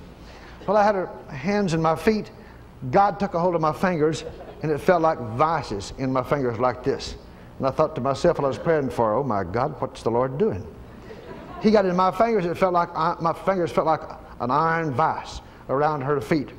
Well, 0.68 0.76
I 0.76 0.84
had 0.84 0.96
her 0.96 1.10
hands 1.30 1.74
in 1.74 1.82
my 1.82 1.96
feet. 1.96 2.32
God 2.92 3.20
took 3.20 3.34
a 3.34 3.40
hold 3.40 3.56
of 3.56 3.62
my 3.62 3.74
fingers 3.74 4.24
and 4.62 4.72
it 4.72 4.78
felt 4.78 5.02
like 5.02 5.20
vices 5.20 5.94
in 5.98 6.12
my 6.12 6.24
fingers 6.24 6.60
like 6.60 6.84
this. 6.84 7.16
And 7.58 7.68
I 7.68 7.72
thought 7.72 7.96
to 7.96 8.02
myself 8.02 8.38
while 8.38 8.46
I 8.46 8.50
was 8.50 8.58
praying 8.58 8.90
for, 8.90 9.10
her, 9.10 9.16
oh 9.16 9.24
my 9.24 9.44
God, 9.44 9.80
what's 9.82 10.04
the 10.04 10.12
Lord 10.12 10.38
doing? 10.38 10.66
He 11.62 11.72
got 11.72 11.86
in 11.86 11.96
my 11.96 12.12
fingers, 12.12 12.46
it 12.46 12.58
felt 12.58 12.74
like, 12.74 12.90
I, 12.96 13.16
my 13.20 13.34
fingers 13.34 13.72
felt 13.72 13.88
like 13.88 14.02
an 14.40 14.52
iron 14.52 14.94
vice 14.94 15.42
around 15.70 16.02
her 16.02 16.22
feet. 16.22 16.50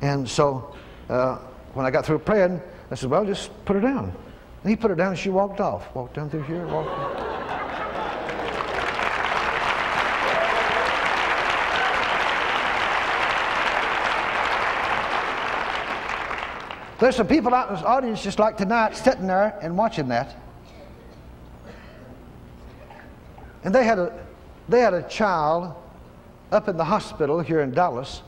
And 0.00 0.28
so 0.28 0.76
uh, 1.08 1.38
when 1.74 1.86
I 1.86 1.90
got 1.90 2.06
through 2.06 2.20
praying, 2.20 2.60
I 2.90 2.94
said, 2.94 3.10
well, 3.10 3.24
just 3.24 3.50
put 3.64 3.74
her 3.74 3.82
down. 3.82 4.12
And 4.62 4.70
he 4.70 4.76
put 4.76 4.90
her 4.90 4.96
down 4.96 5.08
and 5.08 5.18
she 5.18 5.30
walked 5.30 5.60
off. 5.60 5.94
Walked 5.94 6.14
down 6.14 6.30
through 6.30 6.42
here, 6.42 6.66
walked 6.66 6.90
There's 17.02 17.16
some 17.16 17.26
people 17.26 17.52
out 17.52 17.68
in 17.68 17.74
this 17.74 17.84
audience 17.84 18.22
just 18.22 18.38
like 18.38 18.56
tonight 18.56 18.96
sitting 18.96 19.26
there 19.26 19.58
and 19.60 19.76
watching 19.76 20.06
that. 20.06 20.36
And 23.64 23.74
they 23.74 23.82
had 23.82 23.98
a, 23.98 24.24
they 24.68 24.78
had 24.78 24.94
a 24.94 25.02
child 25.08 25.74
up 26.52 26.68
in 26.68 26.76
the 26.76 26.84
hospital 26.84 27.40
here 27.40 27.62
in 27.62 27.72
Dallas 27.72 28.22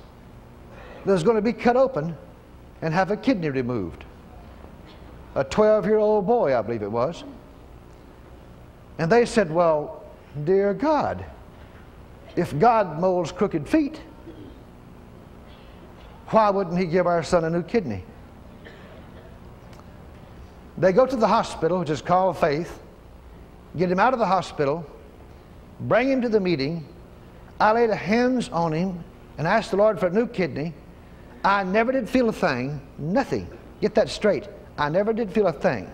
that 1.05 1.13
was 1.13 1.23
going 1.23 1.37
to 1.37 1.43
be 1.43 1.53
cut 1.53 1.77
open 1.77 2.17
and 2.83 2.93
have 2.93 3.13
a 3.13 3.17
kidney 3.17 3.51
removed. 3.51 4.03
A 5.35 5.45
12 5.45 5.87
year 5.87 5.99
old 5.99 6.27
boy, 6.27 6.57
I 6.57 6.63
believe 6.63 6.83
it 6.83 6.91
was. 6.91 7.25
And 8.99 9.11
they 9.11 9.25
said, 9.27 9.51
Well, 9.51 10.05
dear 10.45 10.73
God, 10.75 11.25
if 12.37 12.57
God 12.59 13.01
molds 13.01 13.33
crooked 13.33 13.69
feet, 13.69 14.01
why 16.29 16.51
wouldn't 16.51 16.79
He 16.79 16.87
give 16.87 17.07
our 17.07 17.23
son 17.23 17.45
a 17.45 17.51
new 17.51 17.63
kidney? 17.63 18.05
They 20.77 20.93
go 20.93 21.07
to 21.07 21.17
the 21.17 21.29
hospital, 21.29 21.79
which 21.79 21.91
is 21.91 22.03
called 22.03 22.39
Faith, 22.39 22.81
get 23.77 23.91
him 23.91 24.01
out 24.01 24.13
of 24.13 24.19
the 24.19 24.27
hospital, 24.27 24.85
bring 25.81 26.11
him 26.11 26.21
to 26.23 26.29
the 26.29 26.41
meeting. 26.41 26.87
I 27.61 27.73
laid 27.73 27.91
hands 27.91 28.49
on 28.49 28.73
him 28.73 29.05
and 29.39 29.47
asked 29.47 29.71
the 29.71 29.77
Lord 29.77 30.01
for 30.01 30.09
a 30.09 30.11
new 30.11 30.27
kidney. 30.27 30.75
I 31.45 31.63
never 31.63 31.93
did 31.93 32.09
feel 32.09 32.29
a 32.29 32.33
thing, 32.33 32.81
nothing. 32.99 33.47
Get 33.81 33.95
that 33.95 34.09
straight. 34.09 34.49
I 34.77 34.89
never 34.89 35.13
did 35.13 35.33
feel 35.33 35.47
a 35.47 35.53
thing. 35.53 35.91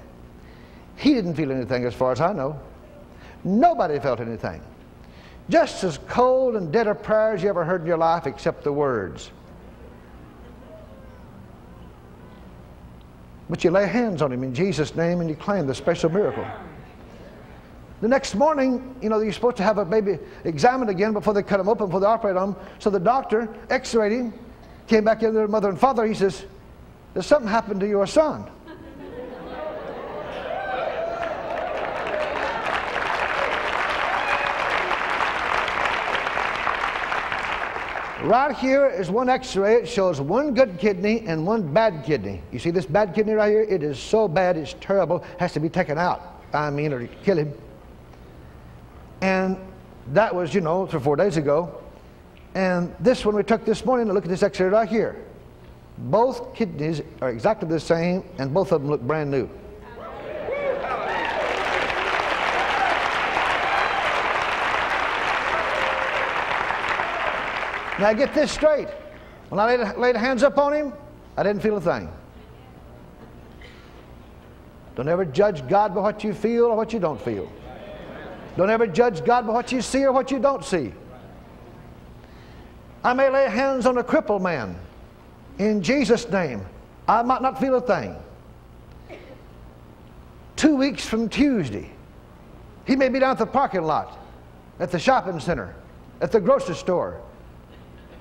He 0.96 1.14
didn't 1.14 1.34
feel 1.34 1.50
anything 1.52 1.84
as 1.84 1.94
far 1.94 2.12
as 2.12 2.20
I 2.20 2.32
know. 2.32 2.58
Nobody 3.44 3.98
felt 3.98 4.20
anything. 4.20 4.60
Just 5.48 5.82
as 5.82 5.98
cold 6.08 6.56
and 6.56 6.72
dead 6.72 6.86
a 6.86 6.94
prayer 6.94 7.32
as 7.32 7.42
you 7.42 7.48
ever 7.48 7.64
heard 7.64 7.80
in 7.80 7.86
your 7.86 7.98
life 7.98 8.26
except 8.26 8.64
the 8.64 8.72
words. 8.72 9.30
But 13.48 13.64
you 13.64 13.70
lay 13.70 13.86
hands 13.86 14.22
on 14.22 14.30
him 14.32 14.44
in 14.44 14.54
Jesus' 14.54 14.94
name 14.94 15.20
and 15.20 15.28
you 15.28 15.34
claim 15.34 15.66
the 15.66 15.74
special 15.74 16.08
miracle. 16.08 16.46
The 18.00 18.08
next 18.08 18.34
morning, 18.34 18.94
you 19.02 19.08
know, 19.08 19.20
you're 19.20 19.32
supposed 19.32 19.56
to 19.58 19.62
have 19.62 19.76
a 19.78 19.84
baby 19.84 20.18
examined 20.44 20.88
again 20.88 21.12
before 21.12 21.34
they 21.34 21.42
cut 21.42 21.60
him 21.60 21.68
open, 21.68 21.86
before 21.86 22.00
they 22.00 22.06
operate 22.06 22.36
on 22.36 22.50
him. 22.50 22.56
So 22.78 22.88
the 22.88 23.00
doctor 23.00 23.52
x-rayed 23.68 24.12
him, 24.12 24.32
came 24.86 25.04
back 25.04 25.22
in 25.22 25.34
there, 25.34 25.48
mother 25.48 25.68
and 25.68 25.78
father. 25.78 26.06
He 26.06 26.14
says, 26.14 26.46
There's 27.12 27.26
something 27.26 27.50
happened 27.50 27.80
to 27.80 27.88
your 27.88 28.06
son. 28.06 28.48
Right 38.30 38.54
here 38.54 38.86
is 38.86 39.10
one 39.10 39.28
x-ray. 39.28 39.82
It 39.82 39.88
shows 39.88 40.20
one 40.20 40.54
good 40.54 40.78
kidney 40.78 41.24
and 41.26 41.44
one 41.44 41.74
bad 41.74 42.04
kidney. 42.04 42.40
You 42.52 42.60
see 42.60 42.70
this 42.70 42.86
bad 42.86 43.12
kidney 43.12 43.32
right 43.32 43.50
here? 43.50 43.62
It 43.62 43.82
is 43.82 43.98
so 43.98 44.28
bad, 44.28 44.56
it's 44.56 44.76
terrible, 44.80 45.24
has 45.40 45.52
to 45.54 45.58
be 45.58 45.68
taken 45.68 45.98
out. 45.98 46.40
I 46.52 46.70
mean, 46.70 46.92
or 46.92 47.08
kill 47.24 47.38
him. 47.38 47.52
And 49.20 49.56
that 50.12 50.32
was, 50.32 50.54
you 50.54 50.60
know, 50.60 50.86
three 50.86 50.98
or 50.98 51.02
four 51.02 51.16
days 51.16 51.38
ago. 51.38 51.82
And 52.54 52.94
this 53.00 53.24
one 53.24 53.34
we 53.34 53.42
took 53.42 53.64
this 53.64 53.84
morning, 53.84 54.06
look 54.12 54.22
at 54.22 54.30
this 54.30 54.44
x-ray 54.44 54.68
right 54.68 54.88
here. 54.88 55.16
Both 55.98 56.54
kidneys 56.54 57.02
are 57.20 57.30
exactly 57.30 57.68
the 57.68 57.80
same, 57.80 58.22
and 58.38 58.54
both 58.54 58.70
of 58.70 58.82
them 58.82 58.92
look 58.92 59.00
brand 59.00 59.32
new. 59.32 59.50
Now 68.00 68.14
get 68.14 68.32
this 68.32 68.50
straight. 68.50 68.88
When 69.50 69.60
I 69.60 69.76
laid, 69.76 69.96
laid 69.98 70.16
hands 70.16 70.42
up 70.42 70.56
on 70.56 70.72
him, 70.72 70.94
I 71.36 71.42
didn't 71.42 71.60
feel 71.60 71.76
a 71.76 71.80
thing. 71.80 72.10
Don't 74.96 75.06
ever 75.06 75.26
judge 75.26 75.68
God 75.68 75.94
by 75.94 76.00
what 76.00 76.24
you 76.24 76.32
feel 76.32 76.64
or 76.64 76.76
what 76.76 76.94
you 76.94 76.98
don't 76.98 77.20
feel. 77.20 77.50
Don't 78.56 78.70
ever 78.70 78.86
judge 78.86 79.22
God 79.22 79.46
by 79.46 79.52
what 79.52 79.70
you 79.70 79.82
see 79.82 80.02
or 80.04 80.12
what 80.12 80.30
you 80.30 80.38
don't 80.38 80.64
see. 80.64 80.92
I 83.04 83.12
may 83.12 83.28
lay 83.28 83.50
hands 83.50 83.84
on 83.84 83.98
a 83.98 84.04
crippled 84.04 84.42
man 84.42 84.76
in 85.58 85.82
Jesus' 85.82 86.28
name. 86.30 86.64
I 87.06 87.22
might 87.22 87.42
not 87.42 87.60
feel 87.60 87.74
a 87.74 87.80
thing. 87.82 88.16
Two 90.56 90.76
weeks 90.76 91.04
from 91.04 91.28
Tuesday, 91.28 91.90
he 92.86 92.96
may 92.96 93.10
be 93.10 93.18
down 93.18 93.32
at 93.32 93.38
the 93.38 93.46
parking 93.46 93.82
lot, 93.82 94.18
at 94.78 94.90
the 94.90 94.98
shopping 94.98 95.38
center, 95.38 95.74
at 96.22 96.32
the 96.32 96.40
grocery 96.40 96.74
store. 96.74 97.20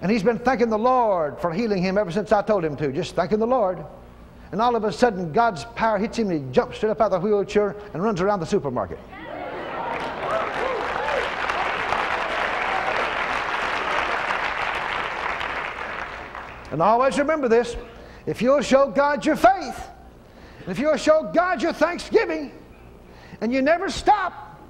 And 0.02 0.12
he's 0.12 0.24
been 0.24 0.40
thanking 0.40 0.70
the 0.70 0.78
Lord 0.78 1.40
for 1.40 1.52
healing 1.52 1.84
him 1.84 1.98
ever 1.98 2.12
since 2.12 2.32
I 2.32 2.42
told 2.42 2.64
him 2.64 2.78
to, 2.78 2.92
just 2.92 3.16
thanking 3.16 3.40
the 3.40 3.48
Lord. 3.48 3.84
And 4.52 4.62
all 4.62 4.76
of 4.76 4.84
a 4.84 4.92
sudden, 4.92 5.32
God's 5.32 5.66
power 5.76 5.98
hits 5.98 6.18
him 6.18 6.30
and 6.30 6.46
he 6.46 6.52
jumps 6.54 6.78
straight 6.78 6.90
up 6.90 7.02
out 7.02 7.12
of 7.12 7.22
the 7.22 7.28
wheelchair 7.28 7.76
and 7.94 8.02
runs 8.02 8.22
around 8.22 8.40
the 8.40 8.46
supermarket. 8.46 9.00
And 16.72 16.82
always 16.82 17.18
remember 17.18 17.48
this 17.48 17.76
if 18.26 18.42
you'll 18.42 18.62
show 18.62 18.90
God 18.90 19.26
your 19.26 19.36
faith, 19.36 19.88
if 20.68 20.80
you'll 20.80 20.98
show 20.98 21.32
God 21.34 21.62
your 21.62 21.74
thanksgiving, 21.74 22.52
and 23.42 23.52
you 23.52 23.62
never 23.62 23.90
stop 23.90 24.62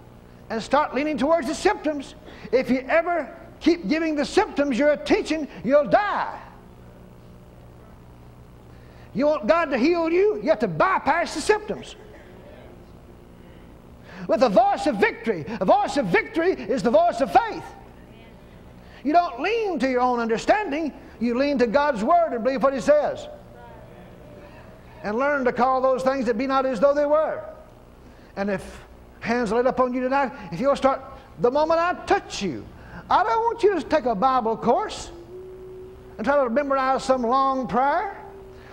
and 0.49 0.61
start 0.61 0.95
leaning 0.95 1.17
towards 1.17 1.47
the 1.47 1.55
symptoms, 1.55 2.15
if 2.51 2.69
you 2.69 2.80
ever 2.88 3.36
keep 3.60 3.88
giving 3.88 4.16
the 4.16 4.26
symptoms 4.26 4.78
you're 4.78 4.91
attention, 4.91 5.47
you'll 5.64 5.88
die. 5.88 6.39
You 9.14 9.26
want 9.26 9.47
God 9.47 9.66
to 9.66 9.78
heal 9.78 10.10
you, 10.10 10.39
you 10.41 10.49
have 10.49 10.60
to 10.60 10.68
bypass 10.68 11.36
the 11.36 11.41
symptoms. 11.41 11.95
With 14.28 14.43
a 14.43 14.49
voice 14.49 14.86
of 14.86 14.97
victory, 14.97 15.45
a 15.60 15.66
voice 15.66 15.97
of 15.97 16.05
victory 16.07 16.51
is 16.51 16.84
the 16.84 16.91
voice 16.91 17.22
of 17.22 17.32
faith. 17.32 17.64
You 19.03 19.14
don't 19.14 19.41
lean 19.41 19.80
to 19.80 19.89
your 19.89 20.01
own 20.01 20.20
understanding, 20.20 20.93
you 21.20 21.38
lean 21.38 21.57
to 21.60 21.68
God's 21.68 22.03
Word 22.03 22.34
and 22.34 22.43
believe 22.43 22.62
what 22.62 22.74
He 22.74 22.82
says. 22.82 23.28
And 25.03 25.18
learn 25.18 25.45
to 25.45 25.53
call 25.53 25.82
those 25.82 26.03
things 26.03 26.26
that 26.26 26.38
be 26.38 26.45
not 26.45 26.66
as 26.66 26.80
though 26.80 26.93
they 26.93 27.05
were. 27.05 27.43
And 28.36 28.49
if 28.49 28.82
hands 29.22 29.51
laid 29.51 29.66
up 29.66 29.80
on 29.80 29.93
you 29.93 30.01
tonight, 30.01 30.32
if 30.51 30.60
you'll 30.60 30.76
start, 30.76 31.01
the 31.39 31.49
moment 31.49 31.80
I 31.80 31.93
touch 32.05 32.41
you, 32.41 32.66
I 33.10 33.24
don't 33.24 33.39
want 33.39 33.64
you 33.64 33.76
to 33.76 33.82
take 33.82 34.05
a 34.05 34.16
Bible 34.16 34.55
course 34.55 35.12
and 36.18 36.26
try 36.26 36.43
to 36.43 36.49
memorize 36.49 37.03
some 37.03 37.24
long 37.24 37.68
prayer. 37.68 38.16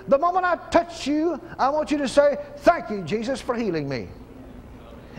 The 0.09 0.19
moment 0.19 0.45
I 0.45 0.57
touch 0.71 1.07
you, 1.07 1.41
I 1.59 1.69
want 1.69 1.91
you 1.91 1.99
to 1.99 2.09
say, 2.09 2.37
Thank 2.59 2.91
you, 2.91 3.03
Jesus, 3.03 3.41
for 3.41 3.55
healing 3.55 3.89
me. 3.89 4.09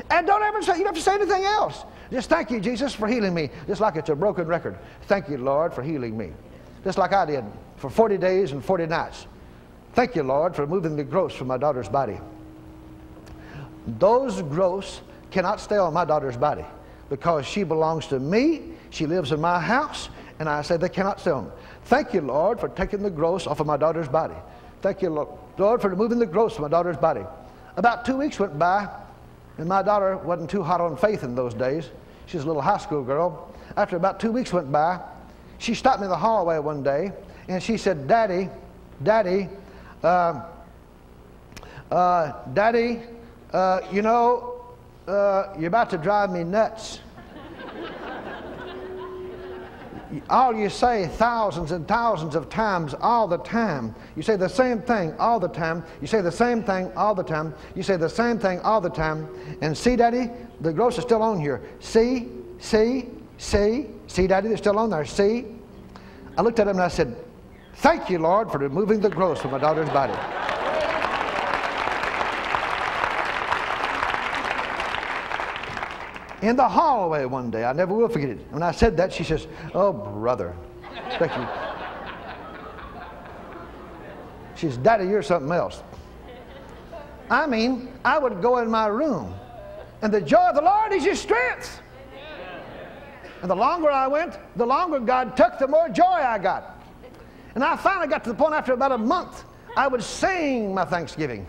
And 0.09 0.27
don't 0.27 0.43
ever 0.43 0.61
say, 0.61 0.73
you 0.77 0.83
don't 0.83 0.95
have 0.95 0.95
to 0.95 1.01
say 1.01 1.15
anything 1.15 1.43
else. 1.43 1.83
Just 2.11 2.29
thank 2.29 2.51
you, 2.51 2.59
Jesus, 2.59 2.93
for 2.93 3.07
healing 3.07 3.33
me. 3.33 3.49
Just 3.65 3.81
like 3.81 3.95
it's 3.95 4.09
a 4.09 4.15
broken 4.15 4.47
record. 4.47 4.77
Thank 5.03 5.27
you, 5.27 5.37
Lord, 5.37 5.73
for 5.73 5.81
healing 5.81 6.17
me 6.17 6.31
just 6.87 6.97
like 6.97 7.11
I 7.11 7.25
did 7.25 7.43
for 7.75 7.89
40 7.89 8.17
days 8.17 8.53
and 8.53 8.63
40 8.63 8.85
nights. 8.85 9.27
Thank 9.93 10.15
you, 10.15 10.23
Lord, 10.23 10.55
for 10.55 10.61
removing 10.61 10.95
the 10.95 11.03
growths 11.03 11.35
from 11.35 11.47
my 11.47 11.57
daughter's 11.57 11.89
body. 11.89 12.17
Those 13.99 14.41
growths 14.41 15.01
cannot 15.29 15.59
stay 15.59 15.75
on 15.75 15.93
my 15.93 16.05
daughter's 16.05 16.37
body 16.37 16.63
because 17.09 17.45
she 17.45 17.63
belongs 17.63 18.07
to 18.07 18.19
me. 18.19 18.73
She 18.89 19.05
lives 19.05 19.31
in 19.31 19.41
my 19.41 19.59
house, 19.59 20.09
and 20.39 20.47
I 20.47 20.61
said 20.61 20.81
they 20.81 20.89
cannot 20.89 21.19
sell 21.19 21.37
on. 21.37 21.51
Thank 21.85 22.13
you, 22.13 22.21
Lord, 22.21 22.59
for 22.59 22.69
taking 22.69 23.01
the 23.01 23.09
gross 23.09 23.47
off 23.47 23.59
of 23.59 23.67
my 23.67 23.77
daughter's 23.77 24.07
body. 24.07 24.35
Thank 24.81 25.01
you, 25.01 25.09
Lord, 25.57 25.81
for 25.81 25.89
removing 25.89 26.19
the 26.19 26.25
gross 26.25 26.53
from 26.53 26.63
my 26.63 26.69
daughter's 26.69 26.97
body. 26.97 27.23
About 27.77 28.05
two 28.05 28.17
weeks 28.17 28.39
went 28.39 28.57
by, 28.57 28.87
and 29.57 29.67
my 29.67 29.81
daughter 29.81 30.17
wasn't 30.17 30.49
too 30.49 30.63
hot 30.63 30.81
on 30.81 30.97
faith 30.97 31.23
in 31.23 31.35
those 31.35 31.53
days. 31.53 31.89
She 32.27 32.37
was 32.37 32.43
a 32.43 32.47
little 32.47 32.61
high 32.61 32.77
school 32.77 33.03
girl. 33.03 33.53
After 33.75 33.95
about 33.95 34.19
two 34.19 34.31
weeks 34.31 34.53
went 34.53 34.71
by, 34.71 34.99
she 35.57 35.73
stopped 35.73 35.99
me 35.99 36.05
in 36.05 36.09
the 36.09 36.17
hallway 36.17 36.59
one 36.59 36.83
day 36.83 37.11
and 37.47 37.61
she 37.61 37.77
said, 37.77 38.07
Daddy, 38.07 38.49
Daddy, 39.03 39.49
uh, 40.03 40.43
uh, 41.89 42.33
Daddy, 42.53 43.01
uh, 43.53 43.81
you 43.91 44.01
know, 44.01 44.65
uh, 45.07 45.53
you're 45.57 45.69
about 45.69 45.89
to 45.91 45.97
drive 45.97 46.31
me 46.31 46.43
nuts. 46.43 46.99
All 50.29 50.55
you 50.55 50.69
say 50.69 51.07
thousands 51.07 51.71
and 51.71 51.87
thousands 51.87 52.35
of 52.35 52.49
times 52.49 52.95
all 53.01 53.27
the 53.27 53.37
time. 53.39 53.93
You 54.15 54.23
say 54.23 54.35
the 54.35 54.49
same 54.49 54.81
thing 54.81 55.13
all 55.19 55.39
the 55.39 55.47
time. 55.47 55.83
You 56.01 56.07
say 56.07 56.21
the 56.21 56.31
same 56.31 56.63
thing 56.63 56.91
all 56.95 57.13
the 57.15 57.23
time. 57.23 57.53
You 57.75 57.83
say 57.83 57.97
the 57.97 58.09
same 58.09 58.39
thing 58.39 58.59
all 58.61 58.81
the 58.81 58.89
time. 58.89 59.27
And 59.61 59.77
see, 59.77 59.95
Daddy, 59.95 60.29
the 60.61 60.73
gross 60.73 60.97
is 60.97 61.03
still 61.03 61.21
on 61.21 61.39
here. 61.39 61.61
See, 61.79 62.29
see, 62.59 63.07
see, 63.37 63.87
see, 64.07 64.27
Daddy, 64.27 64.47
they're 64.47 64.57
still 64.57 64.79
on 64.79 64.89
there. 64.89 65.05
See? 65.05 65.45
I 66.37 66.41
looked 66.41 66.59
at 66.59 66.67
him 66.67 66.77
and 66.77 66.83
I 66.83 66.89
said, 66.89 67.15
Thank 67.75 68.09
you, 68.09 68.17
Lord, 68.17 68.51
for 68.51 68.57
removing 68.57 68.99
the 69.01 69.09
gross 69.09 69.39
from 69.39 69.51
my 69.51 69.59
daughter's 69.59 69.89
body. 69.89 70.36
In 76.47 76.55
the 76.55 76.65
hallway 76.65 77.25
one 77.25 77.51
day, 77.51 77.65
I 77.65 77.73
never 77.73 77.93
will 77.93 78.07
forget 78.07 78.29
it. 78.29 78.39
When 78.51 78.63
I 78.63 78.71
said 78.71 78.95
that, 78.95 79.11
she 79.11 79.25
says, 79.25 79.47
Oh, 79.73 79.91
brother. 79.91 80.55
Thank 81.19 81.35
you. 81.35 81.45
She 84.55 84.67
says, 84.67 84.77
Daddy, 84.77 85.07
you're 85.07 85.21
something 85.21 85.51
else. 85.51 85.83
I 87.29 87.47
mean, 87.47 87.91
I 88.05 88.17
would 88.17 88.41
go 88.41 88.59
in 88.59 88.71
my 88.71 88.87
room, 88.87 89.35
and 90.01 90.13
the 90.13 90.21
joy 90.21 90.47
of 90.47 90.55
the 90.55 90.61
Lord 90.61 90.93
is 90.93 91.03
your 91.03 91.15
strength. 91.15 91.81
And 93.41 93.51
the 93.51 93.55
longer 93.55 93.91
I 93.91 94.07
went, 94.07 94.39
the 94.55 94.65
longer 94.65 95.01
God 95.01 95.35
took, 95.35 95.59
the 95.59 95.67
more 95.67 95.89
joy 95.89 96.05
I 96.05 96.39
got. 96.39 96.81
And 97.55 97.63
I 97.63 97.75
finally 97.75 98.07
got 98.07 98.23
to 98.23 98.29
the 98.29 98.37
point 98.37 98.53
after 98.53 98.71
about 98.71 98.93
a 98.93 98.97
month, 98.97 99.43
I 99.75 99.89
would 99.89 100.01
sing 100.01 100.73
my 100.73 100.85
thanksgiving. 100.85 101.45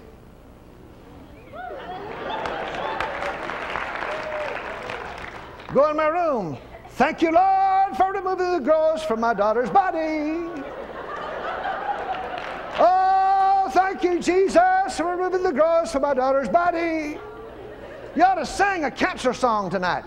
Go 5.73 5.91
in 5.91 5.97
my 5.97 6.09
room. 6.09 6.57
Thank 6.93 7.21
you, 7.21 7.31
Lord, 7.31 7.97
for 7.97 8.13
removing 8.13 8.53
the 8.53 8.61
gross 8.61 9.03
from 9.03 9.21
my 9.21 9.35
daughter's 9.35 9.69
body. 9.69 10.49
Oh, 12.81 13.71
thank 13.73 14.03
you, 14.03 14.19
Jesus, 14.19 14.97
for 14.97 15.05
removing 15.05 15.43
the 15.43 15.53
gross 15.53 15.93
from 15.93 16.03
my 16.03 16.15
daughter's 16.15 16.49
body. 16.49 17.19
You 18.17 18.23
ought 18.23 18.37
to 18.37 18.47
sing 18.47 18.85
a 18.85 18.91
cancer 18.91 19.35
song 19.35 19.69
tonight. 19.69 20.05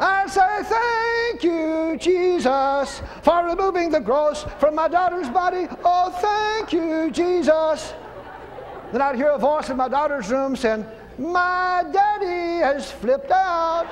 I 0.00 0.62
say 0.62 1.31
thank 1.42 1.54
you, 1.54 1.96
Jesus, 1.98 3.02
for 3.22 3.44
removing 3.44 3.90
the 3.90 4.00
gross 4.00 4.44
from 4.60 4.76
my 4.76 4.86
daughter's 4.86 5.28
body. 5.28 5.66
Oh, 5.84 6.10
thank 6.20 6.72
you, 6.72 7.10
Jesus. 7.10 7.94
Then 8.92 9.02
I'd 9.02 9.16
hear 9.16 9.30
a 9.30 9.38
voice 9.38 9.68
in 9.68 9.76
my 9.76 9.88
daughter's 9.88 10.30
room 10.30 10.54
saying, 10.54 10.86
My 11.18 11.84
daddy 11.92 12.62
has 12.62 12.92
flipped 12.92 13.32
out. 13.32 13.86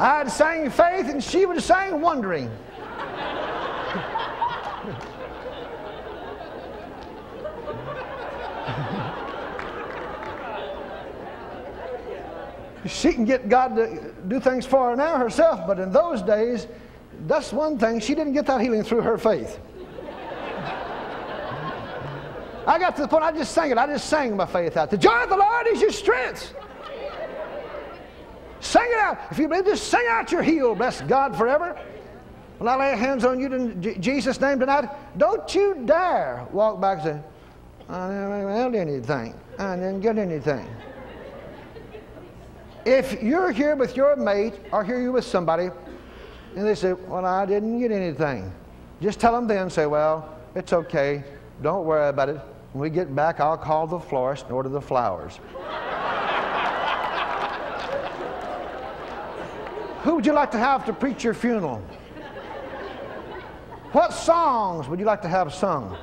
I'd 0.00 0.30
sing 0.30 0.70
faith 0.70 1.08
and 1.08 1.22
she 1.22 1.46
would 1.46 1.62
sing 1.62 2.00
wondering. 2.00 2.50
She 12.86 13.12
can 13.12 13.24
get 13.24 13.48
God 13.48 13.76
to 13.76 14.12
do 14.28 14.40
things 14.40 14.66
for 14.66 14.90
her 14.90 14.96
now 14.96 15.16
herself, 15.16 15.66
but 15.66 15.78
in 15.78 15.92
those 15.92 16.22
days, 16.22 16.66
that's 17.26 17.52
one 17.52 17.78
thing. 17.78 18.00
She 18.00 18.14
didn't 18.14 18.32
get 18.32 18.46
that 18.46 18.60
healing 18.60 18.82
through 18.82 19.02
her 19.02 19.18
faith. 19.18 19.60
I 22.66 22.78
got 22.78 22.94
to 22.96 23.02
the 23.02 23.08
point 23.08 23.24
I 23.24 23.32
just 23.32 23.52
sang 23.52 23.70
it. 23.70 23.78
I 23.78 23.86
just 23.86 24.08
sang 24.08 24.36
my 24.36 24.46
faith 24.46 24.76
out. 24.76 24.90
The 24.90 24.96
joy 24.96 25.22
of 25.22 25.28
the 25.28 25.36
Lord 25.36 25.66
is 25.68 25.80
your 25.80 25.90
strength. 25.90 26.54
Sing 28.60 28.86
it 28.86 28.98
out. 29.00 29.18
If 29.30 29.38
you 29.38 29.48
believe, 29.48 29.64
just 29.64 29.88
sing 29.88 30.04
out 30.08 30.30
your 30.30 30.42
heel. 30.42 30.74
Bless 30.74 31.00
God 31.02 31.36
forever. 31.36 31.76
When 32.58 32.68
I 32.68 32.76
lay 32.76 32.96
hands 32.96 33.24
on 33.24 33.40
you 33.40 33.52
in 33.52 34.00
Jesus' 34.00 34.40
name 34.40 34.60
tonight, 34.60 34.88
don't 35.18 35.52
you 35.52 35.82
dare 35.84 36.46
walk 36.52 36.80
back 36.80 37.04
and 37.04 37.20
say, 37.20 37.20
I 37.88 38.08
didn't 38.08 38.72
get 38.72 38.80
anything. 38.80 39.34
I 39.58 39.74
didn't 39.74 40.00
get 40.00 40.18
anything. 40.18 40.68
If 42.84 43.22
you're 43.22 43.52
here 43.52 43.76
with 43.76 43.96
your 43.96 44.16
mate 44.16 44.54
or 44.72 44.82
here 44.84 45.00
you 45.00 45.12
with 45.12 45.24
somebody 45.24 45.70
And 46.56 46.66
they 46.66 46.74
say, 46.74 46.92
Well, 46.94 47.24
I 47.24 47.46
didn't 47.46 47.78
get 47.78 47.92
anything. 47.92 48.52
Just 49.00 49.20
tell 49.20 49.32
them 49.32 49.46
then, 49.46 49.70
say, 49.70 49.86
Well, 49.86 50.36
it's 50.54 50.72
okay. 50.72 51.22
Don't 51.62 51.84
worry 51.84 52.08
about 52.08 52.28
it. 52.28 52.40
When 52.72 52.82
we 52.82 52.90
get 52.90 53.14
back, 53.14 53.38
I'll 53.38 53.56
call 53.56 53.86
the 53.86 54.00
florist 54.00 54.44
and 54.44 54.52
order 54.52 54.68
the 54.68 54.80
flowers. 54.80 55.38
Who 60.02 60.16
would 60.16 60.26
you 60.26 60.32
like 60.32 60.50
to 60.50 60.58
have 60.58 60.84
to 60.86 60.92
preach 60.92 61.22
your 61.22 61.34
funeral? 61.34 61.80
What 63.92 64.12
songs 64.12 64.88
would 64.88 64.98
you 64.98 65.04
like 65.04 65.22
to 65.22 65.28
have 65.28 65.54
sung? 65.54 65.96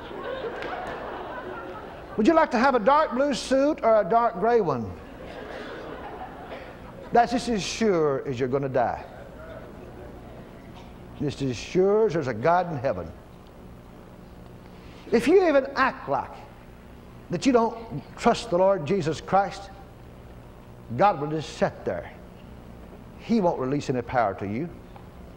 Would 2.16 2.26
you 2.26 2.34
like 2.34 2.50
to 2.52 2.58
have 2.58 2.74
a 2.74 2.78
dark 2.78 3.12
blue 3.12 3.34
suit 3.34 3.80
or 3.82 4.00
a 4.00 4.04
dark 4.08 4.38
gray 4.40 4.60
one? 4.60 4.90
That's 7.12 7.32
just 7.32 7.48
as 7.48 7.62
sure 7.62 8.22
as 8.26 8.38
you're 8.38 8.48
going 8.48 8.62
to 8.62 8.68
die. 8.68 9.04
Just 11.18 11.42
as 11.42 11.56
sure 11.56 12.06
as 12.06 12.14
there's 12.14 12.28
a 12.28 12.34
God 12.34 12.70
in 12.70 12.78
heaven. 12.78 13.10
If 15.12 15.26
you 15.26 15.48
even 15.48 15.66
act 15.74 16.08
like 16.08 16.30
that 17.30 17.44
you 17.44 17.52
don't 17.52 18.02
trust 18.16 18.50
the 18.50 18.58
Lord 18.58 18.86
Jesus 18.86 19.20
Christ, 19.20 19.70
God 20.96 21.20
will 21.20 21.28
just 21.28 21.56
sit 21.56 21.84
there. 21.84 22.12
He 23.18 23.40
won't 23.40 23.58
release 23.58 23.90
any 23.90 24.02
power 24.02 24.34
to 24.34 24.46
you, 24.46 24.68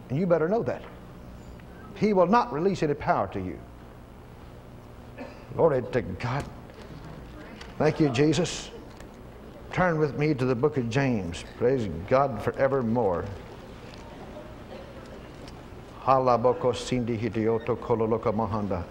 and 0.08 0.18
you 0.18 0.26
better 0.26 0.48
know 0.48 0.62
that. 0.62 0.82
He 1.96 2.12
will 2.12 2.26
not 2.26 2.52
release 2.52 2.82
any 2.82 2.94
power 2.94 3.28
to 3.28 3.40
you. 3.40 3.58
Glory 5.54 5.82
to 5.92 6.02
God. 6.02 6.44
Thank 7.78 8.00
you, 8.00 8.08
Jesus. 8.08 8.70
Turn 9.74 9.98
with 9.98 10.16
me 10.16 10.32
to 10.34 10.44
the 10.44 10.54
book 10.54 10.76
of 10.76 10.88
James. 10.88 11.42
Praise 11.58 11.88
God 12.08 12.40
forevermore. 12.44 13.24
Halaboko 16.04 16.72
sindi 16.72 17.18
mahanda. 17.18 18.84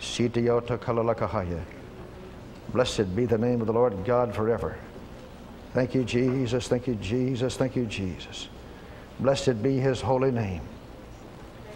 Sitiyota 0.00 0.78
kalalakahaya. 0.78 1.62
Blessed 2.72 3.14
be 3.14 3.26
the 3.26 3.36
name 3.36 3.60
of 3.60 3.66
the 3.66 3.74
Lord 3.74 4.06
God 4.06 4.34
forever. 4.34 4.78
Thank 5.74 5.94
you, 5.94 6.02
Jesus. 6.02 6.66
Thank 6.66 6.86
you, 6.86 6.94
Jesus. 6.94 7.58
Thank 7.58 7.76
you, 7.76 7.84
Jesus. 7.84 8.48
Blessed 9.20 9.62
be 9.62 9.76
his 9.76 10.00
holy 10.00 10.30
name. 10.30 10.62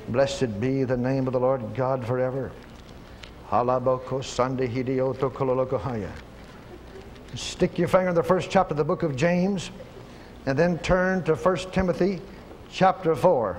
Blessed 0.09 0.59
be 0.59 0.84
the 0.84 0.96
name 0.96 1.26
of 1.26 1.34
the 1.34 1.40
Lord 1.40 1.74
God 1.74 2.06
forever. 2.06 2.52
Halaboko 3.50 4.24
sandi 4.24 4.66
kololokahaya. 4.66 6.11
Stick 7.35 7.79
your 7.79 7.89
finger 7.89 8.09
in 8.09 8.14
the 8.14 8.22
first 8.22 8.51
chapter 8.51 8.72
of 8.72 8.79
the 8.79 8.85
book 8.85 9.03
of 9.03 9.16
James 9.16 9.70
and 10.47 10.59
then 10.59 10.79
turn 10.79 11.22
to 11.24 11.35
1 11.35 11.57
Timothy 11.72 12.20
chapter 12.70 13.14
4. 13.14 13.59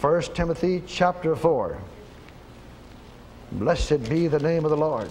1 0.00 0.22
Timothy 0.34 0.82
chapter 0.86 1.34
4. 1.34 1.78
Blessed 3.52 4.08
be 4.08 4.28
the 4.28 4.38
name 4.38 4.64
of 4.64 4.70
the 4.70 4.76
Lord. 4.76 5.10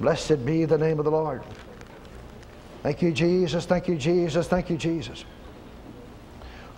Blessed 0.00 0.44
be 0.44 0.64
the 0.64 0.78
name 0.78 0.98
of 0.98 1.04
the 1.04 1.10
Lord. 1.10 1.42
Thank 2.82 3.02
you, 3.02 3.12
Jesus. 3.12 3.66
Thank 3.66 3.88
you, 3.88 3.96
Jesus. 3.96 4.48
Thank 4.48 4.70
you, 4.70 4.76
Jesus. 4.76 5.24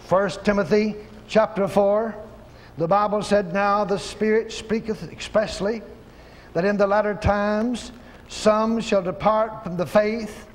1 0.09 0.31
Timothy 0.43 0.97
chapter 1.29 1.69
4. 1.69 2.28
The 2.79 2.87
Bible 2.87 3.23
said, 3.25 3.53
Now 3.53 3.85
the 3.85 3.99
Spirit 3.99 4.53
speaketh 4.53 5.11
expressly 5.11 5.83
that 6.53 6.65
in 6.65 6.77
the 6.77 6.87
latter 6.87 7.13
times 7.13 7.91
some 8.29 8.81
shall 8.81 9.03
depart 9.03 9.65
from 9.65 9.77
the 9.77 9.85
faith, 9.85 10.47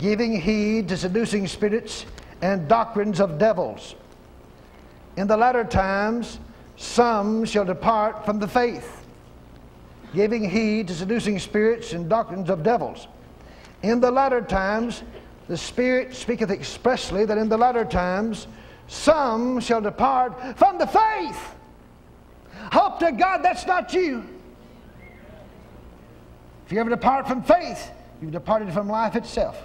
giving 0.00 0.40
heed 0.40 0.88
to 0.88 0.96
seducing 0.96 1.46
spirits 1.46 2.04
and 2.42 2.66
doctrines 2.66 3.20
of 3.20 3.38
devils. 3.38 3.94
In 5.16 5.28
the 5.28 5.36
latter 5.36 5.62
times, 5.62 6.40
some 6.76 7.44
shall 7.44 7.64
depart 7.64 8.26
from 8.26 8.40
the 8.40 8.48
faith, 8.48 9.06
giving 10.12 10.50
heed 10.50 10.88
to 10.88 10.94
seducing 10.94 11.38
spirits 11.38 11.92
and 11.92 12.08
doctrines 12.08 12.50
of 12.50 12.64
devils. 12.64 13.06
In 13.84 14.00
the 14.00 14.10
latter 14.10 14.40
times, 14.40 15.04
the 15.46 15.56
Spirit 15.56 16.12
speaketh 16.12 16.50
expressly 16.50 17.24
that 17.24 17.38
in 17.38 17.48
the 17.48 17.56
latter 17.56 17.84
times, 17.84 18.48
some 18.88 19.60
shall 19.60 19.80
depart 19.80 20.58
from 20.58 20.78
the 20.78 20.86
faith. 20.86 21.54
Hope 22.72 22.98
to 23.00 23.12
God 23.12 23.42
that's 23.42 23.66
not 23.66 23.92
you. 23.92 24.24
If 26.66 26.72
you 26.72 26.80
ever 26.80 26.90
depart 26.90 27.26
from 27.26 27.42
faith, 27.42 27.90
you've 28.20 28.32
departed 28.32 28.72
from 28.72 28.88
life 28.88 29.16
itself. 29.16 29.62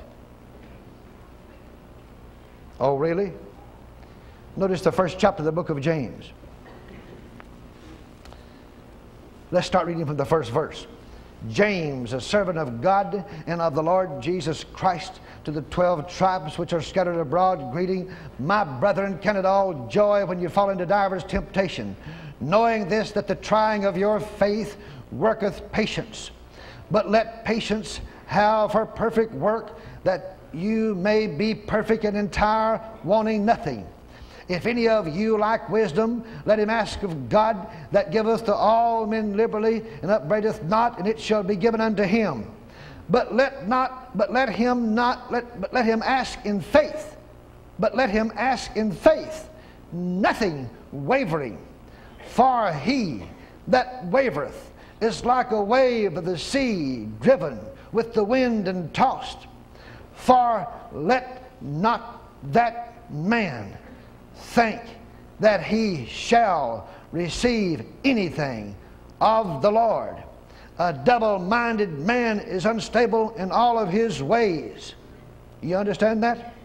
Oh, 2.80 2.96
really? 2.96 3.34
Notice 4.56 4.82
the 4.82 4.92
first 4.92 5.20
chapter 5.20 5.42
of 5.42 5.46
the 5.46 5.52
book 5.52 5.70
of 5.70 5.82
James. 5.82 6.32
Let's 9.52 9.68
start 9.68 9.88
reading 9.88 10.06
from 10.06 10.18
the 10.18 10.26
first 10.26 10.52
verse. 10.52 10.88
James, 11.50 12.14
a 12.14 12.22
servant 12.22 12.58
of 12.58 12.82
God 12.82 13.26
and 13.48 13.62
of 13.62 13.76
the 13.76 13.84
Lord 13.84 14.22
Jesus 14.22 14.64
Christ, 14.64 15.20
to 15.44 15.52
the 15.52 15.62
twelve 15.64 16.08
tribes 16.08 16.58
which 16.58 16.72
are 16.72 16.82
scattered 16.82 17.20
abroad, 17.20 17.74
greeting, 17.74 18.10
my 18.40 18.64
brethren, 18.64 19.18
count 19.18 19.38
it 19.38 19.46
all 19.46 19.88
joy 19.88 20.26
when 20.26 20.40
you 20.40 20.48
fall 20.48 20.70
into 20.70 20.86
divers 20.86 21.24
temptation, 21.26 21.98
knowing 22.44 22.88
this, 22.88 23.12
that 23.12 23.28
the 23.28 23.36
trying 23.36 23.86
of 23.86 23.98
your 23.98 24.20
faith 24.20 24.78
worketh 25.12 25.72
patience. 25.72 26.32
But 26.92 27.10
let 27.10 27.46
patience 27.46 28.00
have 28.26 28.72
her 28.74 28.86
perfect 28.86 29.34
work, 29.34 29.80
that 30.04 30.38
you 30.54 30.96
may 30.96 31.28
be 31.28 31.56
perfect 31.56 32.04
and 32.04 32.16
entire, 32.16 32.80
wanting 33.04 33.46
nothing. 33.46 33.88
If 34.50 34.66
any 34.66 34.88
of 34.88 35.08
you 35.08 35.38
lack 35.38 35.70
wisdom, 35.70 36.24
let 36.46 36.60
him 36.60 36.70
ask 36.70 37.02
of 37.04 37.30
God 37.30 37.68
that 37.92 38.12
giveth 38.12 38.46
to 38.46 38.54
all 38.54 39.08
men 39.08 39.38
liberally 39.38 39.84
and 40.02 40.12
upbraideth 40.12 40.64
not, 40.64 41.00
and 41.00 41.08
it 41.08 41.20
shall 41.20 41.44
be 41.44 41.56
given 41.56 41.80
unto 41.80 42.04
him. 42.04 42.52
But 43.10 43.34
let 43.34 43.68
not, 43.68 44.16
but 44.18 44.32
let 44.32 44.50
him 44.50 44.94
not, 44.94 45.32
let, 45.32 45.60
but 45.60 45.74
let 45.74 45.86
him 45.86 46.04
ask 46.04 46.46
in 46.46 46.62
faith. 46.62 47.16
But 47.80 47.96
let 47.96 48.10
him 48.10 48.32
ask 48.36 48.76
in 48.76 48.92
faith, 48.92 49.50
nothing 49.92 50.70
wavering. 50.92 51.58
For 52.34 52.74
he 52.74 53.22
that 53.68 54.06
wavereth 54.08 54.72
is 55.02 55.24
like 55.24 55.52
a 55.52 55.62
wave 55.62 56.18
of 56.18 56.26
the 56.26 56.36
sea 56.36 57.08
driven 57.22 57.60
with 57.92 58.16
the 58.16 58.24
wind 58.24 58.68
and 58.68 58.92
tossed. 58.92 59.46
For 60.16 60.68
let 60.92 61.52
not 61.62 62.24
that 62.52 63.12
man 63.12 63.78
think 64.34 64.82
that 65.42 65.62
he 65.62 66.08
shall 66.08 66.90
receive 67.12 67.86
anything 68.04 68.76
of 69.22 69.62
the 69.62 69.70
Lord. 69.72 70.16
A 70.80 70.92
double 70.92 71.38
minded 71.38 72.00
man 72.00 72.40
is 72.40 72.66
unstable 72.66 73.30
in 73.36 73.52
all 73.52 73.78
of 73.78 73.90
his 73.90 74.24
ways. 74.24 74.96
You 75.62 75.76
understand 75.76 76.24
that? 76.24 76.56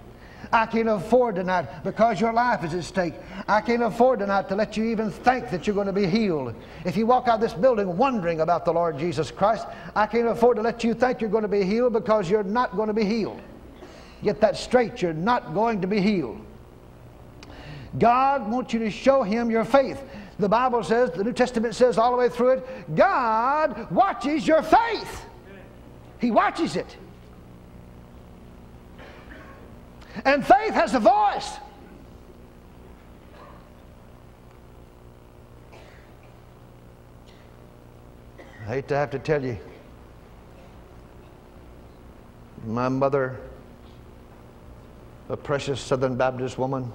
I 0.53 0.66
can't 0.66 0.88
afford 0.88 1.34
tonight 1.34 1.84
because 1.84 2.20
your 2.20 2.32
life 2.32 2.64
is 2.64 2.74
at 2.74 2.84
stake. 2.84 3.14
I 3.46 3.61
can't 3.61 3.82
afford 3.82 4.20
tonight 4.20 4.49
to 4.49 4.55
let 4.55 4.76
you 4.76 4.84
even 4.84 5.11
think 5.11 5.51
that 5.51 5.66
you're 5.66 5.74
going 5.74 5.86
to 5.86 5.92
be 5.92 6.07
healed. 6.07 6.55
If 6.84 6.96
you 6.96 7.07
walk 7.07 7.28
out 7.28 7.36
of 7.36 7.40
this 7.40 7.53
building 7.53 7.96
wondering 7.96 8.40
about 8.40 8.64
the 8.64 8.72
Lord 8.72 8.99
Jesus 8.99 9.30
Christ, 9.30 9.66
I 9.94 10.07
can't 10.07 10.28
afford 10.28 10.57
to 10.57 10.62
let 10.62 10.82
you 10.84 10.94
think 10.94 11.20
you're 11.20 11.30
going 11.30 11.42
to 11.42 11.49
be 11.49 11.64
healed 11.64 11.92
because 11.92 12.30
you're 12.30 12.42
not 12.42 12.76
going 12.76 12.88
to 12.88 12.94
be 12.94 13.05
healed. 13.05 13.40
Get 14.22 14.40
that 14.40 14.57
straight. 14.57 15.03
You're 15.03 15.12
not 15.12 15.55
going 15.55 15.82
to 15.82 15.86
be 15.86 16.01
healed. 16.01 16.40
God 17.99 18.51
wants 18.51 18.72
you 18.72 18.78
to 18.80 18.90
show 18.90 19.22
Him 19.22 19.51
your 19.51 19.64
faith. 19.64 20.03
The 20.38 20.49
Bible 20.49 20.82
says, 20.82 21.11
the 21.11 21.24
New 21.24 21.32
Testament 21.32 21.74
says 21.74 21.99
all 21.99 22.12
the 22.12 22.16
way 22.16 22.28
through 22.28 22.51
it, 22.51 22.94
God 22.94 23.90
watches 23.90 24.46
your 24.46 24.62
faith. 24.62 25.24
He 26.20 26.30
watches 26.30 26.76
it. 26.76 26.96
And 30.24 30.46
faith 30.46 30.74
has 30.74 30.94
a 30.94 30.98
voice. 30.98 31.56
I 38.66 38.72
hate 38.72 38.88
to 38.88 38.96
have 38.96 39.10
to 39.10 39.18
tell 39.18 39.42
you, 39.42 39.56
my 42.66 42.88
mother, 42.88 43.38
a 45.30 45.36
precious 45.36 45.80
Southern 45.80 46.16
Baptist 46.16 46.58
woman, 46.58 46.92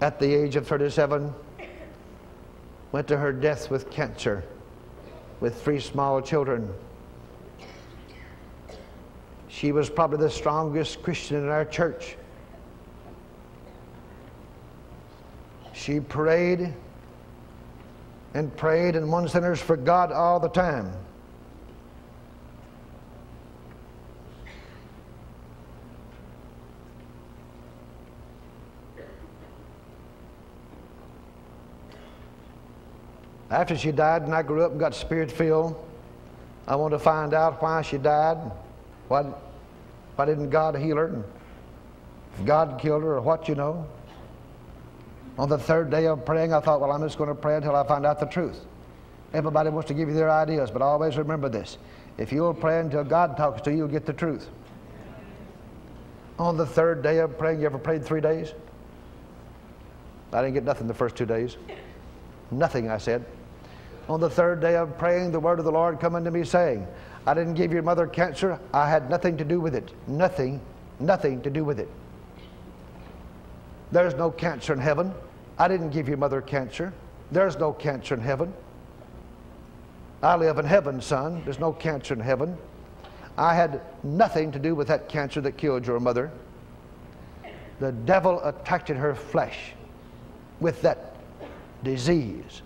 at 0.00 0.18
the 0.18 0.34
age 0.34 0.56
of 0.56 0.66
37, 0.66 1.32
went 2.90 3.06
to 3.06 3.16
her 3.16 3.32
death 3.32 3.70
with 3.70 3.90
cancer 3.90 4.42
with 5.40 5.62
three 5.62 5.78
small 5.78 6.20
children. 6.20 6.72
She 9.48 9.72
was 9.72 9.88
probably 9.88 10.18
the 10.18 10.30
strongest 10.30 11.02
Christian 11.02 11.38
in 11.38 11.48
our 11.48 11.64
church. 11.64 12.16
She 15.72 16.00
prayed 16.00 16.74
and 18.34 18.54
prayed 18.56 18.94
and 18.94 19.10
won 19.10 19.26
sinners 19.26 19.60
for 19.60 19.76
God 19.76 20.12
all 20.12 20.38
the 20.38 20.48
time. 20.48 20.92
After 33.50 33.78
she 33.78 33.92
died 33.92 34.22
and 34.22 34.34
I 34.34 34.42
grew 34.42 34.62
up 34.62 34.72
and 34.72 34.80
got 34.80 34.94
spirit 34.94 35.32
filled, 35.32 35.82
I 36.66 36.76
wanted 36.76 36.98
to 36.98 37.02
find 37.02 37.32
out 37.32 37.62
why 37.62 37.80
she 37.80 37.96
died. 37.96 38.36
Why, 39.08 39.22
why 40.16 40.24
didn't 40.24 40.50
God 40.50 40.76
heal 40.76 40.96
her? 40.96 41.24
And 42.36 42.46
God 42.46 42.78
killed 42.80 43.02
her 43.02 43.16
or 43.16 43.20
what, 43.20 43.48
you 43.48 43.54
know. 43.54 43.86
On 45.38 45.48
the 45.48 45.58
third 45.58 45.90
day 45.90 46.06
of 46.06 46.24
praying, 46.24 46.52
I 46.52 46.60
thought, 46.60 46.80
well, 46.80 46.92
I'm 46.92 47.02
just 47.02 47.18
going 47.18 47.28
to 47.28 47.34
pray 47.34 47.56
until 47.56 47.76
I 47.76 47.86
find 47.86 48.04
out 48.04 48.20
the 48.20 48.26
truth. 48.26 48.60
Everybody 49.32 49.70
wants 49.70 49.88
to 49.88 49.94
give 49.94 50.08
you 50.08 50.14
their 50.14 50.30
ideas, 50.30 50.70
but 50.70 50.82
always 50.82 51.16
remember 51.16 51.48
this. 51.48 51.78
If 52.16 52.32
you'll 52.32 52.54
pray 52.54 52.80
until 52.80 53.04
God 53.04 53.36
talks 53.36 53.62
to 53.62 53.70
you, 53.70 53.78
you'll 53.78 53.88
get 53.88 54.06
the 54.06 54.12
truth. 54.12 54.48
On 56.38 56.56
the 56.56 56.66
third 56.66 57.02
day 57.02 57.18
of 57.18 57.38
praying, 57.38 57.60
you 57.60 57.66
ever 57.66 57.78
prayed 57.78 58.04
three 58.04 58.20
days? 58.20 58.52
I 60.32 60.42
didn't 60.42 60.54
get 60.54 60.64
nothing 60.64 60.86
the 60.86 60.94
first 60.94 61.16
two 61.16 61.26
days. 61.26 61.56
Nothing, 62.50 62.90
I 62.90 62.98
said. 62.98 63.24
On 64.08 64.20
the 64.20 64.30
third 64.30 64.60
day 64.60 64.76
of 64.76 64.96
praying, 64.98 65.32
the 65.32 65.40
word 65.40 65.58
of 65.58 65.64
the 65.64 65.72
Lord 65.72 66.00
come 66.00 66.14
unto 66.14 66.30
me 66.30 66.44
saying, 66.44 66.86
I 67.28 67.34
didn't 67.34 67.54
give 67.54 67.74
your 67.74 67.82
mother 67.82 68.06
cancer. 68.06 68.58
I 68.72 68.88
had 68.88 69.10
nothing 69.10 69.36
to 69.36 69.44
do 69.44 69.60
with 69.60 69.74
it. 69.74 69.92
Nothing, 70.06 70.62
nothing 70.98 71.42
to 71.42 71.50
do 71.50 71.62
with 71.62 71.78
it. 71.78 71.90
There's 73.92 74.14
no 74.14 74.30
cancer 74.30 74.72
in 74.72 74.78
heaven. 74.78 75.12
I 75.58 75.68
didn't 75.68 75.90
give 75.90 76.08
your 76.08 76.16
mother 76.16 76.40
cancer. 76.40 76.90
There's 77.30 77.58
no 77.58 77.74
cancer 77.74 78.14
in 78.14 78.22
heaven. 78.22 78.54
I 80.22 80.36
live 80.36 80.58
in 80.58 80.64
heaven, 80.64 81.02
son. 81.02 81.42
There's 81.44 81.58
no 81.58 81.70
cancer 81.70 82.14
in 82.14 82.20
heaven. 82.20 82.56
I 83.36 83.54
had 83.54 83.82
nothing 84.02 84.50
to 84.52 84.58
do 84.58 84.74
with 84.74 84.88
that 84.88 85.10
cancer 85.10 85.42
that 85.42 85.58
killed 85.58 85.86
your 85.86 86.00
mother. 86.00 86.30
The 87.78 87.92
devil 87.92 88.42
attacked 88.42 88.88
her 88.88 89.14
flesh 89.14 89.72
with 90.60 90.80
that 90.80 91.14
disease. 91.84 92.62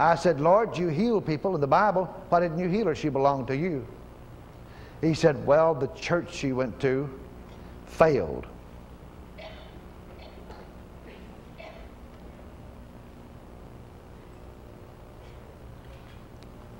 I 0.00 0.14
said, 0.14 0.40
Lord, 0.40 0.78
you 0.78 0.88
heal 0.88 1.20
people 1.20 1.54
in 1.54 1.60
the 1.60 1.66
Bible. 1.66 2.06
Why 2.30 2.40
didn't 2.40 2.58
you 2.58 2.68
heal 2.68 2.86
her? 2.86 2.94
She 2.94 3.10
belonged 3.10 3.48
to 3.48 3.56
you. 3.56 3.86
He 5.02 5.12
said, 5.12 5.46
Well, 5.46 5.74
the 5.74 5.88
church 5.88 6.32
she 6.32 6.52
went 6.52 6.80
to 6.80 7.10
failed. 7.84 8.46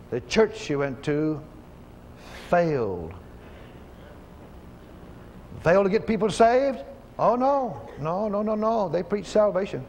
The 0.08 0.22
church 0.22 0.56
she 0.56 0.74
went 0.76 1.02
to 1.02 1.42
failed. 2.48 3.12
Failed 5.62 5.84
to 5.84 5.90
get 5.90 6.06
people 6.06 6.30
saved? 6.30 6.78
Oh, 7.18 7.36
no. 7.36 7.86
No, 8.00 8.28
no, 8.28 8.40
no, 8.40 8.54
no. 8.54 8.88
They 8.88 9.02
preach 9.02 9.26
salvation. 9.26 9.84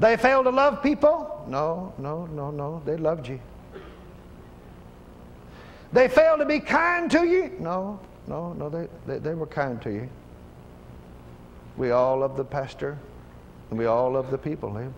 They 0.00 0.16
failed 0.16 0.46
to 0.46 0.50
love 0.50 0.82
people? 0.82 1.44
No, 1.46 1.92
no, 1.98 2.24
no, 2.26 2.50
no. 2.50 2.82
They 2.86 2.96
loved 2.96 3.28
you. 3.28 3.38
They 5.92 6.08
failed 6.08 6.38
to 6.38 6.46
be 6.46 6.58
kind 6.58 7.10
to 7.10 7.26
you? 7.26 7.54
No, 7.60 8.00
no, 8.26 8.54
no. 8.54 8.70
They, 8.70 8.88
they, 9.06 9.18
they 9.18 9.34
were 9.34 9.46
kind 9.46 9.80
to 9.82 9.90
you. 9.90 10.08
We 11.76 11.90
all 11.90 12.20
love 12.20 12.34
the 12.38 12.44
pastor, 12.44 12.96
and 13.68 13.78
we 13.78 13.84
all 13.84 14.12
love 14.12 14.30
the 14.30 14.38
people. 14.38 14.72
They, 14.72 14.88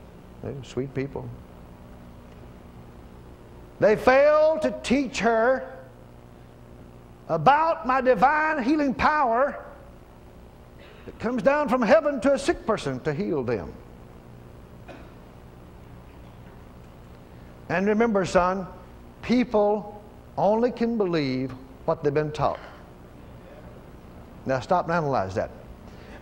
they're 0.45 0.65
sweet 0.65 0.95
people. 0.95 1.29
They 3.81 3.97
failed 3.97 4.63
to 4.63 4.73
teach 4.85 5.19
her 5.19 5.69
about 7.29 7.89
my 7.89 8.01
divine 8.01 8.63
healing 8.63 8.95
power 8.95 9.65
that 11.07 11.19
comes 11.19 11.43
down 11.43 11.69
from 11.69 11.83
heaven 11.83 12.21
to 12.21 12.35
a 12.35 12.39
sick 12.39 12.65
person 12.65 13.01
to 13.01 13.13
heal 13.13 13.43
them. 13.43 13.73
And 17.73 17.87
remember, 17.87 18.27
son, 18.27 18.67
people 19.23 19.99
only 20.37 20.71
can 20.71 20.99
believe 20.99 21.53
what 21.87 22.05
they've 22.05 22.13
been 22.13 22.31
taught. 22.31 22.61
Now 24.45 24.61
stop 24.61 24.85
and 24.85 24.93
analyze 24.93 25.35
that. 25.37 25.51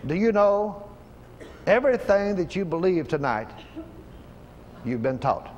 Do 0.07 0.15
you 0.15 0.31
know 0.31 0.89
everything 1.67 2.37
that 2.37 2.55
you 2.55 2.63
believe 2.63 3.09
tonight, 3.09 3.49
you've 4.85 5.03
been 5.03 5.19
taught? 5.19 5.53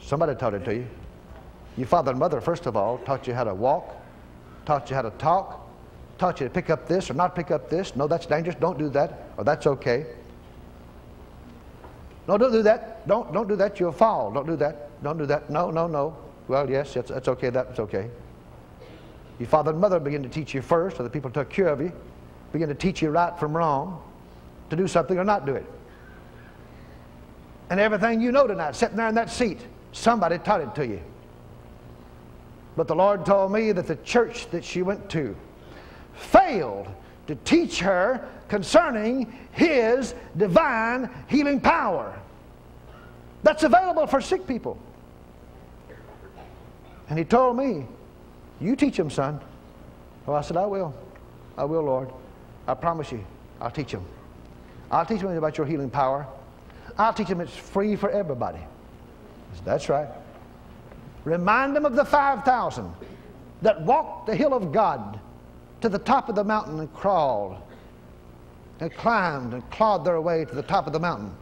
Somebody 0.00 0.36
taught 0.36 0.54
it 0.54 0.64
to 0.66 0.74
you. 0.76 0.86
Your 1.76 1.88
father 1.88 2.12
and 2.12 2.20
mother, 2.20 2.40
first 2.40 2.66
of 2.66 2.76
all, 2.76 2.98
taught 2.98 3.26
you 3.26 3.34
how 3.34 3.42
to 3.42 3.52
walk, 3.52 3.96
taught 4.64 4.88
you 4.90 4.94
how 4.94 5.02
to 5.02 5.10
talk, 5.10 5.68
taught 6.18 6.38
you 6.40 6.46
to 6.46 6.54
pick 6.54 6.70
up 6.70 6.86
this 6.86 7.10
or 7.10 7.14
not 7.14 7.34
pick 7.34 7.50
up 7.50 7.68
this. 7.68 7.96
No, 7.96 8.06
that's 8.06 8.26
dangerous. 8.26 8.54
Don't 8.60 8.78
do 8.78 8.88
that. 8.90 9.24
Or 9.36 9.42
that's 9.42 9.66
okay. 9.66 10.06
No, 12.28 12.36
don't 12.36 12.52
do 12.52 12.62
that. 12.62 13.06
Don't, 13.06 13.32
don't 13.32 13.48
do 13.48 13.56
that. 13.56 13.78
You'll 13.78 13.92
fall. 13.92 14.32
Don't 14.32 14.46
do 14.46 14.56
that. 14.56 15.02
Don't 15.02 15.18
do 15.18 15.26
that. 15.26 15.48
No, 15.48 15.70
no, 15.70 15.86
no. 15.86 16.16
Well, 16.48 16.68
yes, 16.68 16.94
that's, 16.94 17.10
that's 17.10 17.28
okay. 17.28 17.50
That's 17.50 17.78
okay. 17.78 18.10
Your 19.38 19.48
father 19.48 19.70
and 19.70 19.80
mother 19.80 20.00
begin 20.00 20.22
to 20.22 20.28
teach 20.28 20.54
you 20.54 20.62
first, 20.62 20.98
or 20.98 21.02
the 21.02 21.10
people 21.10 21.30
took 21.30 21.50
care 21.50 21.68
of 21.68 21.80
you, 21.80 21.92
begin 22.52 22.68
to 22.68 22.74
teach 22.74 23.02
you 23.02 23.10
right 23.10 23.38
from 23.38 23.56
wrong, 23.56 24.02
to 24.70 24.76
do 24.76 24.88
something 24.88 25.18
or 25.18 25.24
not 25.24 25.46
do 25.46 25.54
it. 25.54 25.66
And 27.68 27.78
everything 27.78 28.20
you 28.20 28.32
know 28.32 28.46
tonight, 28.46 28.74
sitting 28.74 28.96
there 28.96 29.08
in 29.08 29.14
that 29.16 29.30
seat, 29.30 29.58
Somebody 29.96 30.36
taught 30.36 30.60
it 30.60 30.74
to 30.74 30.86
you. 30.86 31.00
But 32.76 32.86
the 32.86 32.94
Lord 32.94 33.24
told 33.24 33.50
me 33.50 33.72
that 33.72 33.86
the 33.86 33.96
church 33.96 34.50
that 34.50 34.62
she 34.62 34.82
went 34.82 35.08
to 35.10 35.34
failed 36.14 36.86
to 37.28 37.34
teach 37.34 37.80
her 37.80 38.28
concerning 38.48 39.32
His 39.52 40.14
divine 40.36 41.10
healing 41.28 41.60
power 41.60 42.18
that's 43.42 43.62
available 43.62 44.06
for 44.06 44.20
sick 44.20 44.46
people. 44.46 44.78
And 47.08 47.18
He 47.18 47.24
told 47.24 47.56
me, 47.56 47.86
You 48.60 48.76
teach 48.76 48.96
them, 48.96 49.10
son. 49.10 49.40
Well, 50.26 50.36
I 50.36 50.40
said, 50.40 50.56
I 50.56 50.66
will. 50.66 50.94
I 51.56 51.64
will, 51.64 51.82
Lord. 51.82 52.10
I 52.66 52.74
promise 52.74 53.12
you, 53.12 53.24
I'll 53.60 53.70
teach 53.70 53.92
them. 53.92 54.04
I'll 54.90 55.06
teach 55.06 55.20
them 55.20 55.36
about 55.36 55.56
your 55.56 55.66
healing 55.66 55.90
power. 55.90 56.26
I'll 56.98 57.12
teach 57.12 57.28
them 57.28 57.40
it's 57.40 57.56
free 57.56 57.96
for 57.96 58.10
everybody. 58.10 58.60
That's 59.64 59.88
right. 59.88 60.08
Remind 61.24 61.74
them 61.74 61.84
of 61.84 61.96
the 61.96 62.04
5,000 62.04 62.92
that 63.62 63.80
walked 63.82 64.26
the 64.26 64.34
hill 64.34 64.54
of 64.54 64.72
God 64.72 65.18
to 65.80 65.88
the 65.88 65.98
top 65.98 66.28
of 66.28 66.34
the 66.34 66.44
mountain 66.44 66.78
and 66.78 66.92
crawled 66.94 67.56
and 68.80 68.92
climbed 68.94 69.54
and 69.54 69.68
clawed 69.70 70.04
their 70.04 70.20
way 70.20 70.44
to 70.44 70.54
the 70.54 70.62
top 70.62 70.86
of 70.86 70.92
the 70.92 71.00
mountain. 71.00 71.34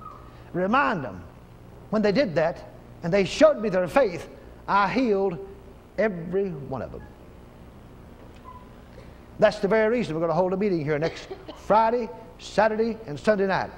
Remind 0.52 1.04
them 1.04 1.22
when 1.90 2.02
they 2.02 2.12
did 2.12 2.34
that 2.36 2.70
and 3.02 3.12
they 3.12 3.24
showed 3.24 3.60
me 3.60 3.68
their 3.68 3.88
faith, 3.88 4.28
I 4.66 4.88
healed 4.88 5.38
every 5.98 6.50
one 6.50 6.82
of 6.82 6.92
them. 6.92 7.02
That's 9.38 9.58
the 9.58 9.68
very 9.68 9.96
reason 9.98 10.14
we're 10.14 10.20
going 10.20 10.30
to 10.30 10.34
hold 10.34 10.52
a 10.52 10.56
meeting 10.56 10.84
here 10.84 10.98
next 10.98 11.28
Friday, 11.66 12.08
Saturday, 12.38 12.96
and 13.06 13.18
Sunday 13.18 13.46
night. 13.46 13.70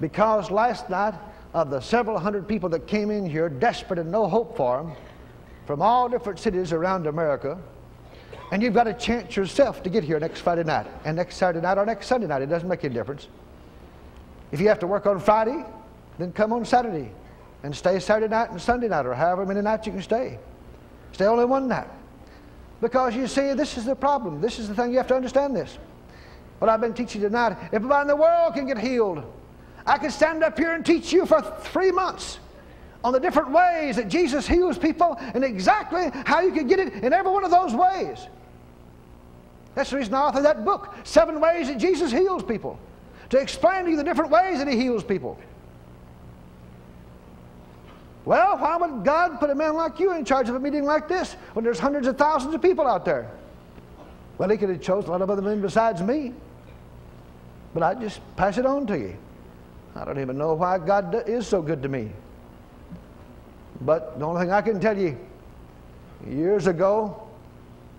Because 0.00 0.50
last 0.50 0.88
night 0.88 1.14
of 1.52 1.70
the 1.70 1.80
several 1.80 2.18
hundred 2.18 2.48
people 2.48 2.68
that 2.70 2.86
came 2.86 3.10
in 3.10 3.28
here 3.28 3.48
desperate 3.48 3.98
and 3.98 4.10
no 4.10 4.26
hope 4.26 4.56
for 4.56 4.82
them 4.82 4.92
from 5.66 5.82
all 5.82 6.08
different 6.08 6.38
cities 6.38 6.72
around 6.72 7.06
America. 7.06 7.58
And 8.50 8.62
you've 8.62 8.74
got 8.74 8.88
a 8.88 8.94
chance 8.94 9.36
yourself 9.36 9.82
to 9.84 9.90
get 9.90 10.02
here 10.02 10.18
next 10.18 10.40
Friday 10.40 10.64
night 10.64 10.86
and 11.04 11.16
next 11.16 11.36
Saturday 11.36 11.60
night 11.60 11.78
or 11.78 11.86
next 11.86 12.08
Sunday 12.08 12.26
night. 12.26 12.42
It 12.42 12.46
doesn't 12.46 12.68
make 12.68 12.84
any 12.84 12.94
difference. 12.94 13.28
If 14.50 14.60
you 14.60 14.68
have 14.68 14.80
to 14.80 14.88
work 14.88 15.06
on 15.06 15.20
Friday, 15.20 15.64
then 16.18 16.32
come 16.32 16.52
on 16.52 16.64
Saturday 16.64 17.12
and 17.62 17.74
stay 17.74 18.00
Saturday 18.00 18.28
night 18.28 18.50
and 18.50 18.60
Sunday 18.60 18.88
night 18.88 19.06
or 19.06 19.14
however 19.14 19.46
many 19.46 19.62
nights 19.62 19.86
you 19.86 19.92
can 19.92 20.02
stay. 20.02 20.38
Stay 21.12 21.26
only 21.26 21.44
one 21.44 21.68
night. 21.68 21.88
Because 22.80 23.14
you 23.14 23.26
see, 23.26 23.52
this 23.52 23.76
is 23.76 23.84
the 23.84 23.94
problem. 23.94 24.40
This 24.40 24.58
is 24.58 24.68
the 24.68 24.74
thing 24.74 24.90
you 24.90 24.96
have 24.96 25.06
to 25.08 25.14
understand 25.14 25.54
this. 25.54 25.78
What 26.58 26.68
I've 26.68 26.80
been 26.80 26.94
teaching 26.94 27.20
tonight, 27.20 27.56
everybody 27.72 28.02
in 28.02 28.08
the 28.08 28.16
world 28.16 28.54
can 28.54 28.66
get 28.66 28.78
healed. 28.78 29.22
I 29.86 29.98
could 29.98 30.12
stand 30.12 30.42
up 30.42 30.58
here 30.58 30.72
and 30.72 30.84
teach 30.84 31.12
you 31.12 31.24
for 31.24 31.40
three 31.40 31.90
months 31.90 32.38
on 33.02 33.12
the 33.12 33.20
different 33.20 33.50
ways 33.50 33.96
that 33.96 34.08
Jesus 34.08 34.46
heals 34.46 34.76
people 34.76 35.16
and 35.34 35.44
exactly 35.44 36.10
how 36.26 36.40
you 36.40 36.52
can 36.52 36.66
get 36.66 36.78
it 36.78 36.92
in 36.92 37.12
every 37.12 37.30
one 37.30 37.44
of 37.44 37.50
those 37.50 37.74
ways. 37.74 38.26
That's 39.80 39.88
the 39.88 39.96
reason 39.96 40.12
I 40.12 40.30
authored 40.30 40.42
that 40.42 40.62
book, 40.62 40.94
Seven 41.04 41.40
Ways 41.40 41.68
That 41.68 41.78
Jesus 41.78 42.12
Heals 42.12 42.42
People, 42.42 42.78
to 43.30 43.38
explain 43.38 43.86
to 43.86 43.90
you 43.90 43.96
the 43.96 44.04
different 44.04 44.30
ways 44.30 44.58
that 44.58 44.68
He 44.68 44.76
heals 44.76 45.02
people. 45.02 45.38
Well, 48.26 48.58
why 48.58 48.76
would 48.76 49.06
God 49.06 49.40
put 49.40 49.48
a 49.48 49.54
man 49.54 49.72
like 49.72 49.98
you 49.98 50.12
in 50.12 50.26
charge 50.26 50.50
of 50.50 50.54
a 50.54 50.60
meeting 50.60 50.84
like 50.84 51.08
this 51.08 51.32
when 51.54 51.64
there's 51.64 51.78
hundreds 51.78 52.06
of 52.06 52.18
thousands 52.18 52.54
of 52.54 52.60
people 52.60 52.86
out 52.86 53.06
there? 53.06 53.30
Well, 54.36 54.50
He 54.50 54.58
could 54.58 54.68
have 54.68 54.82
chosen 54.82 55.08
a 55.08 55.12
lot 55.12 55.22
of 55.22 55.30
other 55.30 55.40
men 55.40 55.62
besides 55.62 56.02
me. 56.02 56.34
But 57.72 57.82
I 57.82 57.94
just 57.94 58.20
pass 58.36 58.58
it 58.58 58.66
on 58.66 58.86
to 58.88 58.98
you. 58.98 59.16
I 59.96 60.04
don't 60.04 60.20
even 60.20 60.36
know 60.36 60.52
why 60.52 60.76
God 60.76 61.26
is 61.26 61.46
so 61.46 61.62
good 61.62 61.80
to 61.84 61.88
me. 61.88 62.12
But 63.80 64.18
the 64.18 64.26
only 64.26 64.42
thing 64.42 64.52
I 64.52 64.60
can 64.60 64.78
tell 64.78 64.98
you, 64.98 65.16
years 66.28 66.66
ago, 66.66 67.29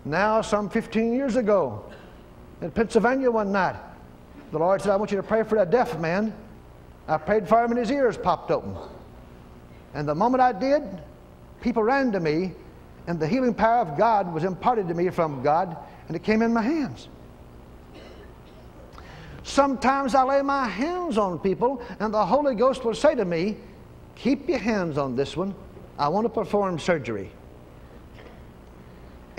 now 0.06 0.42
some 0.42 0.70
15 0.70 1.14
years 1.14 1.36
ago, 1.36 1.86
in 2.62 2.72
Pennsylvania 2.72 3.30
one 3.30 3.52
night, 3.52 3.76
the 4.52 4.60
Lord 4.60 4.82
said, 4.82 4.92
I 4.92 4.96
want 4.96 5.12
you 5.12 5.18
to 5.18 5.24
pray 5.24 5.44
for 5.44 5.56
that 5.56 5.72
deaf 5.72 6.00
man. 6.00 6.34
I 7.08 7.18
prayed 7.18 7.48
for 7.48 7.64
him 7.64 7.72
and 7.72 7.80
his 7.80 7.92
ears 7.92 8.18
popped 8.18 8.52
open. 8.52 8.76
And 9.94 10.08
the 10.08 10.16
moment 10.16 10.42
I 10.42 10.52
did, 10.52 10.84
people 11.62 11.84
ran 11.84 12.12
to 12.12 12.20
me 12.20 12.54
and 13.08 13.20
the 13.20 13.28
healing 13.28 13.54
power 13.54 13.80
of 13.80 13.98
God 13.98 14.34
was 14.34 14.44
imparted 14.44 14.88
to 14.88 14.94
me 14.94 15.10
from 15.10 15.42
God 15.42 15.78
and 16.08 16.16
it 16.16 16.24
came 16.24 16.42
in 16.42 16.54
my 16.54 16.62
hands. 16.62 17.08
Sometimes 19.44 20.14
I 20.14 20.24
lay 20.24 20.42
my 20.42 20.68
hands 20.68 21.18
on 21.18 21.40
people 21.40 21.82
and 22.00 22.14
the 22.14 22.26
Holy 22.26 22.56
Ghost 22.56 22.86
will 22.86 22.94
say 22.94 23.16
to 23.16 23.26
me, 23.26 23.58
Keep 24.16 24.50
your 24.50 24.60
hands 24.60 24.98
on 24.98 25.16
this 25.16 25.36
one. 25.36 25.56
I 25.98 26.08
want 26.10 26.26
to 26.26 26.30
perform 26.30 26.78
surgery. 26.78 27.32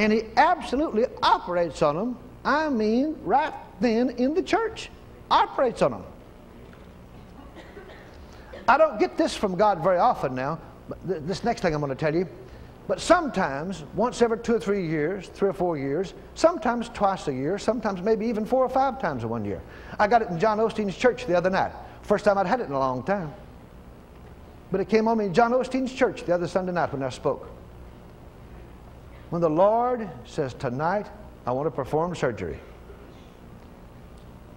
And 0.03 0.13
he 0.13 0.25
absolutely 0.37 1.07
operates 1.23 1.81
on 1.81 1.95
them. 1.95 2.19
I 2.45 2.69
mean, 2.69 3.17
right 3.23 3.55
then 3.79 4.11
in 4.11 4.35
the 4.35 4.43
church, 4.43 4.91
operates 5.31 5.81
on 5.81 5.93
them. 5.93 6.05
I 8.67 8.77
don't 8.77 8.99
get 8.99 9.17
this 9.17 9.37
from 9.37 9.55
God 9.55 9.81
very 9.81 9.99
often 9.99 10.35
now. 10.35 10.59
But 10.89 11.29
this 11.29 11.45
next 11.45 11.61
thing 11.61 11.73
I'm 11.73 11.81
going 11.81 11.91
to 11.91 11.95
tell 11.95 12.13
you. 12.13 12.27
But 12.89 13.01
sometimes, 13.01 13.85
once 13.95 14.21
every 14.23 14.39
two 14.39 14.57
or 14.57 14.59
three 14.59 14.85
years, 14.89 15.29
three 15.29 15.49
or 15.49 15.53
four 15.53 15.79
years, 15.79 16.15
sometimes 16.35 16.89
twice 16.89 17.29
a 17.29 17.33
year, 17.33 17.57
sometimes 17.57 18.03
maybe 18.03 18.27
even 18.27 18.45
four 18.45 18.65
or 18.65 18.69
five 18.69 19.01
times 19.01 19.23
in 19.23 19.29
one 19.29 19.45
year. 19.45 19.63
I 20.01 20.09
got 20.09 20.21
it 20.21 20.31
in 20.31 20.39
John 20.41 20.59
Osteen's 20.59 20.97
church 20.97 21.27
the 21.27 21.37
other 21.37 21.49
night. 21.49 21.71
First 22.03 22.25
time 22.25 22.39
I'd 22.39 22.49
had 22.49 22.59
it 22.59 22.67
in 22.67 22.73
a 22.73 22.79
long 22.81 23.05
time. 23.05 23.33
But 24.73 24.81
it 24.81 24.89
came 24.89 25.07
on 25.07 25.19
me 25.19 25.27
in 25.27 25.33
John 25.33 25.53
Osteen's 25.53 25.93
church 25.93 26.25
the 26.25 26.35
other 26.35 26.49
Sunday 26.49 26.73
night 26.73 26.93
when 26.93 27.05
I 27.05 27.11
spoke. 27.11 27.49
When 29.33 29.41
the 29.41 29.49
Lord 29.49 30.11
says, 30.27 30.53
Tonight, 30.53 31.07
I 31.47 31.53
want 31.53 31.67
to 31.67 31.71
perform 31.71 32.15
surgery. 32.15 32.61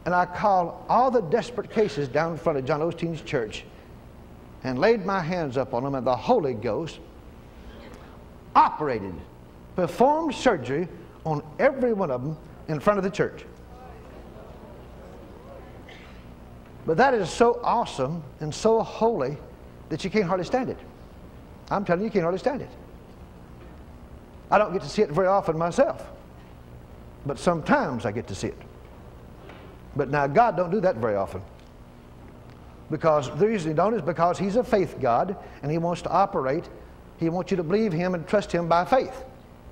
And 0.04 0.14
I 0.14 0.26
called 0.26 0.84
all 0.90 1.10
the 1.10 1.22
desperate 1.22 1.72
cases 1.72 2.10
down 2.10 2.34
in 2.34 2.38
front 2.38 2.60
of 2.60 2.66
John 2.66 2.82
Osteen's 2.82 3.22
church 3.22 3.64
and 4.66 4.78
laid 4.78 5.06
my 5.06 5.22
hands 5.22 5.56
up 5.56 5.74
on 5.74 5.86
them, 5.86 5.96
and 5.96 6.06
the 6.06 6.14
Holy 6.14 6.54
Ghost 6.54 7.00
operated, 8.54 9.14
performed 9.78 10.36
surgery 10.36 10.90
on 11.24 11.42
every 11.58 11.94
one 11.94 12.12
of 12.12 12.22
them 12.22 12.38
in 12.68 12.82
front 12.82 12.98
of 12.98 13.06
the 13.06 13.10
church. 13.10 13.46
But 16.86 16.98
that 16.98 17.14
is 17.14 17.30
so 17.30 17.62
awesome 17.64 18.22
and 18.42 18.54
so 18.54 18.84
holy 18.84 19.38
that 19.88 20.04
you 20.04 20.10
can't 20.10 20.26
hardly 20.26 20.46
stand 20.46 20.70
it. 20.70 20.80
I'm 21.72 21.86
telling 21.86 22.02
you, 22.02 22.08
you 22.08 22.12
can't 22.12 22.24
hardly 22.24 22.40
stand 22.40 22.62
it. 22.62 22.70
I 24.52 24.58
don't 24.58 24.74
get 24.74 24.82
to 24.84 24.90
see 24.90 25.02
it 25.02 25.10
very 25.10 25.28
often 25.28 25.58
myself, 25.58 26.08
but 27.26 27.40
sometimes 27.40 28.06
I 28.06 28.12
get 28.12 28.28
to 28.28 28.36
see 28.36 28.48
it. 28.48 28.62
But 29.96 30.10
now 30.10 30.28
God 30.28 30.58
don't 30.58 30.72
do 30.72 30.82
that 30.82 30.98
very 30.98 31.16
often. 31.16 31.42
Because 32.92 33.36
the 33.38 33.48
reason 33.48 33.72
he 33.72 33.76
don't 33.76 33.94
is 33.94 34.02
because 34.02 34.38
he's 34.38 34.58
a 34.58 34.64
faith 34.64 34.98
God 35.02 35.36
and 35.64 35.72
he 35.72 35.78
wants 35.78 36.02
to 36.04 36.10
operate. 36.10 36.70
He 37.18 37.30
wants 37.30 37.50
you 37.50 37.58
to 37.58 37.64
believe 37.64 37.92
him 37.92 38.14
and 38.14 38.28
trust 38.28 38.52
him 38.52 38.68
by 38.68 38.86
faith. 38.86 39.24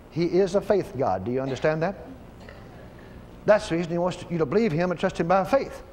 He 0.10 0.26
is 0.26 0.56
a 0.56 0.62
faith 0.62 0.94
God. 0.98 1.24
Do 1.24 1.32
you 1.32 1.42
understand 1.42 1.84
that? 1.84 1.96
That's 3.46 3.70
the 3.70 3.76
reason 3.76 3.92
he 3.92 3.98
wants 3.98 4.26
you 4.30 4.38
to 4.38 4.46
believe 4.46 4.72
him 4.72 4.92
and 4.92 5.00
trust 5.00 5.20
him 5.20 5.28
by 5.28 5.44
faith. 5.44 5.84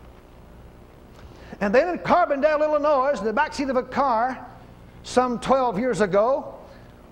And 1.60 1.74
then 1.74 1.88
in 1.88 1.98
Carbondale, 1.98 2.60
Illinois, 2.62 3.18
in 3.18 3.24
the 3.24 3.32
backseat 3.32 3.68
of 3.68 3.76
a 3.76 3.82
car, 3.82 4.46
some 5.02 5.40
12 5.40 5.78
years 5.78 6.00
ago, 6.00 6.54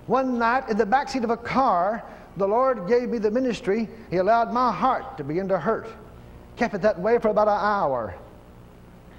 one 0.08 0.38
night 0.38 0.68
in 0.68 0.76
the 0.76 0.86
backseat 0.86 1.22
of 1.22 1.30
a 1.30 1.36
car, 1.36 2.02
the 2.38 2.48
Lord 2.48 2.88
gave 2.88 3.10
me 3.10 3.18
the 3.18 3.30
ministry. 3.30 3.88
He 4.10 4.16
allowed 4.16 4.52
my 4.52 4.72
heart 4.72 5.18
to 5.18 5.24
begin 5.24 5.48
to 5.48 5.58
hurt. 5.58 5.86
Kept 6.56 6.74
it 6.74 6.82
that 6.82 6.98
way 6.98 7.18
for 7.18 7.28
about 7.28 7.46
an 7.46 7.60
hour. 7.60 8.14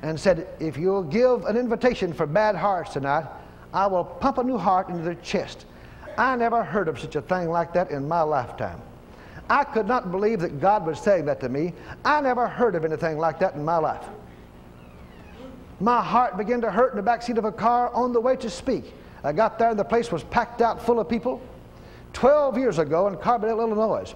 And 0.02 0.20
said, 0.20 0.48
if 0.60 0.78
you'll 0.78 1.04
give 1.04 1.46
an 1.46 1.58
invitation 1.58 2.12
for 2.12 2.26
bad 2.26 2.56
hearts 2.56 2.94
tonight, 2.94 3.26
I 3.72 3.86
will 3.86 4.04
pump 4.04 4.40
a 4.40 4.44
new 4.44 4.58
heart 4.58 4.90
into 4.90 5.04
their 5.04 5.16
chest. 5.16 5.66
I 6.18 6.36
never 6.36 6.64
heard 6.64 6.88
of 6.88 7.00
such 7.00 7.16
a 7.16 7.22
thing 7.22 7.50
like 7.50 7.74
that 7.74 7.92
in 7.92 8.08
my 8.08 8.22
lifetime. 8.22 8.82
I 9.50 9.64
could 9.66 9.88
not 9.88 10.12
believe 10.12 10.40
that 10.40 10.60
God 10.60 10.86
was 10.86 11.00
saying 11.00 11.26
that 11.26 11.40
to 11.42 11.50
me. 11.50 11.74
I 12.04 12.22
never 12.22 12.48
heard 12.48 12.76
of 12.76 12.84
anything 12.84 13.18
like 13.18 13.40
that 13.40 13.54
in 13.54 13.64
my 13.64 13.78
life. 13.78 14.06
My 15.80 16.04
heart 16.04 16.38
began 16.38 16.62
to 16.62 16.72
hurt 16.72 16.92
in 16.92 16.98
the 16.98 17.04
back 17.04 17.22
seat 17.22 17.38
of 17.38 17.46
a 17.46 17.52
car 17.52 17.94
on 17.94 18.12
the 18.12 18.20
way 18.20 18.36
to 18.38 18.50
speak. 18.50 18.94
I 19.24 19.34
got 19.34 19.60
there 19.60 19.70
and 19.70 19.80
the 19.80 19.84
place 19.84 20.12
was 20.12 20.24
packed 20.24 20.62
out 20.62 20.84
full 20.84 21.00
of 21.00 21.10
people. 21.10 21.42
12 22.14 22.58
years 22.58 22.80
ago 22.80 23.08
in 23.08 23.16
Carbondale, 23.16 23.60
Illinois. 23.60 24.14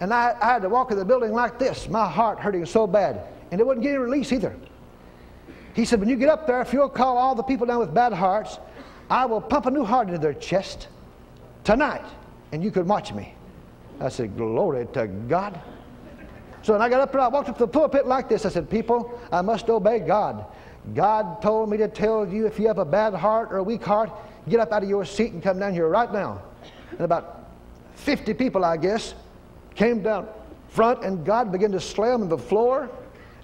And 0.00 0.12
I, 0.12 0.36
I, 0.40 0.46
had 0.46 0.62
to 0.62 0.68
walk 0.68 0.90
in 0.90 0.98
the 0.98 1.04
building 1.04 1.32
like 1.32 1.58
this, 1.58 1.88
my 1.88 2.08
heart 2.08 2.40
hurting 2.40 2.66
so 2.66 2.86
bad. 2.86 3.22
And 3.50 3.60
it 3.60 3.64
wasn't 3.64 3.84
getting 3.84 4.00
release 4.00 4.32
either. 4.32 4.56
He 5.74 5.84
said, 5.84 6.00
When 6.00 6.08
you 6.08 6.16
get 6.16 6.28
up 6.28 6.46
there, 6.46 6.60
if 6.60 6.72
you'll 6.72 6.88
call 6.88 7.16
all 7.16 7.34
the 7.34 7.42
people 7.42 7.66
down 7.66 7.78
with 7.78 7.94
bad 7.94 8.12
hearts, 8.12 8.58
I 9.08 9.26
will 9.26 9.40
pump 9.40 9.66
a 9.66 9.70
new 9.70 9.84
heart 9.84 10.08
into 10.08 10.18
their 10.18 10.34
chest 10.34 10.88
tonight, 11.62 12.04
and 12.52 12.62
you 12.62 12.70
can 12.70 12.86
watch 12.86 13.12
me. 13.12 13.34
I 14.00 14.08
said, 14.08 14.36
Glory 14.36 14.86
to 14.94 15.06
God. 15.06 15.60
So 16.62 16.72
when 16.72 16.82
I 16.82 16.88
got 16.88 17.00
up 17.00 17.12
there, 17.12 17.20
I 17.20 17.28
walked 17.28 17.48
up 17.50 17.58
to 17.58 17.66
the 17.66 17.68
pulpit 17.68 18.06
like 18.06 18.28
this. 18.28 18.46
I 18.46 18.48
said, 18.48 18.70
People, 18.70 19.20
I 19.30 19.42
must 19.42 19.68
obey 19.68 20.00
God. 20.00 20.46
God 20.92 21.40
told 21.40 21.70
me 21.70 21.78
to 21.78 21.88
tell 21.88 22.28
you 22.28 22.46
if 22.46 22.58
you 22.58 22.66
have 22.66 22.78
a 22.78 22.84
bad 22.84 23.14
heart 23.14 23.48
or 23.50 23.58
a 23.58 23.62
weak 23.62 23.82
heart, 23.82 24.10
get 24.48 24.60
up 24.60 24.72
out 24.72 24.82
of 24.82 24.88
your 24.88 25.04
seat 25.04 25.32
and 25.32 25.42
come 25.42 25.58
down 25.58 25.72
here 25.72 25.88
right 25.88 26.12
now. 26.12 26.42
And 26.90 27.00
about 27.00 27.48
50 27.94 28.34
people, 28.34 28.64
I 28.64 28.76
guess, 28.76 29.14
came 29.74 30.02
down 30.02 30.28
front, 30.68 31.04
and 31.04 31.24
God 31.24 31.52
began 31.52 31.70
to 31.72 31.80
slam 31.80 32.22
on 32.22 32.28
the 32.28 32.36
floor 32.36 32.90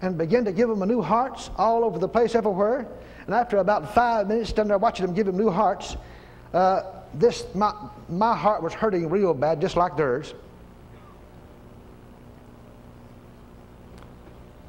and 0.03 0.19
began 0.19 0.45
to 0.45 0.53
give 0.53 0.69
them 0.69 0.87
new 0.89 1.01
hearts 1.01 1.51
all 1.57 1.85
over 1.85 1.99
the 1.99 2.09
place, 2.09 2.35
everywhere. 2.35 2.87
And 3.27 3.35
after 3.35 3.59
about 3.59 3.95
five 3.95 4.29
minutes, 4.29 4.51
standing 4.51 4.69
there 4.69 4.79
watching 4.79 5.07
them 5.07 5.15
give 5.15 5.27
them 5.27 5.37
new 5.37 5.51
hearts, 5.51 5.97
uh, 6.53 6.83
this 7.15 7.47
my, 7.55 7.73
my 8.09 8.37
heart 8.37 8.63
was 8.63 8.73
hurting 8.73 9.09
real 9.09 9.35
bad, 9.35 9.61
just 9.61 9.77
like 9.77 9.97
theirs. 9.97 10.35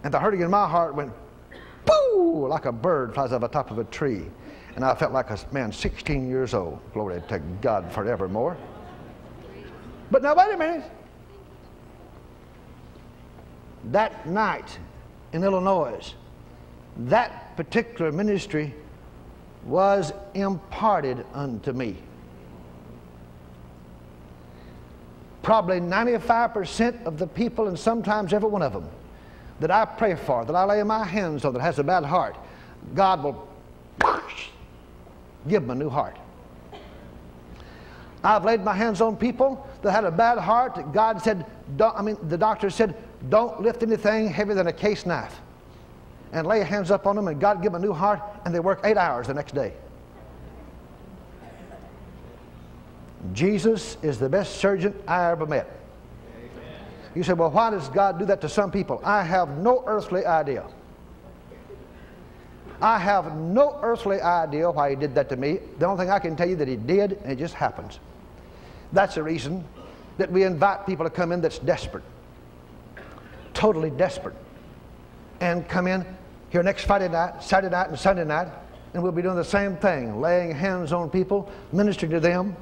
And 0.04 0.14
the 0.14 0.20
hurting 0.20 0.42
in 0.42 0.50
my 0.50 0.68
heart 0.68 0.96
went 0.96 1.14
boo, 1.86 2.48
like 2.48 2.66
a 2.66 2.72
bird 2.72 3.14
flies 3.14 3.32
off 3.32 3.42
the 3.42 3.48
top 3.48 3.72
of 3.72 3.78
a 3.80 3.84
tree. 3.86 4.26
And 4.76 4.86
I 4.86 4.96
felt 4.96 5.12
like 5.12 5.30
a 5.30 5.40
man 5.52 5.72
16 5.72 6.30
years 6.30 6.54
old. 6.54 6.80
Glory 6.94 7.22
to 7.28 7.40
God 7.62 7.92
forevermore. 7.92 8.58
But 10.10 10.24
now, 10.24 10.36
wait 10.36 10.54
a 10.54 10.58
minute. 10.58 10.84
That 13.86 14.28
night 14.28 14.78
in 15.34 15.44
Illinois, 15.44 16.14
that 16.98 17.56
particular 17.56 18.12
ministry 18.12 18.74
was 19.66 20.14
imparted 20.34 21.26
unto 21.34 21.72
me. 21.72 21.98
Probably 25.42 25.80
95% 25.80 27.06
of 27.06 27.18
the 27.18 27.28
people, 27.28 27.68
and 27.68 27.78
sometimes 27.78 28.34
every 28.34 28.50
one 28.50 28.62
of 28.62 28.74
them, 28.74 28.88
that 29.62 29.72
I 29.72 29.86
pray 29.86 30.16
for, 30.16 30.44
that 30.44 30.56
I 30.56 30.66
lay 30.66 30.84
my 30.84 31.04
hands 31.06 31.46
on, 31.46 31.54
that 31.54 31.62
has 31.62 31.80
a 31.80 31.84
bad 31.84 32.04
heart, 32.04 32.36
God 32.94 33.24
will 33.24 33.48
give 35.48 35.62
them 35.64 35.72
a 35.72 35.76
new 35.76 35.90
heart. 35.90 36.18
I've 38.24 38.46
laid 38.46 38.64
my 38.64 38.74
hands 38.74 39.02
on 39.02 39.16
people 39.18 39.68
that 39.82 39.92
had 39.92 40.04
a 40.04 40.12
bad 40.12 40.38
heart 40.38 40.92
God 40.94 41.22
said, 41.22 41.46
I 41.80 42.02
mean, 42.02 42.18
the 42.28 42.38
doctor 42.38 42.70
said, 42.70 42.96
don't 43.30 43.62
lift 43.62 43.82
anything 43.84 44.28
heavier 44.28 44.56
than 44.56 44.68
a 44.68 44.74
case 44.74 45.06
knife. 45.06 45.40
And 46.34 46.48
lay 46.48 46.64
hands 46.64 46.92
up 46.92 47.08
on 47.08 47.16
them, 47.16 47.28
and 47.28 47.42
God 47.42 47.62
give 47.62 47.74
them 47.74 47.84
a 47.84 47.86
new 47.86 47.94
heart, 47.94 48.22
and 48.46 48.56
they 48.56 48.60
work 48.60 48.82
eight 48.84 48.98
hours 48.98 49.28
the 49.28 49.34
next 49.34 49.54
day. 49.54 49.74
Jesus 53.34 53.98
is 54.02 54.18
the 54.18 54.30
best 54.30 54.58
surgeon 54.58 54.94
I 55.08 55.32
ever 55.32 55.46
met. 55.46 55.81
You 57.16 57.24
say, 57.24 57.34
well, 57.34 57.52
why 57.52 57.70
does 57.72 57.90
God 57.90 58.20
do 58.20 58.26
that 58.26 58.42
to 58.42 58.50
some 58.50 58.72
people? 58.72 59.02
I 59.04 59.24
have 59.24 59.58
no 59.58 59.84
earthly 59.86 60.26
idea. 60.26 60.66
I 62.82 62.98
have 62.98 63.36
no 63.36 63.78
earthly 63.82 64.22
idea 64.22 64.72
why 64.72 64.92
he 64.92 64.96
did 64.96 65.14
that 65.16 65.30
to 65.30 65.36
me. 65.36 65.60
The 65.78 65.86
only 65.86 66.04
thing 66.04 66.10
I 66.10 66.20
can 66.20 66.36
tell 66.36 66.50
you 66.50 66.56
that 66.56 66.68
he 66.68 66.78
did, 66.78 67.14
and 67.24 67.32
it 67.32 67.38
just 67.38 67.54
happens. 67.54 68.00
That's 68.92 69.16
the 69.16 69.24
reason 69.24 69.64
that 70.18 70.32
we 70.32 70.44
invite 70.44 70.86
people 70.86 71.06
to 71.06 71.10
come 71.10 71.32
in 71.32 71.42
that's 71.42 71.60
desperate, 71.60 72.04
totally 73.54 73.90
desperate, 73.92 74.36
and 75.42 75.68
come 75.68 75.88
in 75.88 76.06
here 76.50 76.64
next 76.64 76.86
Friday 76.86 77.08
night, 77.08 77.44
Saturday 77.44 77.72
night, 77.72 77.90
and 77.90 78.00
Sunday 78.00 78.26
night, 78.26 78.48
and 78.94 79.02
we'll 79.02 79.12
be 79.12 79.22
doing 79.22 79.36
the 79.36 79.44
same 79.44 79.78
thing, 79.78 80.20
laying 80.20 80.52
hands 80.52 80.92
on 80.92 81.10
people, 81.10 81.52
ministering 81.72 82.12
to 82.12 82.20
them, 82.20 82.56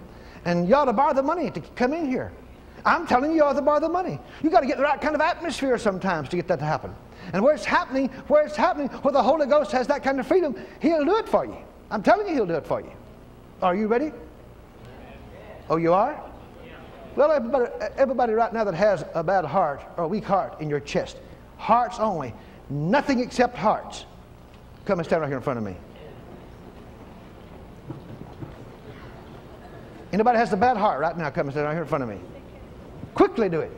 and 0.45 0.68
you 0.68 0.76
ought 0.76 0.86
to 0.86 0.93
borrow 0.93 1.14
the 1.14 1.24
money 1.24 1.50
to 1.50 1.60
come 1.76 1.93
in 1.93 2.06
here. 2.06 2.32
I'm 2.86 3.07
telling 3.07 3.32
you, 3.32 3.38
you 3.38 3.43
ought 3.43 3.53
to 3.53 3.61
borrow 3.61 3.80
the 3.80 3.89
money. 3.89 4.19
You 4.41 4.49
got 4.49 4.61
to 4.61 4.67
get 4.67 4.77
the 4.77 4.84
right 4.84 4.99
kind 4.99 5.15
of 5.15 5.21
atmosphere 5.21 5.77
sometimes 5.77 6.30
to 6.30 6.36
get 6.36 6.47
that 6.47 6.59
to 6.59 6.65
happen. 6.65 6.95
And 7.34 7.43
where 7.43 7.53
it's 7.53 7.65
happening, 7.65 8.09
where 8.27 8.45
it's 8.45 8.55
happening, 8.55 8.88
where 8.88 9.11
the 9.11 9.21
Holy 9.21 9.45
Ghost 9.45 9.71
has 9.71 9.88
that 9.88 10.03
kind 10.03 10.19
of 10.19 10.27
freedom, 10.27 10.55
He'll 10.82 11.05
do 11.05 11.17
it 11.17 11.27
for 11.27 11.45
you. 11.45 11.57
I'm 11.91 12.03
telling 12.03 12.27
you, 12.27 12.34
He'll 12.34 12.45
do 12.45 12.55
it 12.55 12.65
for 12.65 12.82
you. 12.82 12.91
Are 13.61 13.75
you 13.75 13.88
ready? 13.88 14.11
Oh, 15.69 15.77
you 15.77 15.93
are? 15.93 16.19
Well, 17.15 17.32
everybody, 17.32 17.65
everybody 17.97 18.34
right 18.34 18.53
now 18.53 18.63
that 18.63 18.75
has 18.75 19.03
a 19.13 19.23
bad 19.23 19.45
heart 19.45 19.82
or 19.97 20.05
a 20.05 20.07
weak 20.07 20.23
heart 20.23 20.61
in 20.61 20.69
your 20.69 20.80
chest, 20.80 21.17
hearts 21.57 21.99
only, 21.99 22.34
nothing 22.69 23.19
except 23.19 23.57
hearts. 23.57 24.05
Come 24.86 24.99
and 24.99 25.05
stand 25.05 25.21
right 25.21 25.27
here 25.27 25.38
in 25.38 25.43
front 25.43 25.59
of 25.59 25.65
me. 25.65 25.75
Anybody 30.11 30.38
has 30.39 30.51
a 30.53 30.57
bad 30.57 30.77
heart 30.77 30.99
right 30.99 31.15
now, 31.15 31.30
come 31.30 31.47
and 31.47 31.51
stand 31.51 31.65
right 31.65 31.73
here 31.73 31.84
in 31.84 31.88
front 31.88 32.03
of 32.03 32.09
me. 32.09 32.19
Quickly 33.14 33.49
do 33.49 33.62
it. 33.62 33.72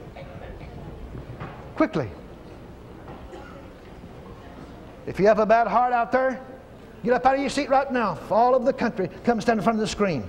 Quickly. 1.75 2.09
If 5.07 5.19
you 5.19 5.27
have 5.27 5.39
a 5.39 5.45
bad 5.45 5.67
heart 5.67 5.93
out 5.93 6.11
there, 6.11 6.41
get 7.03 7.13
up 7.13 7.25
out 7.25 7.35
of 7.35 7.41
your 7.41 7.49
seat 7.49 7.69
right 7.69 7.91
now. 7.91 8.19
All 8.29 8.55
over 8.55 8.65
the 8.65 8.73
country, 8.73 9.09
come 9.23 9.41
stand 9.41 9.59
in 9.59 9.63
front 9.63 9.77
of 9.77 9.81
the 9.81 9.87
screen. 9.87 10.27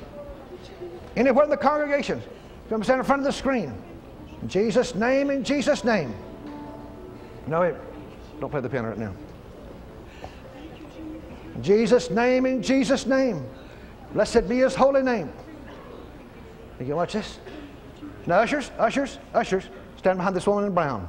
Anywhere 1.14 1.44
in 1.44 1.50
the 1.50 1.57
congregation, 1.57 2.22
come 2.68 2.82
stand 2.82 3.00
in 3.00 3.05
front 3.05 3.20
of 3.20 3.26
the 3.26 3.32
screen. 3.32 3.74
In 4.40 4.48
Jesus' 4.48 4.94
name, 4.94 5.30
in 5.30 5.44
Jesus' 5.44 5.84
name. 5.84 6.14
No, 7.46 7.61
wait. 7.61 7.74
Don't 8.40 8.50
play 8.50 8.61
the 8.61 8.68
piano 8.68 8.88
right 8.88 8.98
now. 8.98 9.14
In 11.55 11.62
Jesus' 11.62 12.11
name, 12.11 12.46
in 12.46 12.62
Jesus' 12.62 13.07
name. 13.07 13.46
Blessed 14.14 14.48
be 14.48 14.59
his 14.59 14.74
holy 14.74 15.03
name. 15.03 15.32
You 16.80 16.86
can 16.86 16.96
watch 16.96 17.12
this. 17.12 17.38
Now, 18.26 18.40
ushers, 18.40 18.70
ushers, 18.78 19.18
ushers, 19.34 19.64
stand 19.96 20.18
behind 20.18 20.36
this 20.36 20.46
woman 20.46 20.64
in 20.64 20.74
brown. 20.74 21.08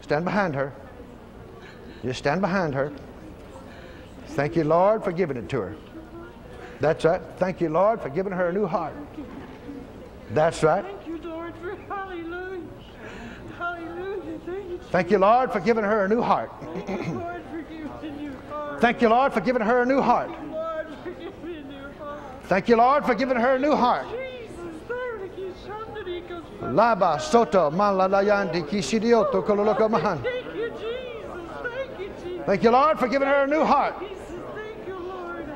Stand 0.00 0.24
behind 0.24 0.54
her. 0.54 0.72
Just 2.02 2.18
stand 2.18 2.40
behind 2.40 2.74
her. 2.74 2.92
Thank 4.28 4.56
you, 4.56 4.64
Lord, 4.64 5.04
for 5.04 5.12
giving 5.12 5.36
it 5.36 5.48
to 5.50 5.60
her. 5.60 5.76
That's 6.80 7.04
right. 7.04 7.20
Thank 7.36 7.60
you, 7.60 7.68
Lord, 7.68 8.00
for 8.00 8.08
giving 8.08 8.32
her 8.32 8.48
a 8.48 8.52
new 8.52 8.66
heart. 8.66 8.94
That's 10.30 10.62
right. 10.62 10.84
Thank 10.84 11.06
you, 11.06 11.18
Lord, 11.28 11.54
for 11.56 11.76
hallelujah. 11.92 12.62
Hallelujah. 13.58 14.38
Thank 14.46 14.70
you, 14.70 14.78
Thank 14.90 15.10
you, 15.10 15.18
Lord, 15.18 15.52
for 15.52 15.60
giving 15.60 15.84
her 15.84 16.04
a 16.04 16.08
new 16.08 16.22
heart. 16.22 16.50
Thank 16.86 17.08
you, 17.08 17.18
Lord, 17.18 17.42
for 17.50 17.60
giving 17.62 17.90
a 18.02 18.22
new 18.22 18.32
heart. 18.48 18.80
Thank 18.80 19.02
you, 19.02 19.08
Lord, 19.08 19.32
for 19.34 19.40
giving 19.40 19.62
her 19.62 19.82
a 19.82 19.86
new 19.86 20.00
heart. 20.00 20.30
Lord, 20.30 20.86
for 21.04 21.10
giving 21.10 21.56
a 21.56 21.62
new 21.64 21.92
heart. 21.98 22.20
Thank 22.44 22.68
you, 22.68 22.76
Lord, 22.76 23.04
for 23.04 23.14
giving 23.14 23.36
her 23.36 23.54
a 23.56 23.58
new 23.58 23.74
heart. 23.74 24.06
Jesus, 24.08 24.80
thank 24.88 25.38
you, 25.38 25.54
somebody 25.66 26.20
goes 26.22 26.44
Laba 26.62 27.18
soto 27.18 27.70
malalayandi 27.70 28.62
kisidioto 28.68 29.42
kololoka 29.42 29.88
mahan. 29.88 30.22
Thank 30.22 30.54
you, 30.54 30.70
Jesus. 30.70 30.82
Thank 31.62 31.98
you, 31.98 32.08
Jesus. 32.22 32.46
Thank 32.46 32.62
you, 32.62 32.70
Lord, 32.70 32.98
for 32.98 33.08
giving 33.08 33.28
her 33.28 33.44
a 33.44 33.46
new 33.46 33.64
heart. 33.64 33.94
Thank 33.98 34.86
you, 34.86 34.98
Lord. 34.98 35.46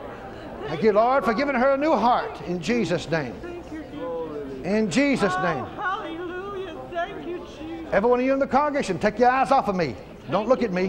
Thank 0.66 0.82
you, 0.82 0.92
Lord, 0.92 1.24
for 1.24 1.34
giving 1.34 1.54
her 1.54 1.74
a 1.74 1.76
new 1.76 1.94
heart. 1.94 2.40
In 2.42 2.60
Jesus' 2.60 3.10
name. 3.10 3.34
Thank 3.42 3.70
you, 3.70 3.84
Jesus. 3.90 4.66
In 4.66 4.90
Jesus' 4.90 5.34
oh, 5.36 5.42
name. 5.42 5.64
Oh, 5.64 5.80
hallelujah. 5.80 6.76
Thank 6.90 7.28
you, 7.28 7.38
Jesus. 7.38 7.92
Every 7.92 8.08
one 8.08 8.20
of 8.20 8.26
you 8.26 8.32
in 8.32 8.38
the 8.38 8.46
congregation, 8.46 8.98
take 8.98 9.18
your 9.18 9.28
eyes 9.28 9.50
off 9.50 9.68
of 9.68 9.76
me. 9.76 9.94
Don't 10.30 10.48
look 10.48 10.62
at 10.62 10.72
me. 10.72 10.84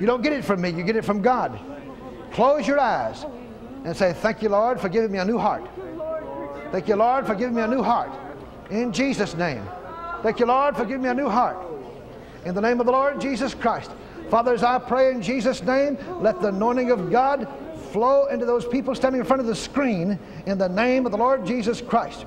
You 0.00 0.06
don't 0.06 0.22
get 0.22 0.32
it 0.32 0.44
from 0.44 0.62
me, 0.62 0.70
you 0.70 0.82
get 0.82 0.96
it 0.96 1.04
from 1.04 1.20
God. 1.20 1.58
Close 2.32 2.66
your 2.66 2.80
eyes 2.80 3.24
and 3.84 3.96
say, 3.96 4.12
Thank 4.14 4.42
you, 4.42 4.48
Lord, 4.48 4.80
for 4.80 4.88
giving 4.88 5.12
me 5.12 5.18
a 5.18 5.24
new 5.24 5.38
heart. 5.38 5.68
Thank 6.72 6.88
you, 6.88 6.96
Lord, 6.96 7.26
for 7.26 7.34
giving 7.34 7.54
me 7.54 7.62
a 7.62 7.68
new 7.68 7.82
heart. 7.82 8.10
In 8.70 8.92
Jesus' 8.92 9.34
name. 9.34 9.62
Thank 10.22 10.40
you, 10.40 10.46
Lord, 10.46 10.76
for 10.76 10.84
giving 10.84 11.02
me 11.02 11.08
a 11.08 11.14
new 11.14 11.28
heart. 11.28 11.56
In 12.44 12.54
the 12.54 12.60
name 12.60 12.80
of 12.80 12.86
the 12.86 12.92
Lord 12.92 13.20
Jesus 13.20 13.54
Christ. 13.54 13.90
Father, 14.30 14.52
as 14.52 14.62
I 14.62 14.78
pray 14.78 15.12
in 15.12 15.22
Jesus' 15.22 15.62
name, 15.62 15.98
let 16.20 16.40
the 16.40 16.48
anointing 16.48 16.90
of 16.90 17.10
God 17.10 17.48
flow 17.92 18.26
into 18.26 18.44
those 18.44 18.66
people 18.66 18.94
standing 18.94 19.20
in 19.20 19.26
front 19.26 19.40
of 19.40 19.46
the 19.46 19.54
screen 19.54 20.18
in 20.46 20.58
the 20.58 20.68
name 20.68 21.06
of 21.06 21.12
the 21.12 21.18
Lord 21.18 21.46
Jesus 21.46 21.80
Christ. 21.80 22.26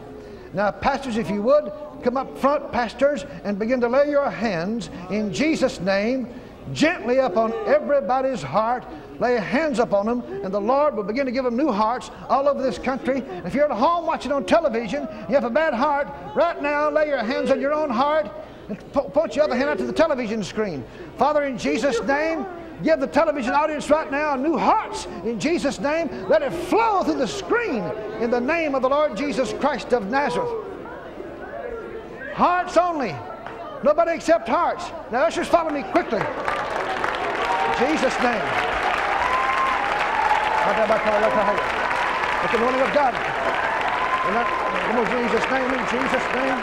Now, 0.53 0.71
pastors, 0.71 1.17
if 1.17 1.29
you 1.29 1.41
would, 1.41 1.71
come 2.03 2.17
up 2.17 2.37
front, 2.37 2.71
pastors, 2.71 3.25
and 3.43 3.59
begin 3.59 3.81
to 3.81 3.87
lay 3.87 4.09
your 4.09 4.29
hands 4.29 4.89
in 5.11 5.33
Jesus' 5.33 5.79
name 5.79 6.27
gently 6.73 7.17
upon 7.17 7.53
everybody's 7.67 8.41
heart. 8.41 8.85
Lay 9.20 9.34
your 9.34 9.41
hands 9.41 9.80
upon 9.80 10.05
them, 10.05 10.22
and 10.43 10.53
the 10.53 10.61
Lord 10.61 10.95
will 10.95 11.03
begin 11.03 11.26
to 11.26 11.32
give 11.32 11.43
them 11.43 11.57
new 11.57 11.72
hearts 11.72 12.09
all 12.30 12.47
over 12.47 12.61
this 12.61 12.78
country. 12.78 13.24
If 13.45 13.53
you're 13.53 13.70
at 13.70 13.78
home 13.78 14.05
watching 14.05 14.32
on 14.32 14.45
television, 14.45 15.07
you 15.28 15.36
have 15.36 15.43
a 15.43 15.49
bad 15.49 15.74
heart, 15.74 16.07
right 16.36 16.61
now 16.61 16.89
lay 16.89 17.07
your 17.07 17.24
hands 17.24 17.51
on 17.51 17.59
your 17.59 17.74
own 17.74 17.89
heart 17.89 18.32
and 18.70 18.93
po- 18.93 19.09
point 19.09 19.36
your 19.36 19.43
other 19.43 19.55
hand 19.55 19.70
out 19.70 19.78
to 19.80 19.86
the 19.86 19.93
television 19.93 20.43
screen. 20.43 20.86
Father, 21.17 21.43
in 21.43 21.57
Jesus' 21.57 22.01
name, 22.03 22.45
give 22.82 23.01
the 23.01 23.07
television 23.07 23.51
audience 23.51 23.89
right 23.89 24.09
now 24.09 24.36
new 24.36 24.57
hearts. 24.57 25.05
In 25.26 25.39
Jesus' 25.39 25.80
name, 25.80 26.07
let 26.30 26.41
it 26.41 26.53
flow 26.53 27.03
through 27.03 27.17
the 27.17 27.28
screen 27.28 27.84
in 28.22 28.32
the 28.32 28.39
name 28.39 28.74
of 28.74 28.82
the 28.82 28.89
Lord 28.89 29.17
Jesus 29.17 29.53
Christ 29.53 29.91
of 29.91 30.09
Nazareth. 30.09 30.65
Hearts 32.34 32.78
only. 32.78 33.13
Nobody 33.84 34.11
except 34.11 34.47
hearts. 34.47 34.86
Now, 35.11 35.24
ushers, 35.24 35.47
follow 35.47 35.72
me 35.72 35.84
quickly. 35.84 36.20
In 36.20 37.97
Jesus' 37.97 38.17
name. 38.22 38.78
With 40.70 42.51
the 42.51 42.57
anointing 42.61 42.82
of 42.86 42.93
God. 42.93 43.13
In 44.30 44.38
name 44.38 45.01
of 45.01 45.09
Jesus' 45.09 45.47
name, 45.49 45.70
in 45.74 45.84
Jesus' 45.89 46.28
name. 46.38 46.59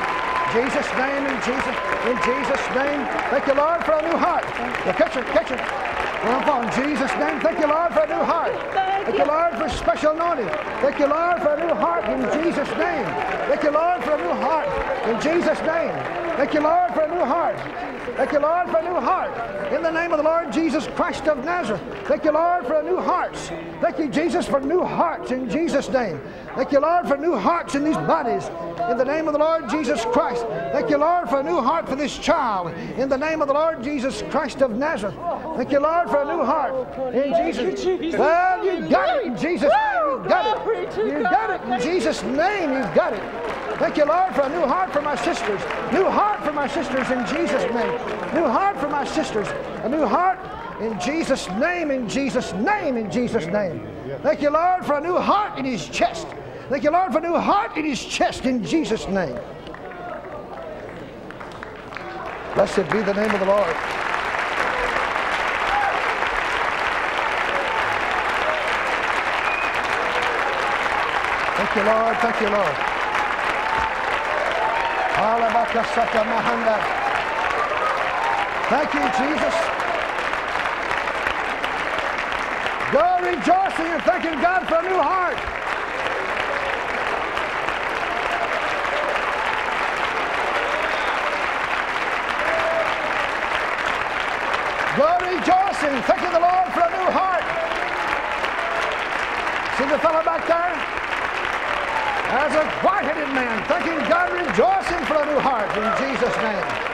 Jesus' 0.55 0.91
name, 0.95 1.27
in 1.27 1.37
Jesus, 1.43 1.77
in 2.07 2.17
Jesus' 2.23 2.67
name. 2.71 3.03
Thank 3.35 3.47
you, 3.51 3.55
Lord, 3.55 3.85
for 3.85 3.99
a 3.99 4.03
new 4.03 4.17
heart. 4.17 4.45
Now, 4.87 4.93
catch 4.93 5.17
it, 5.17 5.27
catch 5.35 5.51
it. 5.51 5.59
Well, 6.23 6.63
in 6.63 6.71
Jesus' 6.71 7.11
name, 7.19 7.41
thank 7.41 7.59
you, 7.59 7.67
Lord, 7.67 7.93
for 7.93 8.01
a 8.01 8.07
new 8.07 8.23
heart. 8.23 8.55
Thank 8.73 9.19
you, 9.19 9.25
Lord, 9.27 9.55
for 9.59 9.69
special 9.69 10.13
anointing. 10.13 10.49
Thank 10.81 10.99
you, 10.99 11.07
Lord, 11.07 11.43
for 11.43 11.55
a 11.55 11.67
new 11.67 11.75
heart 11.75 12.05
in 12.07 12.23
Jesus' 12.31 12.71
name. 12.79 13.07
Thank 13.51 13.63
you, 13.65 13.71
Lord, 13.71 14.03
for 14.05 14.15
a 14.15 14.23
new 14.23 14.35
heart 14.39 14.69
in 15.09 15.21
Jesus' 15.21 15.61
name. 15.67 15.95
Thank 16.39 16.55
you, 16.55 16.61
Lord, 16.61 16.95
for 16.95 17.03
a 17.03 17.09
new 17.11 17.25
heart. 17.25 17.59
Thank 18.17 18.33
you, 18.33 18.39
Lord, 18.41 18.71
for 18.71 18.79
a 18.79 18.83
new 18.83 18.99
heart. 18.99 19.73
In 19.73 19.83
the 19.83 19.91
name 19.91 20.11
of 20.13 20.17
the 20.17 20.25
Lord 20.25 20.51
Jesus 20.51 20.87
Christ 20.87 21.29
of 21.29 21.45
Nazareth. 21.45 21.83
Thank 22.07 22.25
you, 22.25 22.33
Lord, 22.33 22.67
for 22.67 22.81
a 22.81 22.83
new 22.83 22.97
hearts. 22.97 23.49
Thank 23.83 23.99
you, 23.99 24.09
Jesus, 24.09 24.49
for 24.49 24.59
new 24.59 24.83
hearts 24.83 25.33
in 25.33 25.51
Jesus' 25.51 25.91
name. 25.91 26.19
Thank 26.55 26.73
you, 26.73 26.81
Lord, 26.81 27.07
for 27.07 27.19
new 27.19 27.37
hearts 27.37 27.75
in 27.75 27.85
these 27.85 27.97
bodies. 27.99 28.49
In 28.91 28.97
the 28.97 29.05
name 29.05 29.27
of 29.27 29.35
the 29.35 29.39
Lord 29.39 29.69
Jesus 29.69 30.03
Christ. 30.07 30.47
Thank 30.73 30.89
you, 30.89 30.97
Lord, 30.97 31.29
for 31.29 31.41
a 31.41 31.43
new 31.43 31.61
heart 31.61 31.87
for 31.87 31.95
this 31.95 32.17
child. 32.17 32.73
In 32.97 33.11
the 33.11 33.19
name 33.19 33.43
of 33.43 33.49
the 33.49 33.55
Lord 33.55 33.83
Jesus 33.83 34.23
Christ 34.31 34.63
of 34.63 34.71
Nazareth. 34.71 35.17
Thank 35.57 35.71
you, 35.71 35.81
Lord, 35.81 36.09
for 36.09 36.23
a 36.23 36.25
new 36.25 36.43
heart. 36.43 37.15
In 37.15 37.55
Jesus. 37.55 38.19
Well, 38.19 38.65
you 38.65 38.89
got 38.89 39.19
it 39.19 39.27
in 39.27 39.37
Jesus' 39.37 39.71
name. 39.71 40.23
You 40.23 40.29
got 40.29 40.69
it. 40.69 40.97
You 40.97 41.23
got 41.23 41.51
it 41.51 41.61
in 41.71 41.81
Jesus' 41.83 42.23
name. 42.23 42.71
You 42.73 42.95
got 42.95 43.13
it. 43.13 43.57
Thank 43.79 43.99
you, 43.99 44.07
Lord, 44.07 44.35
for 44.35 44.41
a 44.41 44.49
new 44.49 44.67
heart 44.67 44.91
for 44.91 45.03
my 45.03 45.17
sisters. 45.17 45.61
New 45.93 46.09
heart 46.09 46.43
for 46.43 46.53
my 46.53 46.67
sisters 46.67 47.11
in 47.11 47.27
Jesus' 47.27 47.71
name. 47.75 48.06
New 48.35 48.47
heart 48.47 48.79
for 48.79 48.89
my 48.89 49.05
sisters. 49.05 49.49
A 49.83 49.89
new 49.89 50.07
heart 50.07 50.39
in 50.81 50.99
Jesus' 51.01 51.49
name, 51.51 51.91
in 51.91 52.09
Jesus' 52.09 52.53
name, 52.55 52.97
in 52.97 53.11
Jesus' 53.11 53.47
name. 53.47 53.87
Thank 54.23 54.43
you, 54.43 54.51
Lord, 54.51 54.85
for 54.85 54.99
a 54.99 55.01
new 55.01 55.17
heart 55.17 55.59
in 55.59 55.65
his 55.65 55.89
chest. 55.89 56.27
Thank 56.69 56.85
you, 56.85 56.91
Lord, 56.91 57.13
for 57.13 57.19
a 57.19 57.23
new 57.23 57.37
heart 57.37 57.77
in 57.77 57.85
his 57.85 58.05
chest 58.05 58.45
in 58.45 58.65
Jesus' 58.65 59.07
name. 59.09 59.39
Blessed 62.55 62.91
be 62.91 63.03
the 63.03 63.15
name 63.15 63.31
of 63.31 63.41
the 63.41 63.47
Lord. 63.47 63.77
Thank 71.57 71.77
you, 71.77 71.83
Lord. 71.85 72.17
Thank 72.19 72.41
you, 72.41 72.49
Lord. 72.49 72.77
Thank 78.69 78.95
you, 78.95 79.01
Jesus. 79.01 79.55
Go 82.91 83.07
rejoicing 83.23 83.87
and 83.95 84.03
thanking 84.03 84.41
God 84.43 84.67
for 84.67 84.75
a 84.75 84.83
new 84.83 84.99
heart. 84.99 85.39
Go 94.97 95.15
rejoicing, 95.23 96.03
thanking 96.03 96.33
the 96.33 96.41
Lord 96.41 96.67
for 96.75 96.83
a 96.83 96.91
new 96.91 97.11
heart. 97.15 97.47
See 99.79 99.87
the 99.87 99.99
fellow 100.01 100.25
back 100.25 100.45
there? 100.49 100.75
As 102.35 102.53
a 102.53 102.67
white-headed 102.85 103.33
man, 103.33 103.63
thanking 103.69 103.99
God, 104.09 104.33
rejoicing 104.33 105.07
for 105.07 105.23
a 105.23 105.27
new 105.27 105.39
heart 105.39 105.71
in 105.79 105.87
Jesus' 106.03 106.37
name. 106.39 106.86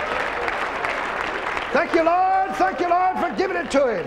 Thank 1.73 1.95
you, 1.95 2.05
Lord. 2.05 2.55
Thank 2.57 2.81
you, 2.81 2.89
Lord, 2.91 3.19
for 3.19 3.35
giving 3.35 3.57
it 3.57 3.71
to 3.71 4.01
him. 4.01 4.07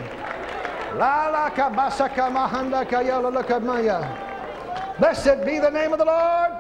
La 1.00 1.28
la 1.28 1.50
ka 1.50 1.70
basaka 1.70 2.30
mahanda 2.32 2.88
ka 2.88 3.00
ya 3.00 3.18
la 3.18 3.30
la 3.30 3.42
ka 3.42 3.60
maya. 3.60 4.96
Blessed 5.00 5.44
be 5.44 5.58
the 5.60 5.72
name 5.72 5.92
of 5.92 5.98
the 5.98 6.06
Lord. 6.06 6.52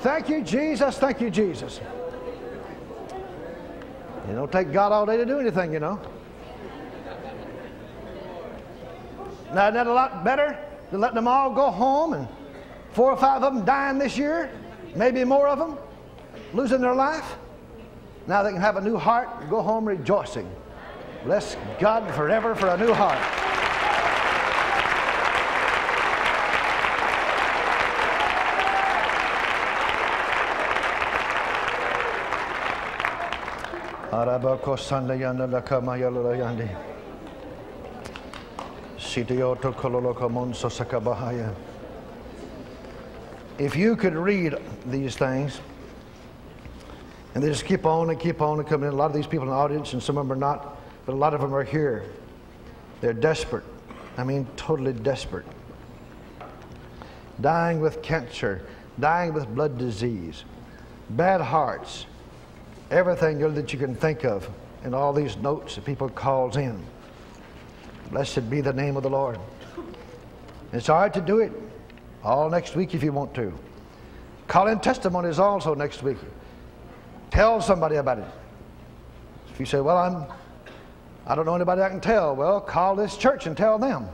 Thank 0.00 0.30
you, 0.30 0.42
Jesus. 0.42 0.98
Thank 0.98 1.20
you, 1.20 1.30
Jesus. 1.30 1.80
It 4.28 4.34
don't 4.34 4.50
take 4.50 4.72
God 4.72 4.90
all 4.90 5.04
day 5.04 5.18
to 5.18 5.26
do 5.26 5.38
anything, 5.38 5.72
you 5.72 5.80
know. 5.80 6.00
Now, 9.54 9.68
isn't 9.68 9.74
that 9.74 9.86
a 9.86 9.92
lot 9.92 10.24
better 10.24 10.58
than 10.90 11.00
letting 11.00 11.14
them 11.14 11.28
all 11.28 11.50
go 11.50 11.70
home 11.70 12.14
and 12.14 12.26
four 12.92 13.12
or 13.12 13.16
five 13.16 13.42
of 13.42 13.54
them 13.54 13.64
dying 13.64 13.98
this 13.98 14.16
year, 14.16 14.50
maybe 14.96 15.24
more 15.24 15.46
of 15.46 15.58
them, 15.58 15.78
losing 16.52 16.80
their 16.80 16.94
life? 16.94 17.36
Now 18.26 18.42
they 18.42 18.50
can 18.50 18.60
have 18.60 18.76
a 18.76 18.80
new 18.80 18.96
heart 18.96 19.28
and 19.40 19.48
go 19.50 19.62
home 19.62 19.84
rejoicing. 19.84 20.50
Bless 21.24 21.56
God 21.78 22.12
forever 22.14 22.54
for 22.54 22.68
a 22.68 22.76
new 22.76 22.92
heart. 22.92 23.18
If 43.58 43.76
you 43.76 43.94
could 43.96 44.14
read 44.14 44.54
these 44.86 45.16
things, 45.16 45.60
and 47.36 47.44
they 47.44 47.50
just 47.50 47.66
keep 47.66 47.84
on 47.84 48.08
and 48.08 48.18
keep 48.18 48.40
on 48.40 48.58
and 48.58 48.66
coming 48.66 48.88
in. 48.88 48.94
A 48.94 48.96
lot 48.96 49.10
of 49.10 49.12
these 49.12 49.26
people 49.26 49.42
in 49.42 49.50
the 49.50 49.54
audience, 49.54 49.92
and 49.92 50.02
some 50.02 50.16
of 50.16 50.26
them 50.26 50.32
are 50.32 50.40
not, 50.40 50.80
but 51.04 51.12
a 51.12 51.16
lot 51.18 51.34
of 51.34 51.42
them 51.42 51.54
are 51.54 51.64
here. 51.64 52.02
They're 53.02 53.12
desperate. 53.12 53.64
I 54.16 54.24
mean, 54.24 54.46
totally 54.56 54.94
desperate. 54.94 55.44
Dying 57.38 57.78
with 57.82 58.00
cancer, 58.00 58.62
dying 58.98 59.34
with 59.34 59.54
blood 59.54 59.76
disease, 59.76 60.44
bad 61.10 61.42
hearts, 61.42 62.06
everything 62.90 63.38
that 63.54 63.70
you 63.70 63.78
can 63.78 63.94
think 63.94 64.24
of, 64.24 64.48
and 64.82 64.94
all 64.94 65.12
these 65.12 65.36
notes 65.36 65.74
that 65.74 65.84
people 65.84 66.08
calls 66.08 66.56
in. 66.56 66.82
Blessed 68.12 68.48
be 68.48 68.62
the 68.62 68.72
name 68.72 68.96
of 68.96 69.02
the 69.02 69.10
Lord. 69.10 69.38
It's 70.72 70.88
all 70.88 71.02
right 71.02 71.12
to 71.12 71.20
do 71.20 71.40
it 71.40 71.52
all 72.24 72.48
next 72.48 72.76
week 72.76 72.94
if 72.94 73.02
you 73.02 73.12
want 73.12 73.34
to. 73.34 73.52
Call 74.48 74.68
in 74.68 74.80
testimonies 74.80 75.38
also 75.38 75.74
next 75.74 76.02
week. 76.02 76.16
Tell 77.30 77.60
somebody 77.60 77.96
about 77.96 78.18
it. 78.18 78.26
If 79.50 79.60
you 79.60 79.66
say, 79.66 79.80
well, 79.80 79.96
I'm, 79.96 80.24
I 81.26 81.34
don't 81.34 81.46
know 81.46 81.54
anybody 81.54 81.82
I 81.82 81.88
can 81.88 82.00
tell, 82.00 82.36
well, 82.36 82.60
call 82.60 82.94
this 82.96 83.16
church 83.16 83.46
and 83.46 83.56
tell 83.56 83.78
them. 83.78 84.08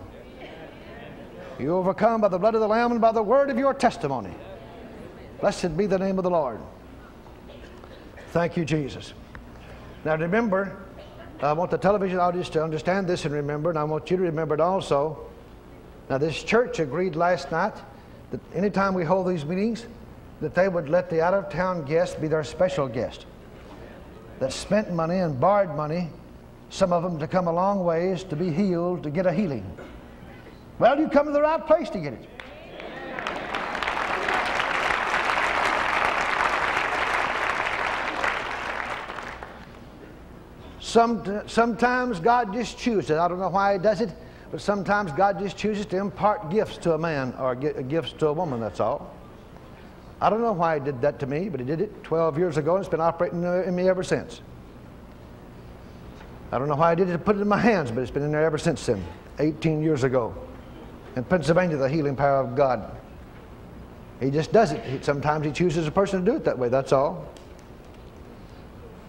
You 1.58 1.76
overcome 1.76 2.20
by 2.20 2.28
the 2.28 2.38
blood 2.38 2.54
of 2.54 2.60
the 2.60 2.68
Lamb 2.68 2.92
and 2.92 3.00
by 3.00 3.12
the 3.12 3.22
word 3.22 3.50
of 3.50 3.58
your 3.58 3.74
testimony. 3.74 4.34
Blessed 5.40 5.76
be 5.76 5.86
the 5.86 5.98
name 5.98 6.18
of 6.18 6.24
the 6.24 6.30
Lord. 6.30 6.60
Thank 8.30 8.56
you, 8.56 8.64
Jesus. 8.64 9.12
Now 10.04 10.16
remember, 10.16 10.76
I 11.42 11.52
want 11.52 11.70
the 11.70 11.78
television 11.78 12.18
audience 12.18 12.48
to 12.50 12.62
understand 12.62 13.06
this 13.08 13.24
and 13.24 13.34
remember, 13.34 13.70
and 13.70 13.78
I 13.78 13.84
want 13.84 14.10
you 14.10 14.16
to 14.16 14.22
remember 14.22 14.54
it 14.54 14.60
also. 14.60 15.26
Now, 16.08 16.18
this 16.18 16.42
church 16.42 16.78
agreed 16.78 17.16
last 17.16 17.50
night 17.50 17.74
that 18.30 18.40
anytime 18.54 18.94
we 18.94 19.04
hold 19.04 19.26
these 19.28 19.44
meetings, 19.44 19.86
that 20.42 20.56
they 20.56 20.68
would 20.68 20.88
let 20.88 21.08
the 21.08 21.22
out 21.22 21.34
of 21.34 21.48
town 21.48 21.84
guest 21.84 22.20
be 22.20 22.26
their 22.26 22.42
special 22.42 22.88
guest. 22.88 23.26
That 24.40 24.52
spent 24.52 24.92
money 24.92 25.18
and 25.18 25.38
borrowed 25.38 25.76
money, 25.76 26.10
some 26.68 26.92
of 26.92 27.04
them 27.04 27.16
to 27.20 27.28
come 27.28 27.46
a 27.46 27.52
long 27.52 27.84
ways 27.84 28.24
to 28.24 28.34
be 28.34 28.50
healed, 28.50 29.04
to 29.04 29.10
get 29.10 29.24
a 29.24 29.32
healing. 29.32 29.64
Well, 30.80 30.98
you 30.98 31.08
come 31.08 31.26
to 31.26 31.32
the 31.32 31.40
right 31.40 31.64
place 31.64 31.90
to 31.90 32.00
get 32.00 32.14
it. 32.14 32.28
Some, 40.80 41.42
sometimes 41.46 42.18
God 42.18 42.52
just 42.52 42.76
chooses. 42.76 43.12
I 43.12 43.28
don't 43.28 43.38
know 43.38 43.48
why 43.48 43.74
He 43.74 43.78
does 43.78 44.00
it, 44.00 44.10
but 44.50 44.60
sometimes 44.60 45.12
God 45.12 45.38
just 45.38 45.56
chooses 45.56 45.86
to 45.86 45.98
impart 45.98 46.50
gifts 46.50 46.78
to 46.78 46.94
a 46.94 46.98
man 46.98 47.32
or 47.38 47.54
gifts 47.54 48.12
to 48.14 48.26
a 48.26 48.32
woman, 48.32 48.58
that's 48.58 48.80
all. 48.80 49.21
I 50.22 50.30
don't 50.30 50.40
know 50.40 50.52
why 50.52 50.78
he 50.78 50.84
did 50.84 51.00
that 51.00 51.18
to 51.18 51.26
me, 51.26 51.48
but 51.48 51.58
he 51.58 51.66
did 51.66 51.80
it 51.80 52.04
12 52.04 52.38
years 52.38 52.56
ago 52.56 52.76
and 52.76 52.84
it's 52.84 52.88
been 52.88 53.00
operating 53.00 53.42
in 53.42 53.74
me 53.74 53.88
ever 53.88 54.04
since. 54.04 54.40
I 56.52 56.58
don't 56.58 56.68
know 56.68 56.76
why 56.76 56.92
I 56.92 56.94
did 56.94 57.08
it 57.08 57.12
to 57.12 57.18
put 57.18 57.36
it 57.36 57.40
in 57.40 57.48
my 57.48 57.58
hands, 57.58 57.90
but 57.90 58.02
it's 58.02 58.10
been 58.12 58.22
in 58.22 58.30
there 58.30 58.44
ever 58.44 58.56
since 58.56 58.86
then, 58.86 59.04
18 59.40 59.82
years 59.82 60.04
ago. 60.04 60.32
In 61.16 61.24
Pennsylvania, 61.24 61.76
the 61.76 61.88
healing 61.88 62.14
power 62.14 62.38
of 62.38 62.54
God. 62.54 62.96
He 64.20 64.30
just 64.30 64.52
does 64.52 64.70
it. 64.70 64.84
He, 64.84 65.02
sometimes 65.02 65.44
he 65.44 65.50
chooses 65.50 65.88
a 65.88 65.90
person 65.90 66.24
to 66.24 66.30
do 66.30 66.36
it 66.36 66.44
that 66.44 66.56
way, 66.56 66.68
that's 66.68 66.92
all. 66.92 67.28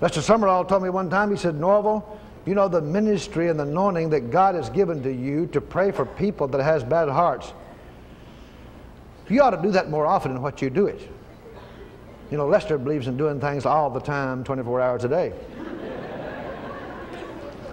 Lester 0.01 0.22
Sumrall 0.22 0.68
told 0.68 0.82
me 0.82 0.89
one 0.89 1.11
time, 1.11 1.30
he 1.30 1.38
said, 1.38 1.53
Norvel, 1.53 2.03
you 2.47 2.55
know 2.55 2.68
the 2.68 2.82
ministry 2.82 3.49
and 3.49 3.59
the 3.59 3.64
anointing 3.64 4.09
that 4.09 4.32
God 4.32 4.55
has 4.55 4.72
given 4.72 5.03
to 5.03 5.14
you 5.14 5.45
to 5.47 5.61
pray 5.61 5.91
for 5.91 6.07
people 6.07 6.47
that 6.47 6.64
has 6.64 6.84
bad 6.84 7.07
hearts. 7.07 7.53
You 9.34 9.41
ought 9.41 9.49
to 9.49 9.61
do 9.61 9.71
that 9.71 9.89
more 9.89 10.05
often 10.05 10.31
than 10.31 10.43
what 10.43 10.61
you 10.61 10.69
do 10.69 10.86
it. 10.86 11.09
You 12.29 12.38
know, 12.38 12.45
Lester 12.47 12.77
believes 12.77 13.07
in 13.07 13.17
doing 13.17 13.39
things 13.39 13.65
all 13.65 13.89
the 13.89 13.99
time, 13.99 14.43
24 14.43 14.79
hours 14.79 15.03
a 15.05 15.09
day. 15.09 15.34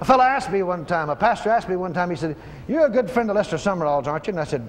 a 0.00 0.04
fellow 0.06 0.24
asked 0.24 0.50
me 0.50 0.62
one 0.62 0.86
time, 0.86 1.10
a 1.10 1.16
pastor 1.16 1.50
asked 1.50 1.68
me 1.68 1.76
one 1.76 1.92
time, 1.92 2.08
he 2.08 2.16
said, 2.16 2.34
You're 2.66 2.86
a 2.86 2.90
good 2.90 3.10
friend 3.10 3.28
of 3.28 3.36
Lester 3.36 3.56
Sumrall's, 3.56 4.08
aren't 4.08 4.26
you? 4.26 4.30
And 4.30 4.40
I 4.40 4.44
said, 4.44 4.66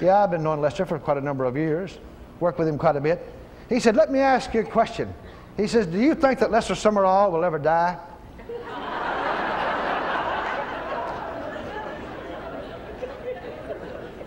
Yeah, 0.00 0.24
I've 0.24 0.30
been 0.30 0.42
knowing 0.42 0.62
Lester 0.62 0.86
for 0.86 0.98
quite 0.98 1.18
a 1.18 1.20
number 1.20 1.44
of 1.44 1.54
years, 1.54 1.98
worked 2.40 2.58
with 2.58 2.66
him 2.66 2.78
quite 2.78 2.96
a 2.96 3.00
bit. 3.00 3.22
He 3.68 3.78
said, 3.78 3.94
Let 3.94 4.10
me 4.10 4.20
ask 4.20 4.54
you 4.54 4.60
a 4.60 4.64
question. 4.64 5.12
He 5.58 5.66
says, 5.66 5.86
Do 5.86 5.98
you 5.98 6.14
think 6.14 6.38
that 6.38 6.50
Lester 6.50 6.72
Sumrall 6.72 7.30
will 7.30 7.44
ever 7.44 7.58
die? 7.58 7.98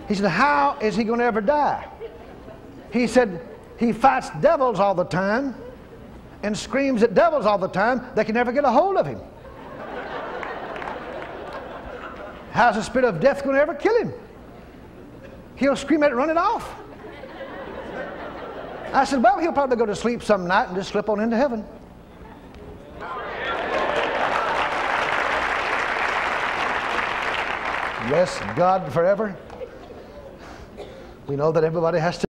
He 0.10 0.16
said, 0.16 0.32
How 0.32 0.76
is 0.82 0.96
he 0.96 1.04
going 1.04 1.20
to 1.20 1.26
ever 1.26 1.40
die? 1.40 1.88
He 2.92 3.06
said, 3.06 3.48
He 3.78 3.94
fights 3.94 4.32
devils 4.42 4.80
all 4.80 4.96
the 4.96 5.06
time 5.06 5.56
and 6.42 6.58
screams 6.58 7.04
at 7.04 7.14
devils 7.14 7.46
all 7.46 7.60
the 7.60 7.68
time. 7.68 8.04
They 8.16 8.26
can 8.26 8.34
never 8.34 8.52
get 8.52 8.66
a 8.66 8.72
hold 8.72 8.98
of 8.98 9.06
him. 9.06 9.22
How's 12.52 12.76
the 12.76 12.82
spirit 12.82 13.08
of 13.08 13.22
death 13.22 13.44
going 13.44 13.56
to 13.56 13.62
ever 13.62 13.76
kill 13.76 13.96
him? 14.02 14.12
He'll 15.56 15.76
scream 15.76 16.02
at 16.02 16.12
it, 16.12 16.16
run 16.16 16.32
it 16.32 16.38
off. 16.38 16.76
I 18.92 19.04
said, 19.04 19.22
Well, 19.22 19.38
he'll 19.38 19.54
probably 19.54 19.78
go 19.78 19.86
to 19.86 19.96
sleep 19.96 20.24
some 20.24 20.48
night 20.48 20.70
and 20.70 20.76
just 20.76 20.90
slip 20.90 21.08
on 21.08 21.20
into 21.20 21.38
heaven. 21.38 21.64
Bless 28.08 28.40
God 28.56 28.92
forever. 28.92 29.38
We 31.30 31.36
know 31.36 31.52
that 31.52 31.64
everybody 31.64 32.00
has 32.00 32.18
to 32.18 32.26